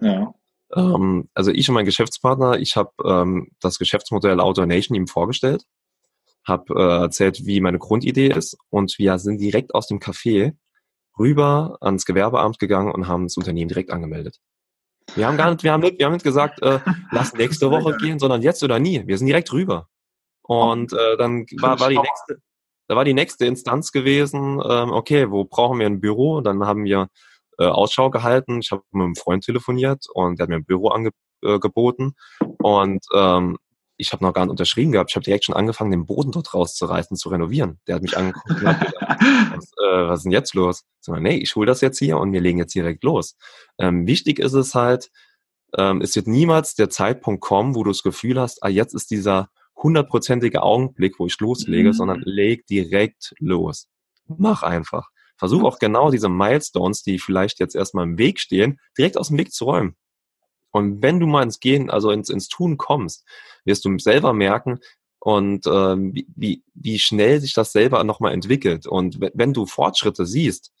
Ja. 0.00 0.32
Ähm, 0.76 1.28
also 1.34 1.50
ich 1.50 1.68
und 1.68 1.74
mein 1.74 1.84
Geschäftspartner, 1.84 2.60
ich 2.60 2.76
habe 2.76 2.92
ähm, 3.04 3.50
das 3.60 3.80
Geschäftsmodell 3.80 4.38
Outdoor 4.38 4.66
Nation 4.66 4.94
ihm 4.94 5.08
vorgestellt, 5.08 5.64
habe 6.44 6.72
äh, 6.74 7.02
erzählt, 7.02 7.46
wie 7.46 7.60
meine 7.60 7.80
Grundidee 7.80 8.28
ist 8.28 8.56
und 8.68 8.96
wir 8.96 9.18
sind 9.18 9.40
direkt 9.40 9.74
aus 9.74 9.88
dem 9.88 9.98
Café 9.98 10.54
rüber 11.18 11.78
ans 11.80 12.04
Gewerbeamt 12.04 12.58
gegangen 12.58 12.92
und 12.92 13.08
haben 13.08 13.24
das 13.24 13.36
Unternehmen 13.36 13.68
direkt 13.68 13.90
angemeldet. 13.90 14.38
Wir 15.14 15.26
haben 15.26 15.36
gar 15.36 15.50
nicht, 15.50 15.64
wir 15.64 15.72
haben 15.72 15.80
nicht, 15.80 15.98
wir 15.98 16.06
haben 16.06 16.12
nicht 16.12 16.24
gesagt, 16.24 16.62
äh, 16.62 16.78
lass 17.10 17.34
nächste 17.34 17.70
Woche 17.70 17.96
gehen, 17.96 18.18
sondern 18.18 18.42
jetzt 18.42 18.62
oder 18.62 18.78
nie. 18.78 19.06
Wir 19.06 19.18
sind 19.18 19.26
direkt 19.26 19.52
rüber. 19.52 19.88
Und 20.42 20.92
äh, 20.92 21.16
dann 21.16 21.46
war, 21.60 21.78
war 21.80 21.88
die 21.88 21.98
nächste, 21.98 22.38
da 22.88 22.96
war 22.96 23.04
die 23.04 23.14
nächste 23.14 23.46
Instanz 23.46 23.92
gewesen, 23.92 24.60
ähm, 24.68 24.90
okay, 24.90 25.30
wo 25.30 25.44
brauchen 25.44 25.78
wir 25.78 25.86
ein 25.86 26.00
Büro? 26.00 26.38
Und 26.38 26.44
dann 26.44 26.64
haben 26.64 26.84
wir 26.84 27.08
äh, 27.58 27.66
Ausschau 27.66 28.10
gehalten. 28.10 28.60
Ich 28.60 28.72
habe 28.72 28.82
mit 28.90 29.04
einem 29.04 29.14
Freund 29.14 29.44
telefoniert 29.44 30.06
und 30.12 30.38
der 30.38 30.44
hat 30.44 30.50
mir 30.50 30.56
ein 30.56 30.64
Büro 30.64 30.88
angeboten. 30.88 32.14
Äh, 32.40 32.46
und 32.62 33.04
ähm, 33.14 33.58
ich 34.00 34.12
habe 34.12 34.24
noch 34.24 34.32
gar 34.32 34.44
nicht 34.44 34.50
unterschrieben 34.50 34.92
gehabt. 34.92 35.10
Ich 35.10 35.16
habe 35.16 35.24
direkt 35.24 35.44
schon 35.44 35.54
angefangen, 35.54 35.90
den 35.90 36.06
Boden 36.06 36.32
dort 36.32 36.54
rauszureißen, 36.54 37.16
zu 37.16 37.28
renovieren. 37.28 37.78
Der 37.86 37.96
hat 37.96 38.02
mich 38.02 38.16
angeguckt 38.16 38.48
und 38.50 38.56
gesagt, 38.56 38.92
was, 39.00 39.72
äh, 39.72 40.08
was 40.08 40.18
ist 40.20 40.24
denn 40.24 40.32
jetzt 40.32 40.54
los? 40.54 40.84
So, 41.00 41.14
nee, 41.14 41.36
ich 41.36 41.54
hole 41.54 41.66
das 41.66 41.80
jetzt 41.80 41.98
hier 41.98 42.18
und 42.18 42.32
wir 42.32 42.40
legen 42.40 42.58
jetzt 42.58 42.74
direkt 42.74 43.04
los. 43.04 43.36
Ähm, 43.78 44.06
wichtig 44.06 44.38
ist 44.38 44.54
es 44.54 44.74
halt, 44.74 45.10
ähm, 45.76 46.00
es 46.00 46.16
wird 46.16 46.26
niemals 46.26 46.74
der 46.74 46.90
Zeitpunkt 46.90 47.40
kommen, 47.40 47.74
wo 47.74 47.84
du 47.84 47.90
das 47.90 48.02
Gefühl 48.02 48.40
hast, 48.40 48.62
ah, 48.62 48.68
jetzt 48.68 48.94
ist 48.94 49.10
dieser 49.10 49.50
hundertprozentige 49.76 50.62
Augenblick, 50.62 51.18
wo 51.18 51.26
ich 51.26 51.38
loslege, 51.40 51.88
mhm. 51.88 51.94
sondern 51.94 52.20
leg 52.24 52.66
direkt 52.66 53.34
los. 53.38 53.88
Mach 54.26 54.62
einfach. 54.62 55.08
Versuch 55.36 55.64
auch 55.64 55.78
genau 55.78 56.10
diese 56.10 56.28
Milestones, 56.28 57.02
die 57.02 57.18
vielleicht 57.18 57.60
jetzt 57.60 57.74
erstmal 57.74 58.04
im 58.04 58.18
Weg 58.18 58.40
stehen, 58.40 58.78
direkt 58.98 59.16
aus 59.16 59.28
dem 59.28 59.38
Weg 59.38 59.52
zu 59.52 59.64
räumen. 59.64 59.96
Und 60.70 61.02
wenn 61.02 61.20
du 61.20 61.26
mal 61.26 61.42
ins 61.42 61.60
Gehen, 61.60 61.90
also 61.90 62.10
ins, 62.10 62.28
ins 62.28 62.48
Tun 62.48 62.76
kommst, 62.76 63.26
wirst 63.64 63.84
du 63.84 63.98
selber 63.98 64.32
merken, 64.32 64.80
und 65.20 65.66
ähm, 65.66 66.14
wie, 66.34 66.64
wie 66.74 66.98
schnell 66.98 67.40
sich 67.40 67.52
das 67.52 67.72
selber 67.72 68.02
nochmal 68.04 68.32
entwickelt. 68.32 68.86
Und 68.86 69.20
wenn 69.20 69.52
du 69.52 69.66
Fortschritte 69.66 70.24
siehst, 70.24 70.72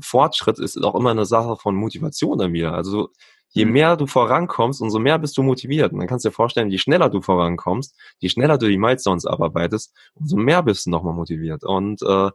Fortschritt 0.00 0.58
ist 0.58 0.82
auch 0.84 0.94
immer 0.94 1.10
eine 1.10 1.24
Sache 1.24 1.56
von 1.56 1.74
Motivation 1.74 2.38
dann 2.38 2.52
wieder. 2.52 2.74
Also 2.74 3.08
je 3.50 3.64
mhm. 3.64 3.72
mehr 3.72 3.96
du 3.96 4.06
vorankommst, 4.06 4.82
umso 4.82 4.98
mehr 4.98 5.18
bist 5.18 5.38
du 5.38 5.42
motiviert. 5.42 5.92
Und 5.92 6.00
dann 6.00 6.08
kannst 6.08 6.26
du 6.26 6.28
dir 6.28 6.34
vorstellen, 6.34 6.70
je 6.70 6.76
schneller 6.76 7.08
du 7.08 7.22
vorankommst, 7.22 7.96
je 8.18 8.28
schneller 8.28 8.58
du 8.58 8.68
die 8.68 8.76
Milestones 8.76 9.24
abarbeitest, 9.24 9.94
umso 10.14 10.36
mehr 10.36 10.62
bist 10.62 10.84
du 10.86 10.90
nochmal 10.90 11.14
motiviert. 11.14 11.64
Und, 11.64 12.02
äh, 12.02 12.30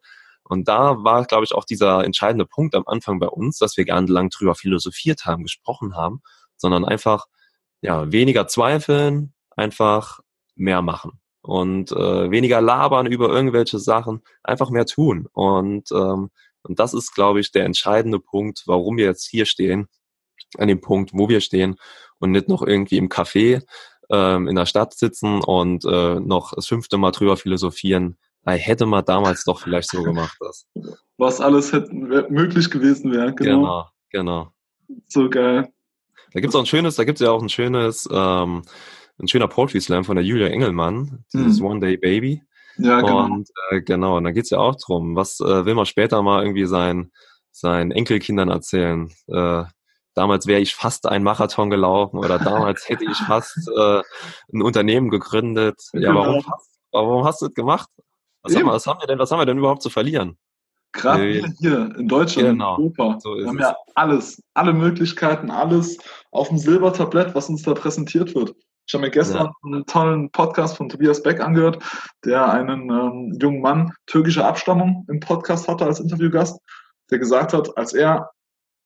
und 0.46 0.68
da 0.68 1.04
war, 1.04 1.26
glaube 1.26 1.44
ich, 1.44 1.54
auch 1.54 1.66
dieser 1.66 2.04
entscheidende 2.04 2.48
Punkt 2.48 2.74
am 2.74 2.84
Anfang 2.88 3.20
bei 3.20 3.28
uns, 3.28 3.60
dass 3.60 3.78
wir 3.78 3.86
gar 3.86 4.02
nicht 4.02 4.10
lang 4.10 4.30
drüber 4.30 4.56
philosophiert 4.56 5.26
haben, 5.26 5.44
gesprochen 5.44 5.96
haben, 5.96 6.22
sondern 6.62 6.86
einfach 6.86 7.26
ja 7.82 8.12
weniger 8.12 8.48
zweifeln, 8.48 9.34
einfach 9.56 10.20
mehr 10.56 10.82
machen 10.82 11.20
und 11.42 11.92
äh, 11.92 12.32
weniger 12.32 12.62
labern 12.62 13.08
über 13.08 13.30
irgendwelche 13.30 13.80
Sachen, 13.80 14.22
einfach 14.44 14.70
mehr 14.70 14.86
tun. 14.86 15.28
Und, 15.34 15.92
ähm, 15.92 16.30
und 16.64 16.80
das 16.80 16.94
ist, 16.94 17.14
glaube 17.14 17.40
ich, 17.40 17.52
der 17.52 17.66
entscheidende 17.66 18.20
Punkt, 18.20 18.64
warum 18.68 18.98
wir 18.98 19.06
jetzt 19.06 19.28
hier 19.28 19.46
stehen 19.46 19.88
an 20.58 20.68
dem 20.68 20.82
Punkt, 20.82 21.12
wo 21.14 21.30
wir 21.30 21.42
stehen 21.42 21.76
und 22.20 22.32
nicht 22.32 22.48
noch 22.48 22.62
irgendwie 22.62 22.98
im 22.98 23.10
Café 23.10 23.64
ähm, 24.10 24.48
in 24.48 24.56
der 24.56 24.66
Stadt 24.66 24.94
sitzen 24.94 25.42
und 25.42 25.86
äh, 25.86 26.20
noch 26.20 26.54
das 26.54 26.68
fünfte 26.68 26.98
Mal 26.98 27.12
drüber 27.12 27.38
philosophieren. 27.38 28.18
Hey, 28.44 28.60
hätte 28.60 28.86
man 28.86 29.06
damals 29.06 29.44
doch 29.44 29.60
vielleicht 29.60 29.90
so 29.90 30.04
gemacht. 30.04 30.36
Das. 30.40 30.68
Was 31.18 31.40
alles 31.42 31.74
hätte, 31.74 31.94
möglich 31.94 32.70
gewesen 32.70 33.12
wäre. 33.12 33.34
Genau. 33.34 33.60
genau, 33.60 33.90
genau. 34.10 34.54
So 35.08 35.30
geil. 35.30 35.72
Da 36.34 36.40
gibt's 36.40 36.56
auch 36.56 36.62
ein 36.62 36.66
schönes, 36.66 36.96
da 36.96 37.04
gibt's 37.04 37.22
ja 37.22 37.32
auch 37.32 37.42
ein 37.42 37.50
schönes, 37.50 38.08
ähm, 38.12 38.64
ein 39.20 39.28
schöner 39.28 39.48
Poetry 39.48 39.82
Slam 39.82 40.04
von 40.04 40.16
der 40.16 40.26
Julia 40.26 40.48
Engelmann, 40.48 41.26
dieses 41.34 41.60
hm. 41.60 41.66
One 41.66 41.80
Day 41.80 41.98
Baby. 41.98 42.42
Ja, 42.78 43.02
genau. 43.02 43.26
Und 43.26 43.50
äh, 43.70 43.82
genau, 43.82 44.18
und 44.18 44.24
da 44.24 44.32
geht's 44.32 44.50
ja 44.50 44.60
auch 44.60 44.76
drum, 44.76 45.16
was 45.16 45.40
äh, 45.40 45.66
will 45.66 45.76
man 45.76 45.86
später 45.86 46.22
mal 46.22 46.44
irgendwie 46.44 46.66
sein, 46.66 47.12
seinen 47.52 47.92
Enkelkindern 47.92 48.50
erzählen? 48.50 49.12
Äh, 49.28 49.64
damals 50.16 50.48
wäre 50.48 50.62
ich 50.62 50.74
fast 50.74 51.08
einen 51.08 51.24
Marathon 51.24 51.70
gelaufen 51.70 52.18
oder 52.18 52.40
damals 52.40 52.88
hätte 52.88 53.06
ich 53.06 53.18
fast 53.18 53.58
äh, 53.78 54.02
ein 54.54 54.62
Unternehmen 54.62 55.10
gegründet. 55.10 55.82
Ja, 55.94 56.16
warum, 56.16 56.40
genau. 56.40 56.52
hast, 56.52 56.70
warum 56.92 57.24
hast 57.26 57.42
du 57.42 57.48
das 57.48 57.54
gemacht? 57.54 57.90
Was 58.44 58.56
haben, 58.56 58.66
wir, 58.66 58.72
was, 58.72 58.88
haben 58.88 59.00
wir 59.00 59.08
denn, 59.08 59.20
was 59.20 59.32
haben 59.32 59.40
wir 59.40 59.46
denn 59.46 59.58
überhaupt 59.58 59.84
zu 59.84 59.90
verlieren? 59.90 60.38
Gerade 60.94 61.40
äh, 61.40 61.44
hier 61.60 61.96
in 61.98 62.08
Deutschland, 62.08 62.50
genau, 62.50 62.76
in 62.76 62.84
Europa. 62.84 63.20
So 63.20 63.36
wir 63.36 63.48
haben 63.48 63.58
es. 63.58 63.64
ja 63.64 63.76
alles, 63.96 64.44
alle 64.54 64.74
Möglichkeiten, 64.74 65.50
alles 65.50 65.98
auf 66.32 66.50
dem 66.50 66.58
Silbertablett, 66.58 67.34
was 67.36 67.50
uns 67.50 67.64
da 67.64 67.74
präsentiert 67.74 68.36
wird. 68.36 68.54
Ich 68.88 68.94
habe 68.94 69.06
mir 69.06 69.12
gestern 69.12 69.46
ja. 69.46 69.54
einen 69.64 69.86
tollen 69.86 70.32
Podcast 70.32 70.76
von 70.76 70.90
Tobias 70.90 71.24
Beck 71.24 71.40
angehört, 71.40 71.82
der 72.26 72.52
einen 72.52 72.90
ähm, 72.90 73.38
jungen 73.40 73.62
Mann 73.62 73.94
türkischer 74.06 74.46
Abstammung 74.46 75.06
im 75.10 75.20
Podcast 75.20 75.68
hatte 75.68 75.86
als 75.86 76.00
Interviewgast, 76.00 76.60
der 77.10 77.20
gesagt 77.20 77.54
hat, 77.54 77.78
als 77.78 77.94
er 77.94 78.30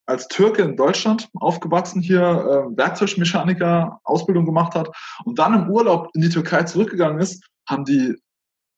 als 0.06 0.28
Türke 0.28 0.62
in 0.62 0.76
Deutschland 0.76 1.28
aufgewachsen 1.34 2.00
hier, 2.00 2.20
äh, 2.20 2.76
Werkzeugmechaniker 2.76 3.98
Ausbildung 4.04 4.44
gemacht 4.44 4.74
hat 4.74 4.88
und 5.24 5.38
dann 5.38 5.54
im 5.54 5.70
Urlaub 5.70 6.10
in 6.14 6.20
die 6.20 6.28
Türkei 6.28 6.62
zurückgegangen 6.62 7.18
ist, 7.18 7.44
haben 7.68 7.84
die 7.84 8.14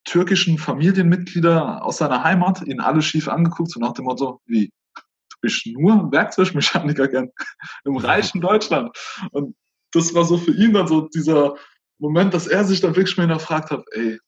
türkischen 0.05 0.57
Familienmitglieder 0.57 1.83
aus 1.83 1.97
seiner 1.97 2.23
Heimat 2.23 2.61
ihn 2.61 2.79
alle 2.79 3.01
schief 3.01 3.27
angeguckt, 3.27 3.71
so 3.71 3.79
nach 3.79 3.93
dem 3.93 4.05
Motto, 4.05 4.41
wie, 4.45 4.71
du 4.95 5.35
bist 5.41 5.65
nur 5.67 6.11
Werkzeugmechaniker 6.11 7.07
gern 7.07 7.29
im 7.85 7.97
reichen 7.97 8.41
Deutschland. 8.41 8.95
Und 9.31 9.55
das 9.91 10.13
war 10.13 10.25
so 10.25 10.37
für 10.37 10.51
ihn 10.51 10.73
dann 10.73 10.87
so 10.87 11.07
dieser 11.09 11.55
Moment, 11.97 12.33
dass 12.33 12.47
er 12.47 12.63
sich 12.63 12.81
dann 12.81 12.95
wirklich 12.95 13.17
mal 13.17 13.23
hinterfragt 13.27 13.71
hat, 13.71 13.83
ey, 13.91 14.19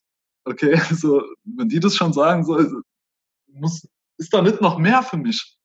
okay, 0.45 0.76
so, 0.91 1.24
wenn 1.43 1.69
die 1.69 1.80
das 1.80 1.95
schon 1.95 2.13
sagen, 2.13 2.43
so, 2.43 2.59
muss, 3.47 3.88
ist 4.17 4.34
da 4.34 4.41
nicht 4.41 4.61
noch 4.61 4.78
mehr 4.78 5.03
für 5.03 5.17
mich? 5.17 5.57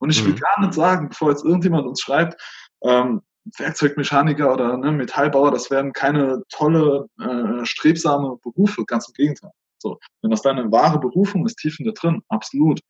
Und 0.00 0.10
ich 0.10 0.24
will 0.24 0.32
mhm. 0.32 0.38
gar 0.40 0.60
nicht 0.60 0.74
sagen, 0.74 1.08
bevor 1.08 1.30
jetzt 1.30 1.44
irgendjemand 1.44 1.86
uns 1.86 2.00
schreibt, 2.00 2.40
ähm, 2.82 3.22
Werkzeugmechaniker 3.58 4.52
oder 4.52 4.76
ne, 4.76 4.92
Metallbauer, 4.92 5.50
das 5.50 5.70
werden 5.70 5.92
keine 5.92 6.42
tolle, 6.48 7.08
äh, 7.20 7.64
strebsame 7.64 8.36
Berufe, 8.42 8.84
ganz 8.84 9.08
im 9.08 9.14
Gegenteil. 9.14 9.50
So, 9.78 9.98
wenn 10.22 10.30
das 10.30 10.42
deine 10.42 10.70
wahre 10.70 11.00
Berufung 11.00 11.44
ist, 11.46 11.56
tief 11.56 11.78
in 11.80 11.86
dir 11.86 11.92
drin, 11.92 12.22
absolut. 12.28 12.80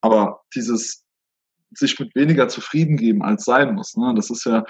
Aber 0.00 0.42
dieses 0.54 1.04
sich 1.74 1.98
mit 1.98 2.14
weniger 2.14 2.48
zufrieden 2.48 2.96
geben, 2.96 3.22
als 3.22 3.44
sein 3.44 3.74
muss, 3.74 3.96
ne, 3.96 4.12
das 4.14 4.30
ist 4.30 4.44
ja, 4.44 4.64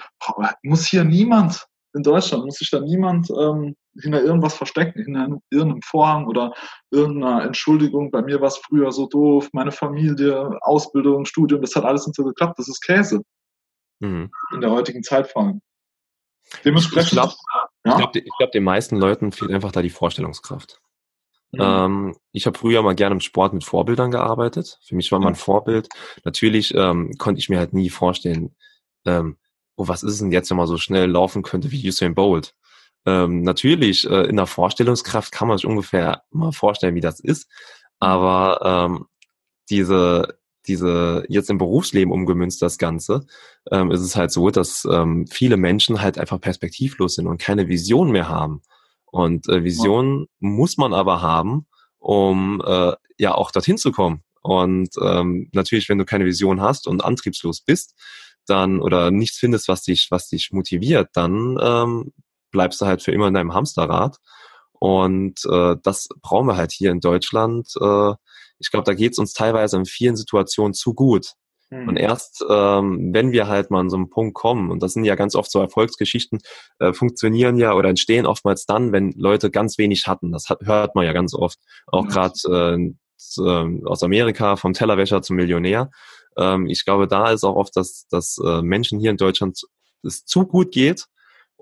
muss 0.63 0.87
hier 0.87 1.05
niemand 1.05 1.67
in 1.95 2.03
Deutschland 2.03 2.45
muss 2.45 2.57
sich 2.57 2.71
da 2.71 2.81
niemand 2.81 3.31
ähm, 3.31 3.77
hinter 4.01 4.23
irgendwas 4.23 4.55
verstecken, 4.55 5.05
hinter 5.05 5.39
irgendeinem 5.51 5.83
Vorhang 5.83 6.27
oder 6.27 6.55
irgendeiner 6.91 7.45
Entschuldigung. 7.45 8.11
Bei 8.11 8.23
mir 8.23 8.41
war 8.41 8.49
es 8.49 8.57
früher 8.57 8.91
so 8.93 9.07
doof, 9.07 9.51
meine 9.53 9.73
Familie, 9.73 10.59
Ausbildung, 10.63 11.27
Studium, 11.27 11.61
das 11.61 11.77
hat 11.77 11.85
alles 11.85 12.07
nicht 12.07 12.17
so 12.17 12.25
geklappt. 12.25 12.59
Das 12.59 12.69
ist 12.69 12.81
Käse. 12.81 13.23
Mhm. 14.03 14.33
In 14.53 14.61
der 14.61 14.71
heutigen 14.71 15.03
Zeit 15.03 15.29
vor 15.29 15.43
allem. 15.45 15.63
Dementsprechend. 16.65 17.13
Ich 17.13 17.19
glaube, 17.19 17.35
ja? 17.87 17.97
glaub, 17.97 18.13
glaub, 18.39 18.53
den 18.53 18.65
meisten 18.65 18.97
Leuten 18.97 19.33
fehlt 19.33 19.53
einfach 19.53 19.73
da 19.73 19.81
die 19.81 19.91
Vorstellungskraft. 19.91 20.81
Mhm. 21.53 21.61
Ähm, 21.61 22.17
ich 22.33 22.47
habe 22.47 22.59
früher 22.59 22.83
mal 22.83 22.97
gerne 22.97 23.15
im 23.15 23.21
Sport 23.21 23.53
mit 23.53 23.65
Vorbildern 23.65 24.11
gearbeitet. 24.11 24.81
Für 24.85 24.97
mich 24.97 25.13
war 25.13 25.21
mein 25.21 25.37
Vorbild. 25.37 25.89
Natürlich 26.25 26.75
ähm, 26.75 27.13
konnte 27.17 27.39
ich 27.39 27.49
mir 27.49 27.59
halt 27.59 27.75
nie 27.75 27.91
vorstellen, 27.91 28.57
ähm, 29.05 29.37
oh, 29.77 29.87
was 29.87 30.03
ist 30.03 30.21
denn 30.21 30.33
jetzt, 30.33 30.51
wenn 30.51 30.57
man 30.57 30.67
so 30.67 30.79
schnell 30.79 31.09
laufen 31.09 31.43
könnte 31.43 31.71
wie 31.71 31.89
Usain 31.89 32.15
Bolt? 32.15 32.55
Ähm, 33.07 33.43
natürlich, 33.43 34.09
äh, 34.09 34.25
in 34.25 34.37
der 34.37 34.47
Vorstellungskraft 34.47 35.33
kann 35.33 35.49
man 35.49 35.59
sich 35.59 35.67
ungefähr 35.67 36.23
mal 36.31 36.53
vorstellen, 36.53 36.95
wie 36.97 37.01
das 37.01 37.21
ist. 37.21 37.49
Aber 38.01 38.61
ähm, 38.65 39.07
diese, 39.71 40.39
diese 40.67 41.25
jetzt 41.29 41.51
im 41.51 41.59
Berufsleben 41.59 42.13
umgemünzt 42.13 42.63
das 42.63 42.79
Ganze, 42.79 43.27
ähm, 43.71 43.91
ist 43.91 44.01
es 44.01 44.17
halt 44.17 44.31
so, 44.31 44.51
dass 44.51 44.87
ähm, 44.91 45.27
viele 45.27 45.57
Menschen 45.57 46.01
halt 46.01 46.19
einfach 46.19 46.41
perspektivlos 46.41 47.17
sind 47.17 47.27
und 47.27 47.41
keine 47.41 47.69
Vision 47.69 48.11
mehr 48.11 48.29
haben. 48.29 48.63
Und 49.07 49.49
äh, 49.49 49.65
Vision 49.65 50.27
muss 50.39 50.77
man 50.79 50.95
aber 50.95 51.21
haben, 51.21 51.67
um 51.99 52.63
äh, 52.65 52.93
ja 53.19 53.35
auch 53.35 53.51
dorthin 53.51 53.77
zu 53.77 53.93
kommen. 53.93 54.23
Und 54.41 54.91
ähm, 55.01 55.49
natürlich, 55.53 55.89
wenn 55.89 55.99
du 55.99 56.05
keine 56.05 56.25
Vision 56.25 56.61
hast 56.61 56.87
und 56.87 57.05
antriebslos 57.05 57.61
bist, 57.61 57.95
dann 58.47 58.81
oder 58.81 59.11
nichts 59.11 59.39
findest, 59.39 59.69
was 59.69 59.83
dich, 59.83 60.09
was 60.11 60.29
dich 60.29 60.51
motiviert, 60.53 61.11
dann 61.13 61.59
ähm, 61.61 62.13
bleibst 62.51 62.81
du 62.81 62.87
halt 62.87 63.03
für 63.03 63.13
immer 63.13 63.29
in 63.29 63.35
deinem 63.35 63.55
Hamsterrad. 63.55 64.19
Und 64.73 65.45
äh, 65.49 65.77
das 65.83 66.09
brauchen 66.23 66.49
wir 66.49 66.57
halt 66.57 66.73
hier 66.73 66.91
in 66.91 67.01
Deutschland. 67.01 67.69
Äh, 67.81 68.15
ich 68.63 68.71
glaube, 68.71 68.85
da 68.85 68.95
geht 68.95 69.13
es 69.13 69.19
uns 69.19 69.33
teilweise 69.33 69.77
in 69.77 69.85
vielen 69.85 70.17
Situationen 70.17 70.75
zu 70.75 70.95
gut. 70.95 71.33
Mhm. 71.71 71.89
Und 71.89 71.97
erst, 71.97 72.45
ähm, 72.49 73.11
wenn 73.13 73.33
wir 73.33 73.49
halt 73.49 73.71
mal 73.71 73.81
an 73.81 73.91
so 73.91 73.97
einen 73.97 74.11
Punkt 74.11 74.35
kommen, 74.35 74.71
und 74.71 74.83
das 74.83 74.93
sind 74.93 75.05
ja 75.05 75.15
ganz 75.15 75.35
oft 75.35 75.51
so 75.51 75.61
Erfolgsgeschichten, 75.61 76.41
äh, 76.79 76.93
funktionieren 76.93 77.57
ja 77.57 77.75
oder 77.75 77.89
entstehen 77.89 78.27
oftmals 78.27 78.67
dann, 78.67 78.93
wenn 78.93 79.13
Leute 79.13 79.51
ganz 79.51 79.79
wenig 79.79 80.07
hatten. 80.07 80.33
Das 80.33 80.49
hat, 80.49 80.61
hört 80.63 80.95
man 80.95 81.07
ja 81.07 81.13
ganz 81.13 81.35
oft. 81.35 81.59
Auch 81.87 82.07
gerade 82.07 82.35
äh, 83.39 83.87
aus 83.87 84.03
Amerika, 84.03 84.57
vom 84.57 84.73
Tellerwäscher 84.75 85.23
zum 85.23 85.37
Millionär. 85.37 85.91
Ähm, 86.37 86.67
ich 86.67 86.85
glaube, 86.85 87.09
da 87.09 87.31
ist 87.31 87.45
auch 87.45 87.57
oft, 87.57 87.77
dass, 87.77 88.07
dass 88.11 88.39
äh, 88.45 88.63
Menschen 88.63 89.01
hier 89.01 89.11
in 89.11 89.17
Deutschland 89.17 89.63
es 90.03 90.25
zu 90.25 90.47
gut 90.47 90.73
geht 90.73 91.07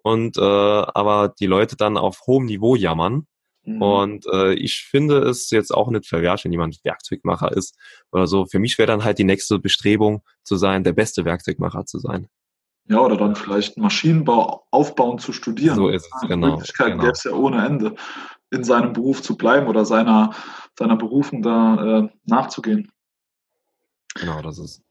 und 0.02 0.38
äh, 0.38 0.40
aber 0.40 1.34
die 1.38 1.46
Leute 1.46 1.76
dann 1.76 1.96
auf 1.96 2.20
hohem 2.26 2.46
Niveau 2.46 2.74
jammern 2.74 3.26
Mhm. 3.64 3.82
Und 3.82 4.26
äh, 4.32 4.54
ich 4.54 4.84
finde 4.84 5.18
es 5.20 5.50
jetzt 5.50 5.72
auch 5.72 5.90
nicht 5.90 6.06
verwehrt, 6.06 6.44
wenn 6.44 6.52
jemand 6.52 6.84
Werkzeugmacher 6.84 7.52
ist 7.56 7.76
oder 8.12 8.26
so. 8.26 8.46
Für 8.46 8.58
mich 8.58 8.78
wäre 8.78 8.86
dann 8.86 9.04
halt 9.04 9.18
die 9.18 9.24
nächste 9.24 9.58
Bestrebung 9.58 10.22
zu 10.42 10.56
sein, 10.56 10.84
der 10.84 10.92
beste 10.92 11.24
Werkzeugmacher 11.24 11.84
zu 11.86 11.98
sein. 11.98 12.28
Ja, 12.88 12.98
oder 13.00 13.16
dann 13.16 13.36
vielleicht 13.36 13.78
Maschinenbau 13.78 14.66
aufbauen 14.70 15.18
zu 15.18 15.32
studieren. 15.32 15.76
So 15.76 15.88
ist 15.88 16.08
es, 16.12 16.28
genau. 16.28 16.56
Möglichkeiten 16.56 16.92
genau. 16.92 17.02
gäbe 17.04 17.12
es 17.12 17.24
ja 17.24 17.32
ohne 17.32 17.64
Ende, 17.64 17.94
in 18.50 18.64
seinem 18.64 18.92
Beruf 18.92 19.22
zu 19.22 19.36
bleiben 19.36 19.68
oder 19.68 19.84
seiner, 19.84 20.34
seiner 20.76 20.96
Berufung 20.96 21.42
da 21.42 22.00
äh, 22.00 22.08
nachzugehen. 22.24 22.90
Genau, 24.14 24.42
das 24.42 24.58
ist. 24.58 24.82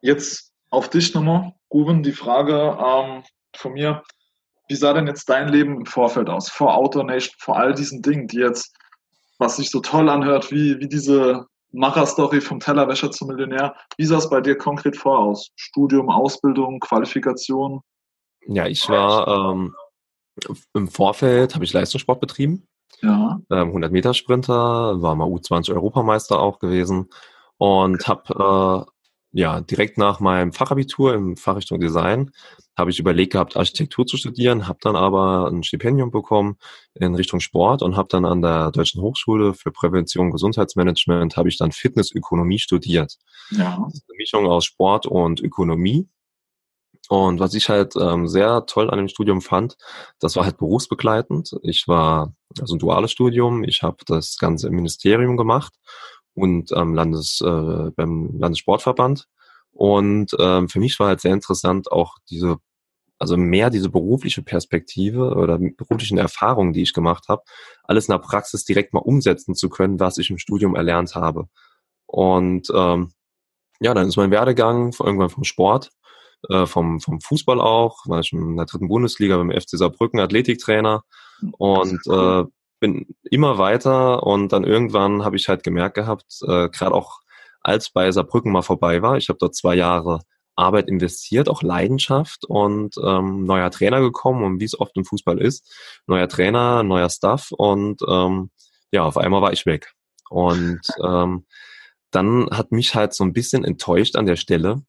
Jetzt 0.00 0.52
auf 0.70 0.90
dich 0.90 1.14
nochmal, 1.14 1.54
Ruben, 1.72 2.02
die 2.02 2.12
Frage 2.12 2.76
ähm, 2.84 3.22
von 3.54 3.74
mir. 3.74 4.02
Wie 4.72 4.76
sah 4.76 4.94
denn 4.94 5.06
jetzt 5.06 5.28
dein 5.28 5.48
Leben 5.48 5.80
im 5.80 5.84
Vorfeld 5.84 6.30
aus? 6.30 6.48
Vor 6.48 6.74
AutoNation, 6.74 7.34
vor 7.38 7.58
all 7.58 7.74
diesen 7.74 8.00
Dingen, 8.00 8.26
die 8.26 8.38
jetzt, 8.38 8.74
was 9.36 9.56
sich 9.56 9.68
so 9.68 9.80
toll 9.80 10.08
anhört, 10.08 10.50
wie, 10.50 10.80
wie 10.80 10.88
diese 10.88 11.44
Macher-Story 11.72 12.40
vom 12.40 12.58
Tellerwäscher 12.58 13.10
zum 13.10 13.28
Millionär. 13.28 13.74
Wie 13.98 14.06
sah 14.06 14.16
es 14.16 14.30
bei 14.30 14.40
dir 14.40 14.56
konkret 14.56 14.96
vor 14.96 15.18
aus? 15.18 15.50
Studium, 15.56 16.08
Ausbildung, 16.08 16.80
Qualifikation? 16.80 17.82
Ja, 18.46 18.66
ich 18.66 18.88
war 18.88 19.52
ähm, 19.52 19.74
im 20.72 20.88
Vorfeld, 20.88 21.54
habe 21.54 21.66
ich 21.66 21.74
Leistungssport 21.74 22.20
betrieben. 22.20 22.66
Ja. 23.02 23.42
Ähm, 23.50 23.68
100 23.68 23.92
Meter 23.92 24.14
Sprinter, 24.14 25.02
war 25.02 25.14
mal 25.16 25.28
U20 25.28 25.74
Europameister 25.74 26.40
auch 26.40 26.58
gewesen 26.60 27.10
und 27.58 28.08
habe 28.08 28.86
äh, 28.88 28.91
ja 29.32 29.60
direkt 29.60 29.98
nach 29.98 30.20
meinem 30.20 30.52
Fachabitur 30.52 31.14
im 31.14 31.36
Fachrichtung 31.36 31.80
Design 31.80 32.30
habe 32.76 32.90
ich 32.90 32.98
überlegt 32.98 33.32
gehabt, 33.32 33.56
Architektur 33.56 34.06
zu 34.06 34.16
studieren, 34.16 34.66
habe 34.66 34.78
dann 34.80 34.96
aber 34.96 35.48
ein 35.50 35.62
Stipendium 35.62 36.10
bekommen 36.10 36.56
in 36.94 37.14
Richtung 37.14 37.40
Sport 37.40 37.82
und 37.82 37.96
habe 37.96 38.08
dann 38.10 38.24
an 38.24 38.40
der 38.40 38.70
Deutschen 38.70 39.02
Hochschule 39.02 39.52
für 39.54 39.70
Prävention 39.72 40.26
und 40.26 40.32
Gesundheitsmanagement 40.32 41.36
habe 41.36 41.48
ich 41.48 41.58
dann 41.58 41.72
Fitnessökonomie 41.72 42.58
studiert. 42.58 43.18
Ja. 43.50 43.78
Das 43.84 43.94
ist 43.94 44.04
eine 44.08 44.16
Mischung 44.16 44.46
aus 44.46 44.64
Sport 44.64 45.06
und 45.06 45.40
Ökonomie. 45.40 46.08
Und 47.08 47.40
was 47.40 47.52
ich 47.52 47.68
halt 47.68 47.94
ähm, 47.96 48.26
sehr 48.26 48.64
toll 48.64 48.88
an 48.88 48.96
dem 48.96 49.08
Studium 49.08 49.42
fand, 49.42 49.76
das 50.18 50.36
war 50.36 50.44
halt 50.44 50.56
berufsbegleitend. 50.56 51.54
Ich 51.62 51.86
war 51.88 52.34
also 52.58 52.76
ein 52.76 52.78
duales 52.78 53.10
Studium. 53.10 53.64
Ich 53.64 53.82
habe 53.82 53.98
das 54.06 54.38
Ganze 54.38 54.68
im 54.68 54.76
Ministerium 54.76 55.36
gemacht 55.36 55.74
und 56.34 56.72
am 56.72 56.94
Landes, 56.94 57.40
äh, 57.40 57.90
beim 57.96 58.38
Landessportverband. 58.38 59.28
Und 59.72 60.36
ähm, 60.38 60.68
für 60.68 60.80
mich 60.80 60.98
war 60.98 61.08
halt 61.08 61.20
sehr 61.20 61.32
interessant 61.32 61.90
auch 61.90 62.16
diese, 62.30 62.58
also 63.18 63.36
mehr 63.36 63.70
diese 63.70 63.88
berufliche 63.88 64.42
Perspektive 64.42 65.34
oder 65.34 65.58
beruflichen 65.58 66.18
Erfahrungen, 66.18 66.72
die 66.72 66.82
ich 66.82 66.92
gemacht 66.92 67.24
habe, 67.28 67.42
alles 67.84 68.08
in 68.08 68.12
der 68.12 68.18
Praxis 68.18 68.64
direkt 68.64 68.92
mal 68.92 69.00
umsetzen 69.00 69.54
zu 69.54 69.68
können, 69.68 70.00
was 70.00 70.18
ich 70.18 70.30
im 70.30 70.38
Studium 70.38 70.74
erlernt 70.74 71.14
habe. 71.14 71.48
Und 72.06 72.68
ähm, 72.74 73.12
ja, 73.80 73.94
dann 73.94 74.08
ist 74.08 74.16
mein 74.16 74.30
Werdegang 74.30 74.94
irgendwann 74.98 75.30
vom 75.30 75.44
Sport, 75.44 75.90
äh, 76.50 76.66
vom, 76.66 77.00
vom 77.00 77.20
Fußball 77.20 77.60
auch, 77.60 78.06
war 78.06 78.20
ich 78.20 78.32
in 78.32 78.56
der 78.56 78.66
dritten 78.66 78.88
Bundesliga 78.88 79.36
beim 79.36 79.50
FC 79.50 79.70
Saarbrücken 79.70 80.20
Athletiktrainer. 80.20 81.02
Und 81.58 82.00
äh, 82.06 82.44
bin 82.82 83.06
immer 83.30 83.58
weiter 83.58 84.24
und 84.24 84.52
dann 84.52 84.64
irgendwann 84.64 85.24
habe 85.24 85.36
ich 85.36 85.48
halt 85.48 85.62
gemerkt 85.62 85.94
gehabt, 85.94 86.40
äh, 86.42 86.68
gerade 86.68 86.92
auch 86.92 87.20
als 87.60 87.90
bei 87.90 88.10
Saarbrücken 88.10 88.50
mal 88.50 88.62
vorbei 88.62 89.02
war. 89.02 89.16
Ich 89.16 89.28
habe 89.28 89.38
dort 89.38 89.54
zwei 89.54 89.76
Jahre 89.76 90.22
Arbeit 90.56 90.88
investiert, 90.88 91.48
auch 91.48 91.62
Leidenschaft 91.62 92.44
und 92.44 92.96
ähm, 93.02 93.44
neuer 93.44 93.70
Trainer 93.70 94.00
gekommen 94.00 94.44
und 94.44 94.60
wie 94.60 94.64
es 94.64 94.78
oft 94.78 94.96
im 94.96 95.04
Fußball 95.04 95.40
ist, 95.40 95.72
neuer 96.08 96.28
Trainer, 96.28 96.82
neuer 96.82 97.08
Stuff 97.08 97.52
und 97.52 98.02
ähm, 98.06 98.50
ja, 98.90 99.04
auf 99.04 99.16
einmal 99.16 99.42
war 99.42 99.52
ich 99.52 99.64
weg. 99.64 99.92
Und 100.28 100.80
ähm, 101.04 101.46
dann 102.10 102.50
hat 102.50 102.72
mich 102.72 102.96
halt 102.96 103.14
so 103.14 103.22
ein 103.22 103.32
bisschen 103.32 103.64
enttäuscht 103.64 104.16
an 104.16 104.26
der 104.26 104.36
Stelle. 104.36 104.82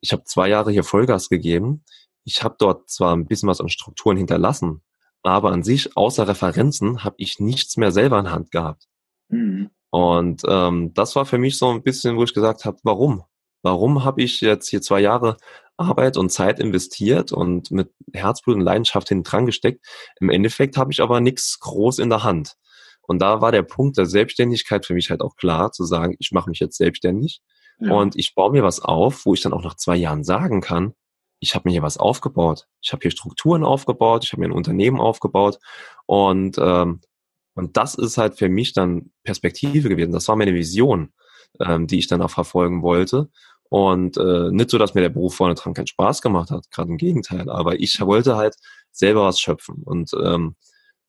Ich 0.00 0.12
habe 0.12 0.22
zwei 0.24 0.48
Jahre 0.48 0.70
hier 0.70 0.84
Vollgas 0.84 1.28
gegeben. 1.28 1.84
Ich 2.24 2.44
habe 2.44 2.54
dort 2.56 2.88
zwar 2.88 3.16
ein 3.16 3.26
bisschen 3.26 3.48
was 3.48 3.60
an 3.60 3.68
Strukturen 3.68 4.16
hinterlassen, 4.16 4.82
aber 5.22 5.52
an 5.52 5.62
sich 5.62 5.96
außer 5.96 6.26
Referenzen 6.26 7.04
habe 7.04 7.16
ich 7.18 7.38
nichts 7.38 7.76
mehr 7.76 7.92
selber 7.92 8.18
in 8.18 8.30
Hand 8.30 8.50
gehabt. 8.50 8.88
Mhm. 9.28 9.70
Und 9.90 10.42
ähm, 10.48 10.94
das 10.94 11.16
war 11.16 11.26
für 11.26 11.38
mich 11.38 11.58
so 11.58 11.70
ein 11.70 11.82
bisschen, 11.82 12.16
wo 12.16 12.24
ich 12.24 12.34
gesagt 12.34 12.64
habe, 12.64 12.78
warum? 12.82 13.24
Warum 13.62 14.04
habe 14.04 14.22
ich 14.22 14.40
jetzt 14.40 14.68
hier 14.68 14.82
zwei 14.82 15.00
Jahre 15.00 15.36
Arbeit 15.76 16.16
und 16.16 16.30
Zeit 16.30 16.58
investiert 16.58 17.30
und 17.30 17.70
mit 17.70 17.92
Herzblut 18.12 18.56
und 18.56 18.62
Leidenschaft 18.62 19.08
hinten 19.08 19.24
dran 19.24 19.46
gesteckt? 19.46 19.84
Im 20.20 20.30
Endeffekt 20.30 20.76
habe 20.76 20.92
ich 20.92 21.00
aber 21.00 21.20
nichts 21.20 21.60
groß 21.60 21.98
in 21.98 22.08
der 22.08 22.24
Hand. 22.24 22.54
Und 23.02 23.20
da 23.20 23.40
war 23.40 23.52
der 23.52 23.62
Punkt 23.62 23.98
der 23.98 24.06
Selbstständigkeit 24.06 24.86
für 24.86 24.94
mich 24.94 25.10
halt 25.10 25.20
auch 25.20 25.36
klar, 25.36 25.72
zu 25.72 25.84
sagen, 25.84 26.16
ich 26.18 26.32
mache 26.32 26.50
mich 26.50 26.60
jetzt 26.60 26.78
selbstständig 26.78 27.42
ja. 27.78 27.92
und 27.92 28.16
ich 28.16 28.34
baue 28.34 28.52
mir 28.52 28.62
was 28.62 28.80
auf, 28.80 29.26
wo 29.26 29.34
ich 29.34 29.42
dann 29.42 29.52
auch 29.52 29.62
nach 29.62 29.76
zwei 29.76 29.96
Jahren 29.96 30.24
sagen 30.24 30.60
kann, 30.60 30.94
ich 31.42 31.54
habe 31.56 31.68
mir 31.68 31.72
hier 31.72 31.82
was 31.82 31.98
aufgebaut. 31.98 32.68
Ich 32.80 32.92
habe 32.92 33.02
hier 33.02 33.10
Strukturen 33.10 33.64
aufgebaut, 33.64 34.24
ich 34.24 34.32
habe 34.32 34.40
mir 34.40 34.48
ein 34.48 34.52
Unternehmen 34.52 35.00
aufgebaut 35.00 35.58
und 36.06 36.56
ähm, 36.58 37.00
und 37.54 37.76
das 37.76 37.96
ist 37.96 38.16
halt 38.16 38.36
für 38.38 38.48
mich 38.48 38.72
dann 38.72 39.10
Perspektive 39.24 39.88
gewesen. 39.90 40.12
Das 40.12 40.28
war 40.28 40.36
meine 40.36 40.54
Vision, 40.54 41.12
ähm, 41.60 41.86
die 41.86 41.98
ich 41.98 42.06
dann 42.06 42.22
auch 42.22 42.30
verfolgen 42.30 42.82
wollte. 42.82 43.28
Und 43.68 44.16
äh, 44.16 44.50
nicht 44.50 44.70
so, 44.70 44.78
dass 44.78 44.94
mir 44.94 45.02
der 45.02 45.10
Beruf 45.10 45.34
vorne 45.34 45.54
dran 45.54 45.74
keinen 45.74 45.86
Spaß 45.86 46.22
gemacht 46.22 46.50
hat, 46.50 46.70
gerade 46.70 46.90
im 46.90 46.96
Gegenteil. 46.96 47.50
Aber 47.50 47.78
ich 47.78 48.00
wollte 48.00 48.36
halt 48.36 48.56
selber 48.90 49.24
was 49.24 49.38
schöpfen 49.40 49.82
und 49.84 50.12
ähm, 50.14 50.56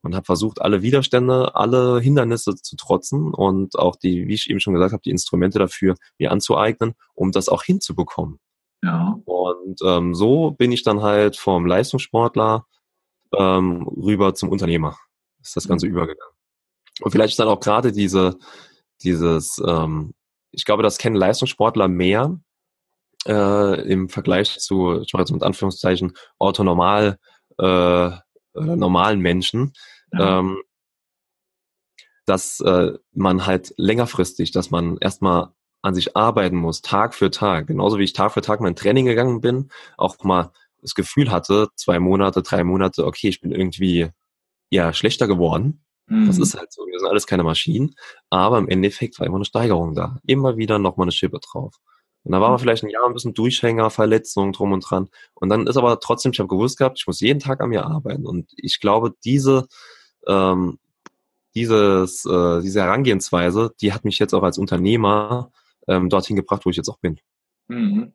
und 0.04 0.16
habe 0.16 0.26
versucht, 0.26 0.62
alle 0.62 0.82
Widerstände, 0.82 1.56
alle 1.56 2.02
Hindernisse 2.02 2.56
zu 2.56 2.76
trotzen 2.76 3.34
und 3.34 3.80
auch 3.80 3.96
die, 3.96 4.28
wie 4.28 4.34
ich 4.34 4.50
eben 4.50 4.60
schon 4.60 4.74
gesagt 4.74 4.92
habe, 4.92 5.02
die 5.02 5.12
Instrumente 5.12 5.60
dafür 5.60 5.96
mir 6.20 6.32
anzueignen, 6.32 6.94
um 7.14 7.32
das 7.32 7.48
auch 7.48 7.64
hinzubekommen. 7.64 8.40
Ja. 8.84 9.18
Und 9.26 9.80
ähm, 9.84 10.14
so 10.14 10.52
bin 10.52 10.72
ich 10.72 10.84
dann 10.84 11.02
halt 11.02 11.38
vom 11.38 11.66
Leistungssportler 11.66 12.66
ähm, 13.36 13.88
rüber 13.88 14.36
zum 14.36 14.50
Unternehmer. 14.50 14.98
Ist 15.42 15.56
das 15.56 15.68
Ganze 15.68 15.88
mhm. 15.88 15.94
übergegangen. 15.94 16.34
Und 17.02 17.12
vielleicht 17.12 17.32
ist 17.32 17.40
dann 17.40 17.48
auch 17.48 17.60
gerade 17.60 17.92
diese, 17.92 18.38
dieses, 19.02 19.62
ähm, 19.66 20.14
ich 20.52 20.66
glaube, 20.66 20.84
das 20.84 20.98
kennen 20.98 21.16
Leistungssportler 21.16 21.88
mehr 21.88 22.40
äh, 23.26 23.82
im 23.90 24.10
Vergleich 24.10 24.60
zu, 24.60 25.02
ich 25.02 25.14
mache 25.14 25.24
jetzt 25.24 25.32
mit 25.32 25.44
Anführungszeichen, 25.44 26.14
Autonormal 26.38 27.18
äh, 27.58 28.08
äh, 28.08 28.20
normalen 28.54 29.20
Menschen, 29.20 29.74
ja. 30.12 30.40
ähm, 30.40 30.62
dass 32.26 32.60
äh, 32.60 32.94
man 33.14 33.46
halt 33.46 33.74
längerfristig, 33.78 34.52
dass 34.52 34.72
man 34.72 34.98
erstmal 34.98 35.50
an 35.84 35.94
sich 35.94 36.16
arbeiten 36.16 36.56
muss, 36.56 36.82
Tag 36.82 37.14
für 37.14 37.30
Tag. 37.30 37.68
Genauso 37.68 38.00
wie 38.00 38.06
ich 38.06 38.14
Tag 38.14 38.32
für 38.32 38.42
Tag 38.42 38.62
mein 38.62 38.76
Training 38.76 39.06
gegangen 39.06 39.42
bin, 39.42 39.70
auch 39.98 40.24
mal 40.24 40.52
das 40.82 40.96
Gefühl 40.96 41.30
hatte, 41.30 41.68
zwei 41.76 42.00
Monate, 42.00 42.42
drei 42.42 42.64
Monate, 42.64 43.06
okay, 43.06 43.28
ich 43.28 43.42
bin 43.42 43.52
irgendwie 43.52 44.10
ja 44.70 44.94
schlechter 44.94 45.28
geworden. 45.28 45.84
Mhm. 46.08 46.28
Das 46.28 46.38
ist 46.38 46.58
halt 46.58 46.72
so. 46.72 46.86
Wir 46.86 47.00
sind 47.00 47.10
alles 47.10 47.28
keine 47.28 47.44
Maschinen. 47.44 47.96
Aber 48.30 48.58
im 48.58 48.70
Endeffekt 48.70 49.20
war 49.20 49.28
immer 49.28 49.36
eine 49.36 49.46
Steigerung 49.46 49.94
da. 49.94 50.18
Immer 50.26 50.58
wieder 50.58 50.80
nochmal 50.80 51.06
eine 51.06 51.12
Schippe 51.12 51.40
drauf. 51.40 51.76
Und 52.24 52.32
da 52.32 52.40
war 52.40 52.50
man 52.50 52.58
mhm. 52.58 52.62
vielleicht 52.62 52.84
ein 52.84 52.90
Jahr 52.90 53.06
ein 53.06 53.14
bisschen 53.14 53.34
Durchhänger, 53.34 53.90
Verletzungen 53.90 54.54
drum 54.54 54.72
und 54.72 54.90
dran. 54.90 55.10
Und 55.34 55.50
dann 55.50 55.68
ist 55.68 55.76
aber 55.78 56.00
trotzdem, 56.00 56.32
ich 56.32 56.40
habe 56.40 56.48
gewusst 56.48 56.78
gehabt, 56.78 57.00
ich 57.00 57.08
muss 57.08 57.20
jeden 57.20 57.40
Tag 57.40 57.62
an 57.62 57.70
mir 57.70 57.86
arbeiten. 57.86 58.26
Und 58.26 58.52
ich 58.56 58.80
glaube, 58.80 59.14
diese, 59.26 59.68
ähm, 60.28 60.80
dieses, 61.56 62.26
äh, 62.26 62.62
diese 62.62 62.82
Herangehensweise, 62.82 63.74
die 63.82 63.92
hat 63.92 64.06
mich 64.06 64.18
jetzt 64.20 64.34
auch 64.34 64.44
als 64.44 64.58
Unternehmer 64.58 65.52
ähm, 65.88 66.10
dorthin 66.10 66.36
gebracht, 66.36 66.66
wo 66.66 66.70
ich 66.70 66.78
jetzt 66.78 66.90
auch 66.90 67.00
bin. 67.00 67.20
Mhm. 67.68 68.14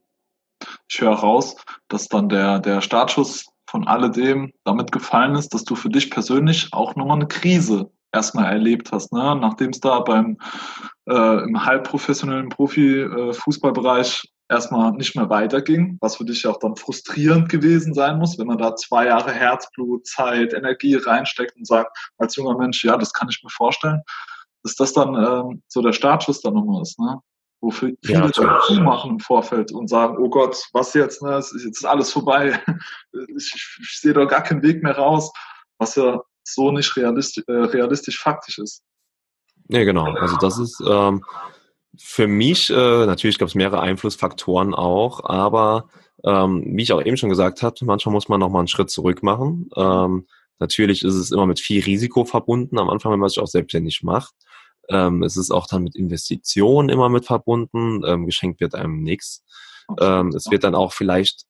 Ich 0.89 1.01
höre 1.01 1.15
raus, 1.15 1.57
dass 1.89 2.09
dann 2.09 2.29
der, 2.29 2.59
der 2.59 2.81
Startschuss 2.81 3.47
von 3.69 3.87
alledem 3.87 4.53
damit 4.65 4.93
gefallen 4.93 5.35
ist, 5.35 5.55
dass 5.55 5.65
du 5.65 5.75
für 5.75 5.91
dich 5.91 6.11
persönlich 6.11 6.73
auch 6.73 6.97
nochmal 6.97 7.17
eine 7.17 7.29
Krise 7.29 7.91
erstmal 8.13 8.51
erlebt 8.51 8.91
hast, 8.93 9.13
ne? 9.13 9.37
nachdem 9.37 9.71
es 9.71 9.81
da 9.81 10.01
beim 10.01 10.39
äh, 11.09 11.43
im 11.45 11.65
halbprofessionellen 11.65 12.49
Profi-Fußballbereich 12.49 14.25
äh, 14.25 14.55
erstmal 14.55 14.93
nicht 14.93 15.15
mehr 15.15 15.29
weiterging, 15.29 15.99
was 16.01 16.17
für 16.17 16.25
dich 16.25 16.47
auch 16.47 16.59
dann 16.59 16.77
frustrierend 16.77 17.51
gewesen 17.51 17.93
sein 17.93 18.19
muss, 18.19 18.39
wenn 18.39 18.47
man 18.47 18.59
da 18.59 18.75
zwei 18.77 19.07
Jahre 19.07 19.33
Herzblut, 19.33 20.07
Zeit, 20.07 20.55
Energie 20.55 20.95
reinsteckt 20.95 21.57
und 21.57 21.67
sagt 21.67 21.97
als 22.17 22.37
junger 22.37 22.57
Mensch, 22.57 22.83
ja, 22.85 22.97
das 22.97 23.13
kann 23.13 23.29
ich 23.29 23.43
mir 23.43 23.51
vorstellen, 23.51 24.01
dass 24.63 24.75
das 24.75 24.93
dann 24.95 25.15
ähm, 25.15 25.63
so 25.69 25.83
der 25.83 25.93
Startschuss 25.93 26.41
dann 26.41 26.55
nochmal 26.55 26.83
ist, 26.83 26.99
ne? 26.99 27.21
Wofür 27.61 27.93
viele 28.05 28.21
ja, 28.21 28.33
zumachen 28.33 29.13
im 29.13 29.21
Vorfeld 29.21 29.73
und 29.73 29.89
sagen, 29.89 30.17
oh 30.19 30.29
Gott, 30.29 30.57
was 30.73 30.95
jetzt, 30.95 31.23
ne? 31.23 31.35
Jetzt 31.37 31.55
ist 31.55 31.85
alles 31.85 32.13
vorbei. 32.13 32.61
Ich, 33.37 33.53
ich, 33.81 34.01
sehe 34.01 34.13
doch 34.13 34.29
gar 34.29 34.43
keinen 34.43 34.63
Weg 34.63 34.83
mehr 34.83 34.97
raus, 34.97 35.33
was 35.79 35.97
ja 35.97 36.21
so 36.45 36.71
nicht 36.71 36.95
realistisch, 36.97 37.43
äh, 37.49 37.53
realistisch 37.53 38.21
faktisch 38.21 38.59
ist. 38.59 38.83
Ja, 39.69 39.85
genau. 39.85 40.13
Also 40.15 40.37
das 40.37 40.59
ist 40.59 40.81
ähm, 40.87 41.25
für 41.99 42.29
mich, 42.29 42.71
äh, 42.71 43.07
natürlich 43.07 43.39
gab 43.39 43.49
es 43.49 43.55
mehrere 43.55 43.81
Einflussfaktoren 43.81 44.75
auch, 44.75 45.25
aber 45.25 45.89
ähm, 46.25 46.65
wie 46.67 46.83
ich 46.83 46.93
auch 46.93 47.03
eben 47.03 47.17
schon 47.17 47.29
gesagt 47.29 47.63
habe, 47.63 47.77
manchmal 47.83 48.13
muss 48.13 48.29
man 48.29 48.41
nochmal 48.41 48.61
einen 48.61 48.69
Schritt 48.69 48.91
zurück 48.91 49.23
machen. 49.23 49.71
Ähm, 49.77 50.27
natürlich 50.59 51.05
ist 51.05 51.15
es 51.15 51.31
immer 51.31 51.47
mit 51.47 51.61
viel 51.61 51.83
Risiko 51.83 52.25
verbunden, 52.25 52.79
am 52.79 52.91
Anfang, 52.91 53.13
wenn 53.13 53.21
man 53.21 53.29
sich 53.29 53.41
auch 53.41 53.47
selbstständig 53.47 54.03
macht. 54.03 54.35
Ähm, 54.89 55.23
es 55.23 55.37
ist 55.37 55.51
auch 55.51 55.67
dann 55.67 55.85
mit 55.85 55.97
Investitionen 55.97 56.89
immer 56.89 57.09
mit 57.09 57.27
verbunden. 57.27 58.03
Ähm, 58.07 58.27
geschenkt 58.27 58.61
wird 58.61 58.75
einem 58.75 59.03
nichts. 59.03 59.45
Ähm, 60.01 60.29
es 60.29 60.51
wird 60.51 60.65
dann 60.65 60.75
auch 60.75 60.93
vielleicht 60.93 61.45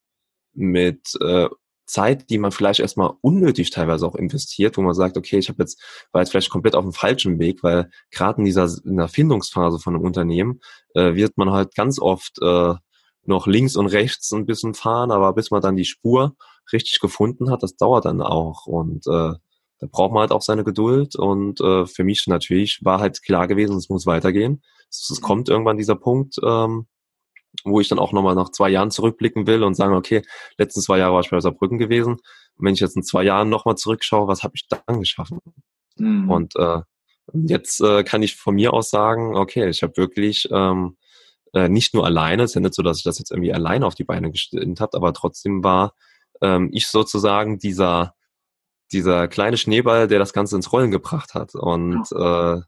mit 0.53 1.15
äh, 1.21 1.47
Zeit, 1.89 2.29
die 2.29 2.37
man 2.37 2.51
vielleicht 2.51 2.79
erstmal 2.79 3.13
unnötig 3.21 3.71
teilweise 3.71 4.05
auch 4.05 4.15
investiert, 4.15 4.77
wo 4.77 4.81
man 4.81 4.93
sagt, 4.93 5.17
okay, 5.17 5.39
ich 5.39 5.49
habe 5.49 5.63
jetzt, 5.63 5.81
war 6.11 6.21
jetzt 6.21 6.29
vielleicht 6.29 6.51
komplett 6.51 6.75
auf 6.75 6.83
dem 6.83 6.93
falschen 6.93 7.39
Weg, 7.39 7.63
weil 7.63 7.89
gerade 8.11 8.39
in 8.39 8.45
dieser 8.45 8.69
in 8.85 8.97
der 8.97 9.07
Findungsphase 9.07 9.79
von 9.79 9.95
einem 9.95 10.05
Unternehmen 10.05 10.61
äh, 10.93 11.15
wird 11.15 11.37
man 11.37 11.51
halt 11.51 11.73
ganz 11.75 11.99
oft 11.99 12.39
äh, 12.41 12.75
noch 13.25 13.47
links 13.47 13.75
und 13.75 13.87
rechts 13.87 14.31
ein 14.31 14.45
bisschen 14.45 14.75
fahren, 14.75 15.11
aber 15.11 15.33
bis 15.33 15.51
man 15.51 15.61
dann 15.61 15.75
die 15.75 15.85
Spur 15.85 16.35
richtig 16.71 16.99
gefunden 16.99 17.49
hat, 17.49 17.63
das 17.63 17.75
dauert 17.75 18.05
dann 18.05 18.21
auch. 18.21 18.67
Und 18.67 19.07
äh, 19.07 19.33
da 19.79 19.87
braucht 19.89 20.11
man 20.11 20.21
halt 20.21 20.31
auch 20.31 20.41
seine 20.41 20.63
Geduld. 20.63 21.15
Und 21.15 21.61
äh, 21.61 21.85
für 21.85 22.03
mich 22.03 22.27
natürlich 22.27 22.83
war 22.83 22.99
halt 22.99 23.21
klar 23.23 23.47
gewesen, 23.47 23.77
es 23.77 23.89
muss 23.89 24.05
weitergehen. 24.05 24.61
Es, 24.89 25.09
es 25.09 25.21
kommt 25.21 25.49
irgendwann 25.49 25.77
dieser 25.77 25.95
Punkt, 25.95 26.35
ähm, 26.43 26.87
wo 27.63 27.79
ich 27.79 27.87
dann 27.87 27.99
auch 27.99 28.11
nochmal 28.11 28.35
nach 28.35 28.49
zwei 28.49 28.69
Jahren 28.69 28.91
zurückblicken 28.91 29.47
will 29.47 29.63
und 29.63 29.75
sagen, 29.75 29.95
okay, 29.95 30.21
letzten 30.57 30.81
zwei 30.81 30.99
Jahre 30.99 31.13
war 31.13 31.21
ich 31.21 31.29
bei 31.29 31.39
Saarbrücken 31.39 31.77
gewesen. 31.77 32.13
Und 32.13 32.65
wenn 32.65 32.73
ich 32.73 32.79
jetzt 32.79 32.95
in 32.95 33.03
zwei 33.03 33.23
Jahren 33.23 33.49
nochmal 33.49 33.75
zurückschaue, 33.75 34.27
was 34.27 34.43
habe 34.43 34.53
ich 34.55 34.67
dann 34.67 34.99
geschaffen? 34.99 35.39
Mhm. 35.97 36.29
Und 36.29 36.55
äh, 36.57 36.81
jetzt 37.33 37.81
äh, 37.81 38.03
kann 38.03 38.23
ich 38.23 38.35
von 38.35 38.55
mir 38.55 38.73
aus 38.73 38.89
sagen, 38.89 39.35
okay, 39.35 39.69
ich 39.69 39.81
habe 39.81 39.97
wirklich 39.97 40.47
ähm, 40.51 40.97
äh, 41.53 41.69
nicht 41.69 41.93
nur 41.93 42.05
alleine, 42.05 42.43
es 42.43 42.51
ist 42.51 42.55
ja 42.55 42.61
nicht 42.61 42.75
so, 42.75 42.83
dass 42.83 42.97
ich 42.97 43.03
das 43.03 43.19
jetzt 43.19 43.31
irgendwie 43.31 43.53
alleine 43.53 43.85
auf 43.85 43.95
die 43.95 44.03
Beine 44.03 44.31
gestellt 44.31 44.79
habe, 44.79 44.97
aber 44.97 45.13
trotzdem 45.13 45.63
war 45.63 45.95
ähm, 46.41 46.69
ich 46.73 46.87
sozusagen 46.87 47.59
dieser 47.59 48.15
dieser 48.91 49.27
kleine 49.27 49.57
Schneeball, 49.57 50.07
der 50.07 50.19
das 50.19 50.33
Ganze 50.33 50.55
ins 50.55 50.71
Rollen 50.71 50.91
gebracht 50.91 51.33
hat. 51.33 51.55
Und, 51.55 52.05
ja. 52.11 52.55
äh, 52.55 52.61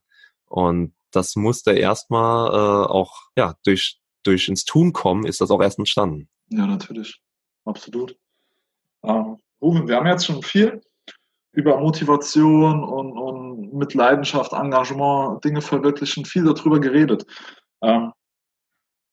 und 0.47 0.93
das 1.11 1.36
musste 1.36 1.72
erstmal 1.72 2.49
äh, 2.49 2.88
auch 2.88 3.24
ja, 3.36 3.55
durch, 3.63 3.99
durch 4.24 4.47
ins 4.47 4.65
Tun 4.65 4.93
kommen, 4.93 5.26
ist 5.26 5.41
das 5.41 5.51
auch 5.51 5.61
erst 5.61 5.80
entstanden. 5.80 6.30
Ja, 6.49 6.65
natürlich. 6.65 7.22
Absolut. 7.65 8.15
Ähm, 9.03 9.38
Ruben, 9.61 9.88
wir 9.88 9.95
haben 9.95 10.07
jetzt 10.07 10.26
schon 10.26 10.41
viel 10.41 10.82
über 11.53 11.80
Motivation 11.80 12.84
und, 12.84 13.17
und 13.17 13.74
mit 13.74 13.93
Leidenschaft, 13.93 14.53
Engagement, 14.53 15.43
Dinge 15.43 15.61
verwirklichen, 15.61 16.26
viel 16.26 16.45
darüber 16.45 16.80
geredet. 16.80 17.26
Ähm, 17.84 18.13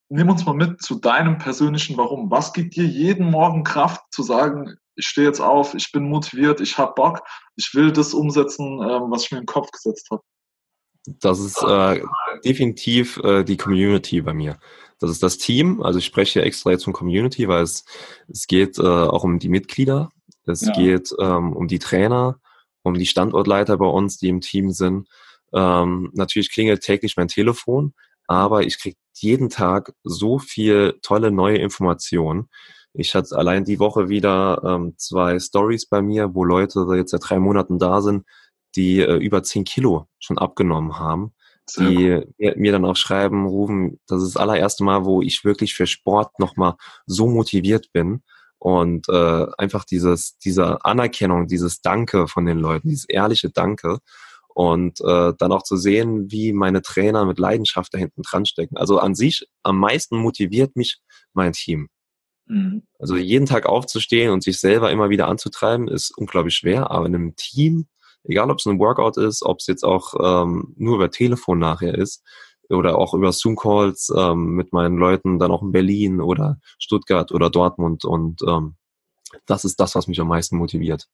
nimm 0.08 0.30
uns 0.30 0.46
mal 0.46 0.54
mit 0.54 0.80
zu 0.80 0.96
deinem 0.96 1.38
persönlichen 1.38 1.96
Warum. 1.96 2.30
Was 2.30 2.52
gibt 2.52 2.76
dir 2.76 2.84
jeden 2.84 3.30
Morgen 3.30 3.64
Kraft 3.64 4.02
zu 4.10 4.22
sagen, 4.22 4.76
ich 4.98 5.06
stehe 5.06 5.26
jetzt 5.26 5.40
auf, 5.40 5.74
ich 5.74 5.92
bin 5.92 6.08
motiviert, 6.08 6.60
ich 6.60 6.76
habe 6.76 6.92
Bock, 6.94 7.20
ich 7.56 7.72
will 7.72 7.92
das 7.92 8.12
umsetzen, 8.12 8.82
ähm, 8.82 9.10
was 9.10 9.24
ich 9.24 9.30
mir 9.30 9.38
in 9.38 9.44
den 9.44 9.46
Kopf 9.46 9.70
gesetzt 9.70 10.08
habe? 10.10 10.22
Das 11.20 11.38
ist 11.38 11.62
äh, 11.62 12.02
definitiv 12.44 13.16
äh, 13.18 13.44
die 13.44 13.56
Community 13.56 14.20
bei 14.20 14.34
mir. 14.34 14.58
Das 14.98 15.10
ist 15.10 15.22
das 15.22 15.38
Team. 15.38 15.80
Also 15.80 16.00
ich 16.00 16.04
spreche 16.04 16.34
hier 16.34 16.42
extra 16.42 16.72
jetzt 16.72 16.84
von 16.84 16.92
Community, 16.92 17.46
weil 17.48 17.62
es, 17.62 17.84
es 18.26 18.46
geht 18.48 18.78
äh, 18.78 18.82
auch 18.82 19.22
um 19.22 19.38
die 19.38 19.48
Mitglieder. 19.48 20.10
Es 20.44 20.62
ja. 20.62 20.72
geht 20.72 21.14
ähm, 21.20 21.52
um 21.54 21.68
die 21.68 21.78
Trainer, 21.78 22.40
um 22.82 22.94
die 22.94 23.06
Standortleiter 23.06 23.78
bei 23.78 23.86
uns, 23.86 24.18
die 24.18 24.28
im 24.28 24.40
Team 24.40 24.72
sind. 24.72 25.08
Ähm, 25.54 26.10
natürlich 26.12 26.50
klingelt 26.50 26.82
täglich 26.82 27.16
mein 27.16 27.28
Telefon, 27.28 27.94
aber 28.26 28.62
ich 28.62 28.78
kriege 28.78 28.98
jeden 29.14 29.48
Tag 29.48 29.94
so 30.02 30.38
viel 30.38 30.98
tolle 31.00 31.30
neue 31.30 31.58
Informationen. 31.58 32.48
Ich 32.98 33.14
hatte 33.14 33.36
allein 33.36 33.64
die 33.64 33.78
Woche 33.78 34.08
wieder 34.08 34.62
ähm, 34.64 34.94
zwei 34.96 35.38
Stories 35.38 35.86
bei 35.86 36.02
mir, 36.02 36.34
wo 36.34 36.44
Leute 36.44 36.86
jetzt 36.96 37.12
seit 37.12 37.22
drei 37.28 37.38
Monaten 37.38 37.78
da 37.78 38.00
sind, 38.02 38.24
die 38.76 39.00
äh, 39.00 39.16
über 39.16 39.42
zehn 39.42 39.64
Kilo 39.64 40.06
schon 40.18 40.38
abgenommen 40.38 40.98
haben 40.98 41.32
die 41.76 42.24
mir, 42.38 42.54
mir, 42.56 42.72
dann 42.72 42.84
auch 42.84 42.96
schreiben, 42.96 43.46
rufen, 43.46 44.00
das 44.06 44.22
ist 44.22 44.34
das 44.34 44.40
allererste 44.40 44.84
Mal, 44.84 45.04
wo 45.04 45.22
ich 45.22 45.44
wirklich 45.44 45.74
für 45.74 45.86
Sport 45.86 46.38
nochmal 46.38 46.74
so 47.06 47.26
motiviert 47.26 47.92
bin. 47.92 48.22
Und 48.58 49.08
äh, 49.08 49.46
einfach 49.56 49.84
dieses, 49.84 50.36
diese 50.38 50.84
Anerkennung, 50.84 51.46
dieses 51.46 51.80
Danke 51.80 52.26
von 52.26 52.44
den 52.44 52.58
Leuten, 52.58 52.88
dieses 52.88 53.08
ehrliche 53.08 53.50
Danke. 53.50 53.98
Und 54.48 55.00
äh, 55.00 55.32
dann 55.38 55.52
auch 55.52 55.62
zu 55.62 55.76
sehen, 55.76 56.32
wie 56.32 56.52
meine 56.52 56.82
Trainer 56.82 57.24
mit 57.24 57.38
Leidenschaft 57.38 57.94
da 57.94 57.98
hinten 57.98 58.22
dran 58.22 58.46
stecken. 58.46 58.76
Also 58.76 58.98
an 58.98 59.14
sich 59.14 59.46
am 59.62 59.78
meisten 59.78 60.16
motiviert 60.16 60.74
mich 60.74 60.98
mein 61.32 61.52
Team. 61.52 61.88
Mhm. 62.48 62.82
Also 62.98 63.16
jeden 63.16 63.46
Tag 63.46 63.66
aufzustehen 63.66 64.32
und 64.32 64.42
sich 64.42 64.58
selber 64.58 64.90
immer 64.90 65.10
wieder 65.10 65.28
anzutreiben, 65.28 65.88
ist 65.88 66.12
unglaublich 66.16 66.54
schwer, 66.54 66.90
aber 66.90 67.06
in 67.06 67.14
einem 67.14 67.36
Team 67.36 67.86
egal 68.24 68.50
ob 68.50 68.58
es 68.58 68.66
ein 68.66 68.78
Workout 68.78 69.16
ist, 69.16 69.42
ob 69.42 69.58
es 69.60 69.66
jetzt 69.66 69.84
auch 69.84 70.14
ähm, 70.22 70.74
nur 70.76 70.96
über 70.96 71.10
Telefon 71.10 71.58
nachher 71.58 71.94
ist 71.94 72.22
oder 72.68 72.98
auch 72.98 73.14
über 73.14 73.32
Zoom-Calls 73.32 74.12
ähm, 74.16 74.54
mit 74.54 74.72
meinen 74.72 74.98
Leuten 74.98 75.38
dann 75.38 75.50
auch 75.50 75.62
in 75.62 75.72
Berlin 75.72 76.20
oder 76.20 76.58
Stuttgart 76.78 77.32
oder 77.32 77.50
Dortmund 77.50 78.04
und 78.04 78.42
ähm, 78.46 78.76
das 79.46 79.64
ist 79.64 79.80
das, 79.80 79.94
was 79.94 80.06
mich 80.06 80.20
am 80.20 80.28
meisten 80.28 80.56
motiviert. 80.56 81.06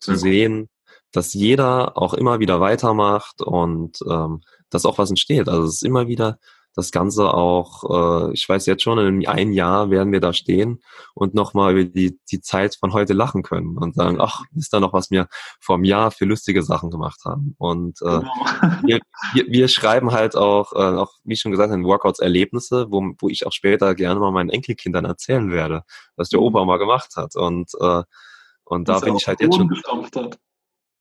Zu 0.00 0.12
mhm. 0.12 0.16
sehen, 0.16 0.68
dass 1.12 1.32
jeder 1.32 1.96
auch 1.96 2.14
immer 2.14 2.40
wieder 2.40 2.60
weitermacht 2.60 3.40
und 3.42 3.98
ähm, 4.08 4.42
dass 4.70 4.84
auch 4.84 4.98
was 4.98 5.10
entsteht. 5.10 5.48
Also 5.48 5.64
es 5.64 5.76
ist 5.76 5.82
immer 5.82 6.08
wieder 6.08 6.38
das 6.76 6.90
Ganze 6.92 7.32
auch, 7.32 8.28
äh, 8.28 8.32
ich 8.34 8.46
weiß 8.46 8.66
jetzt 8.66 8.82
schon, 8.82 8.98
in 8.98 9.26
einem 9.26 9.52
Jahr 9.52 9.90
werden 9.90 10.12
wir 10.12 10.20
da 10.20 10.34
stehen 10.34 10.82
und 11.14 11.34
nochmal 11.34 11.72
über 11.72 11.90
die, 11.90 12.20
die 12.30 12.42
Zeit 12.42 12.76
von 12.76 12.92
heute 12.92 13.14
lachen 13.14 13.42
können 13.42 13.78
und 13.78 13.94
sagen, 13.94 14.20
ach, 14.20 14.42
ist 14.54 14.74
da 14.74 14.78
noch, 14.78 14.92
was 14.92 15.10
wir 15.10 15.26
vor 15.58 15.76
einem 15.76 15.84
Jahr 15.84 16.10
für 16.10 16.26
lustige 16.26 16.62
Sachen 16.62 16.90
gemacht 16.90 17.22
haben. 17.24 17.54
Und 17.58 18.02
äh, 18.02 18.04
genau. 18.04 18.30
wir, 18.84 19.00
wir, 19.32 19.46
wir 19.48 19.68
schreiben 19.68 20.12
halt 20.12 20.36
auch, 20.36 20.74
äh, 20.74 20.98
auch, 20.98 21.14
wie 21.24 21.36
schon 21.36 21.50
gesagt, 21.50 21.72
in 21.72 21.84
Workouts 21.84 22.20
Erlebnisse, 22.20 22.86
wo, 22.90 23.02
wo 23.18 23.28
ich 23.30 23.46
auch 23.46 23.52
später 23.52 23.94
gerne 23.94 24.20
mal 24.20 24.30
meinen 24.30 24.50
Enkelkindern 24.50 25.06
erzählen 25.06 25.50
werde, 25.50 25.82
was 26.16 26.28
der 26.28 26.42
Opa 26.42 26.62
mal 26.66 26.78
gemacht 26.78 27.16
hat. 27.16 27.36
Und, 27.36 27.72
äh, 27.80 28.02
und 28.64 28.88
da 28.88 28.98
bin 28.98 29.16
ich 29.16 29.26
halt 29.26 29.40
jetzt 29.40 29.56
schon. 29.56 29.70
Hat. 29.70 30.38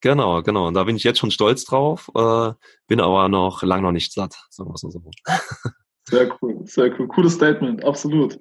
Genau, 0.06 0.43
genau. 0.43 0.68
Und 0.68 0.76
da 0.76 0.84
bin 0.84 0.97
ich 0.97 1.03
jetzt 1.03 1.18
schon 1.18 1.32
stolz 1.32 1.66
drauf, 1.66 2.12
äh, 2.14 2.53
bin 2.86 3.01
aber 3.01 3.28
noch 3.28 3.64
lang 3.64 3.82
noch 3.82 3.91
nicht 3.91 4.14
satt, 4.14 4.36
sagen 4.51 4.70
wir 4.70 4.76
es 4.76 4.82
so. 4.82 5.01
Sehr 6.08 6.32
cool, 6.39 6.62
sehr 6.66 6.99
cool. 6.99 7.08
Cooles 7.08 7.34
Statement, 7.34 7.84
absolut. 7.84 8.39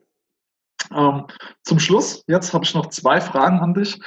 Ähm, 0.95 1.27
zum 1.63 1.79
Schluss, 1.79 2.23
jetzt 2.27 2.53
habe 2.53 2.67
ich 2.67 2.75
noch 2.75 2.91
zwei 2.91 3.19
Fragen 3.23 3.61
an 3.61 3.73
dich. 3.73 3.99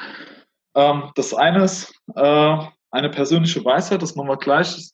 Ähm, 0.76 1.10
das 1.16 1.34
eine 1.34 1.64
ist 1.64 1.92
äh, 2.14 2.58
eine 2.92 3.10
persönliche 3.10 3.66
Weisheit, 3.66 4.04
das 4.04 4.16
machen 4.16 4.30
wir 4.30 4.38
gleich, 4.38 4.92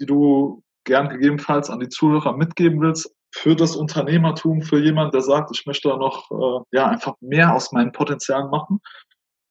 die 0.00 0.06
du 0.06 0.62
gern 0.84 1.10
gegebenenfalls 1.10 1.68
an 1.68 1.80
die 1.80 1.90
Zuhörer 1.90 2.34
mitgeben 2.34 2.80
willst 2.80 3.14
für 3.34 3.54
das 3.54 3.76
Unternehmertum, 3.76 4.62
für 4.62 4.82
jemanden, 4.82 5.12
der 5.12 5.20
sagt, 5.20 5.50
ich 5.52 5.66
möchte 5.66 5.90
da 5.90 5.98
noch 5.98 6.30
äh, 6.30 6.64
ja 6.70 6.86
einfach 6.86 7.12
mehr 7.20 7.54
aus 7.54 7.72
meinen 7.72 7.92
Potenzialen 7.92 8.48
machen. 8.48 8.80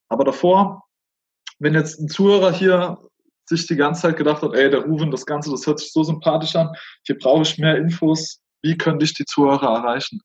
Aber 0.09 0.23
davor, 0.23 0.84
wenn 1.59 1.73
jetzt 1.73 1.99
ein 1.99 2.09
Zuhörer 2.09 2.51
hier 2.51 2.97
sich 3.47 3.67
die 3.67 3.75
ganze 3.75 4.03
Zeit 4.03 4.17
gedacht 4.17 4.41
hat, 4.41 4.53
ey, 4.53 4.69
der 4.69 4.85
Ruven, 4.85 5.11
das 5.11 5.25
Ganze, 5.25 5.51
das 5.51 5.67
hört 5.67 5.79
sich 5.79 5.91
so 5.91 6.03
sympathisch 6.03 6.55
an, 6.55 6.71
hier 7.03 7.17
brauche 7.17 7.43
ich 7.43 7.57
mehr 7.57 7.77
Infos, 7.77 8.39
wie 8.63 8.77
können 8.77 8.99
dich 8.99 9.13
die 9.13 9.25
Zuhörer 9.25 9.77
erreichen? 9.77 10.19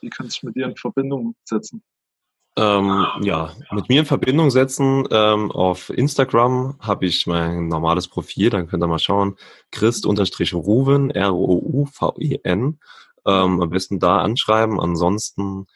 Wie 0.00 0.10
können 0.10 0.28
sich 0.28 0.42
mit 0.42 0.56
dir 0.56 0.66
in 0.66 0.76
Verbindung 0.76 1.34
setzen? 1.44 1.82
Ähm, 2.58 3.06
ja, 3.20 3.52
mit 3.70 3.88
mir 3.88 4.00
in 4.00 4.06
Verbindung 4.06 4.50
setzen. 4.50 5.06
Ähm, 5.10 5.52
auf 5.52 5.90
Instagram 5.90 6.76
habe 6.80 7.06
ich 7.06 7.26
mein 7.26 7.68
normales 7.68 8.08
Profil, 8.08 8.50
dann 8.50 8.66
könnt 8.66 8.82
ihr 8.82 8.86
mal 8.88 8.98
schauen. 8.98 9.36
Christ-Ruven, 9.72 11.10
R-O-U-V-E-N. 11.10 12.80
Ähm, 13.26 13.62
am 13.62 13.70
besten 13.70 13.98
da 13.98 14.18
anschreiben. 14.18 14.80
Ansonsten 14.80 15.66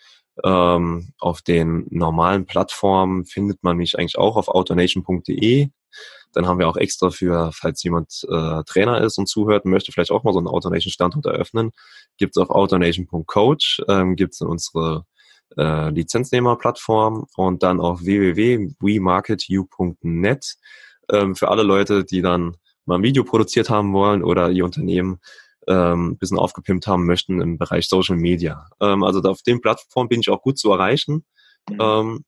ähm, 0.44 1.12
auf 1.18 1.42
den 1.42 1.86
normalen 1.90 2.46
Plattformen 2.46 3.26
findet 3.26 3.62
man 3.62 3.76
mich 3.76 3.98
eigentlich 3.98 4.16
auch 4.18 4.36
auf 4.36 4.48
autonation.de. 4.48 5.68
Dann 6.32 6.46
haben 6.46 6.60
wir 6.60 6.68
auch 6.68 6.76
extra 6.76 7.10
für, 7.10 7.50
falls 7.52 7.82
jemand 7.82 8.24
äh, 8.30 8.62
Trainer 8.64 9.00
ist 9.00 9.18
und 9.18 9.26
zuhört 9.26 9.64
möchte 9.64 9.90
vielleicht 9.92 10.12
auch 10.12 10.22
mal 10.22 10.32
so 10.32 10.38
einen 10.38 10.46
Autonation-Standort 10.46 11.26
eröffnen, 11.26 11.72
gibt 12.18 12.36
es 12.36 12.42
auf 12.42 12.50
autonation.coach, 12.50 13.82
ähm, 13.88 14.14
gibt 14.16 14.34
es 14.34 14.40
in 14.40 14.46
unsere 14.46 15.06
äh, 15.56 15.90
Lizenznehmerplattform 15.90 17.26
und 17.36 17.64
dann 17.64 17.80
auf 17.80 18.04
www.wemarketyou.net 18.04 20.54
ähm, 21.10 21.34
für 21.34 21.48
alle 21.48 21.64
Leute, 21.64 22.04
die 22.04 22.22
dann 22.22 22.56
mal 22.84 22.94
ein 22.96 23.02
Video 23.02 23.24
produziert 23.24 23.70
haben 23.70 23.92
wollen 23.92 24.22
oder 24.22 24.50
ihr 24.50 24.64
Unternehmen 24.64 25.18
ähm, 25.68 26.10
ein 26.10 26.18
bisschen 26.18 26.38
aufgepimpt 26.38 26.86
haben 26.86 27.06
möchten 27.06 27.40
im 27.40 27.58
Bereich 27.58 27.88
Social 27.88 28.16
Media. 28.16 28.68
Ähm, 28.80 29.02
also 29.02 29.20
auf 29.22 29.42
den 29.42 29.60
Plattformen 29.60 30.08
bin 30.08 30.20
ich 30.20 30.30
auch 30.30 30.42
gut 30.42 30.58
zu 30.58 30.70
erreichen. 30.72 31.24
Mhm. 31.68 31.78
Ähm, 31.80 32.24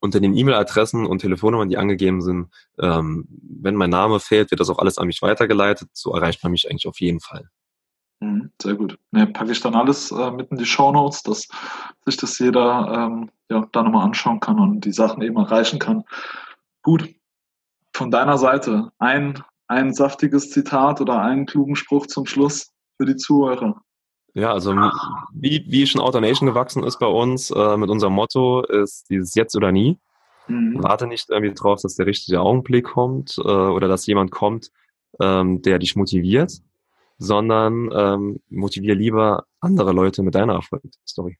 unter 0.00 0.20
den 0.20 0.36
E-Mail-Adressen 0.36 1.06
und 1.06 1.20
Telefonnummern, 1.20 1.68
die 1.68 1.78
angegeben 1.78 2.20
sind, 2.20 2.48
ähm, 2.78 3.26
wenn 3.28 3.74
mein 3.74 3.90
Name 3.90 4.20
fehlt, 4.20 4.50
wird 4.50 4.60
das 4.60 4.70
auch 4.70 4.78
alles 4.78 4.98
an 4.98 5.06
mich 5.06 5.22
weitergeleitet. 5.22 5.88
So 5.92 6.12
erreicht 6.12 6.42
man 6.42 6.52
mich 6.52 6.68
eigentlich 6.70 6.86
auf 6.86 7.00
jeden 7.00 7.20
Fall. 7.20 7.48
Mhm, 8.20 8.50
sehr 8.60 8.74
gut. 8.74 8.98
Ne, 9.10 9.26
packe 9.26 9.52
ich 9.52 9.60
dann 9.60 9.74
alles 9.74 10.10
äh, 10.10 10.30
mit 10.30 10.50
in 10.50 10.58
die 10.58 10.66
Show 10.66 10.92
Notes, 10.92 11.22
dass 11.22 11.48
sich 12.04 12.16
das 12.16 12.38
jeder 12.38 13.10
ähm, 13.10 13.30
ja, 13.50 13.66
da 13.72 13.82
nochmal 13.82 14.04
anschauen 14.04 14.40
kann 14.40 14.58
und 14.58 14.84
die 14.84 14.92
Sachen 14.92 15.22
eben 15.22 15.36
erreichen 15.36 15.78
kann. 15.78 16.04
Gut, 16.82 17.14
von 17.92 18.10
deiner 18.10 18.38
Seite 18.38 18.92
ein, 18.98 19.42
ein 19.68 19.92
saftiges 19.92 20.50
Zitat 20.50 21.00
oder 21.00 21.20
einen 21.20 21.46
klugen 21.46 21.76
Spruch 21.76 22.06
zum 22.06 22.26
Schluss 22.26 22.72
für 22.96 23.06
die 23.06 23.16
Zuhörer. 23.16 23.80
Ja, 24.34 24.52
also 24.52 24.74
wie, 25.32 25.64
wie 25.68 25.86
schon 25.86 26.02
Automation 26.02 26.46
gewachsen 26.46 26.84
ist 26.84 26.98
bei 26.98 27.06
uns, 27.06 27.50
äh, 27.50 27.76
mit 27.78 27.88
unserem 27.88 28.12
Motto 28.12 28.62
ist 28.64 29.08
dieses 29.08 29.34
Jetzt 29.34 29.56
oder 29.56 29.72
nie. 29.72 29.98
Mhm. 30.46 30.82
Warte 30.82 31.06
nicht 31.06 31.30
irgendwie 31.30 31.54
drauf, 31.54 31.80
dass 31.80 31.96
der 31.96 32.06
richtige 32.06 32.40
Augenblick 32.40 32.84
kommt 32.84 33.38
äh, 33.38 33.42
oder 33.42 33.88
dass 33.88 34.06
jemand 34.06 34.30
kommt, 34.30 34.70
ähm, 35.20 35.62
der 35.62 35.78
dich 35.78 35.96
motiviert, 35.96 36.52
sondern 37.18 37.90
ähm, 37.94 38.40
motiviere 38.50 38.96
lieber 38.96 39.46
andere 39.60 39.92
Leute 39.92 40.22
mit 40.22 40.34
deiner 40.34 40.54
Erfolgsstory. 40.54 41.38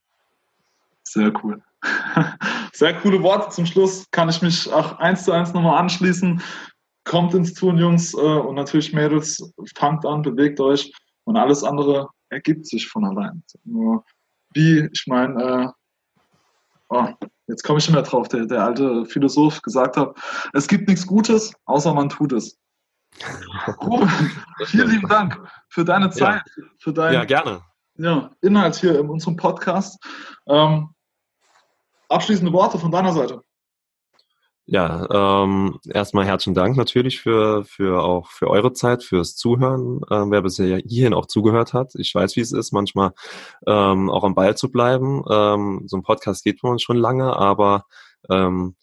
Sehr 1.05 1.33
cool. 1.45 1.63
Sehr 2.73 2.95
coole 2.95 3.23
Worte 3.23 3.51
zum 3.51 3.67
Schluss. 3.67 4.11
Kann 4.11 4.29
ich 4.29 4.43
mich 4.43 4.73
auch 4.73 4.99
eins 4.99 5.25
zu 5.25 5.33
eins 5.33 5.53
nochmal 5.53 5.79
anschließen. 5.79 6.43
Kommt 7.07 7.35
ins 7.35 7.55
Tun, 7.55 7.79
Jungs, 7.79 8.15
äh, 8.15 8.17
und 8.17 8.57
natürlich 8.57 8.93
Mädels, 8.93 9.53
fangt 9.77 10.05
an, 10.05 10.23
bewegt 10.23 10.59
euch 10.61 10.93
und 11.25 11.37
alles 11.37 11.63
andere 11.63 12.09
ergibt 12.31 12.67
sich 12.67 12.89
von 12.89 13.05
allein. 13.05 13.43
Nur 13.65 14.05
wie, 14.55 14.89
ich 14.93 15.05
meine, 15.07 15.43
äh, 15.43 15.69
oh, 16.89 17.07
jetzt 17.47 17.63
komme 17.63 17.79
ich 17.79 17.87
nicht 17.87 17.95
mehr 17.95 18.03
drauf, 18.03 18.29
der, 18.29 18.47
der 18.47 18.65
alte 18.65 19.05
Philosoph 19.07 19.63
gesagt 19.63 19.97
hat, 19.97 20.17
es 20.53 20.67
gibt 20.67 20.89
nichts 20.89 21.07
Gutes, 21.07 21.55
außer 21.67 21.95
man 21.95 22.09
tut 22.09 22.33
es. 22.33 22.59
Ruben, 23.83 24.11
vielen 24.65 24.91
lieben 24.91 25.09
Dank 25.09 25.41
für 25.69 25.85
deine 25.85 26.11
Zeit, 26.11 26.43
ja. 26.57 26.65
für 26.79 26.93
deinen 26.93 27.15
ja, 27.15 27.25
gerne. 27.25 27.63
Ja, 27.99 28.31
Inhalt 28.43 28.75
hier 28.75 28.99
in 28.99 29.09
unserem 29.09 29.37
Podcast. 29.37 29.99
Ähm, 30.49 30.91
abschließende 32.09 32.53
Worte 32.53 32.79
von 32.79 32.91
deiner 32.91 33.13
Seite. 33.13 33.43
Ja, 34.69 35.45
ähm, 35.45 35.79
erstmal 35.89 36.25
herzlichen 36.27 36.55
Dank 36.55 36.77
natürlich 36.77 37.21
für, 37.21 37.65
für 37.65 38.03
auch 38.03 38.31
für 38.31 38.49
eure 38.51 38.73
Zeit, 38.73 39.05
fürs 39.05 39.37
Zuhören, 39.37 40.01
äh, 40.11 40.29
wer 40.29 40.43
bisher 40.43 40.79
hierhin 40.85 41.15
auch 41.15 41.27
zugehört 41.27 41.73
hat. 41.73 41.95
Ich 41.95 42.13
weiß, 42.13 42.35
wie 42.35 42.41
es 42.41 42.51
ist, 42.51 42.73
manchmal 42.73 43.13
ähm, 43.67 44.11
auch 44.11 44.25
am 44.25 44.35
Ball 44.35 44.57
zu 44.57 44.73
bleiben. 44.73 45.23
Ähm, 45.31 45.85
so 45.87 45.97
ein 45.97 46.03
Podcast 46.03 46.43
geht 46.43 46.65
man 46.65 46.81
schon 46.81 46.97
lange, 46.97 47.37
aber 47.37 47.85
ähm, 48.29 48.75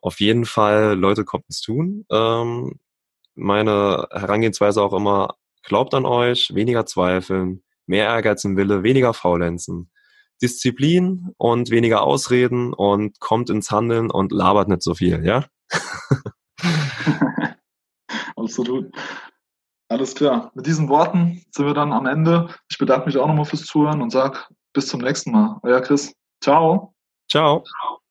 auf 0.00 0.20
jeden 0.20 0.44
Fall, 0.44 0.94
Leute, 0.96 1.24
kommt 1.24 1.46
ins 1.48 1.60
Tun. 1.60 2.04
Ähm, 2.10 2.78
meine 3.34 4.06
Herangehensweise 4.12 4.82
auch 4.82 4.92
immer, 4.92 5.36
glaubt 5.64 5.94
an 5.94 6.06
euch, 6.06 6.54
weniger 6.54 6.86
zweifeln, 6.86 7.64
mehr 7.86 8.06
Ehrgeiz 8.06 8.44
im 8.44 8.56
Wille, 8.56 8.84
weniger 8.84 9.12
Faulenzen. 9.14 9.91
Disziplin 10.42 11.32
und 11.38 11.70
weniger 11.70 12.02
Ausreden 12.02 12.74
und 12.74 13.20
kommt 13.20 13.48
ins 13.48 13.70
Handeln 13.70 14.10
und 14.10 14.32
labert 14.32 14.68
nicht 14.68 14.82
so 14.82 14.94
viel, 14.94 15.24
ja? 15.24 15.46
Absolut. 18.36 18.92
Alles 19.88 20.14
klar. 20.14 20.50
Mit 20.54 20.66
diesen 20.66 20.88
Worten 20.88 21.42
sind 21.50 21.66
wir 21.66 21.74
dann 21.74 21.92
am 21.92 22.06
Ende. 22.06 22.48
Ich 22.70 22.78
bedanke 22.78 23.06
mich 23.06 23.18
auch 23.18 23.26
nochmal 23.26 23.44
fürs 23.44 23.64
Zuhören 23.64 24.02
und 24.02 24.10
sage 24.10 24.38
bis 24.72 24.88
zum 24.88 25.00
nächsten 25.00 25.32
Mal. 25.32 25.58
Euer 25.62 25.80
Chris. 25.80 26.12
Ciao. 26.42 26.94
Ciao. 27.30 27.62
Ciao. 27.62 28.01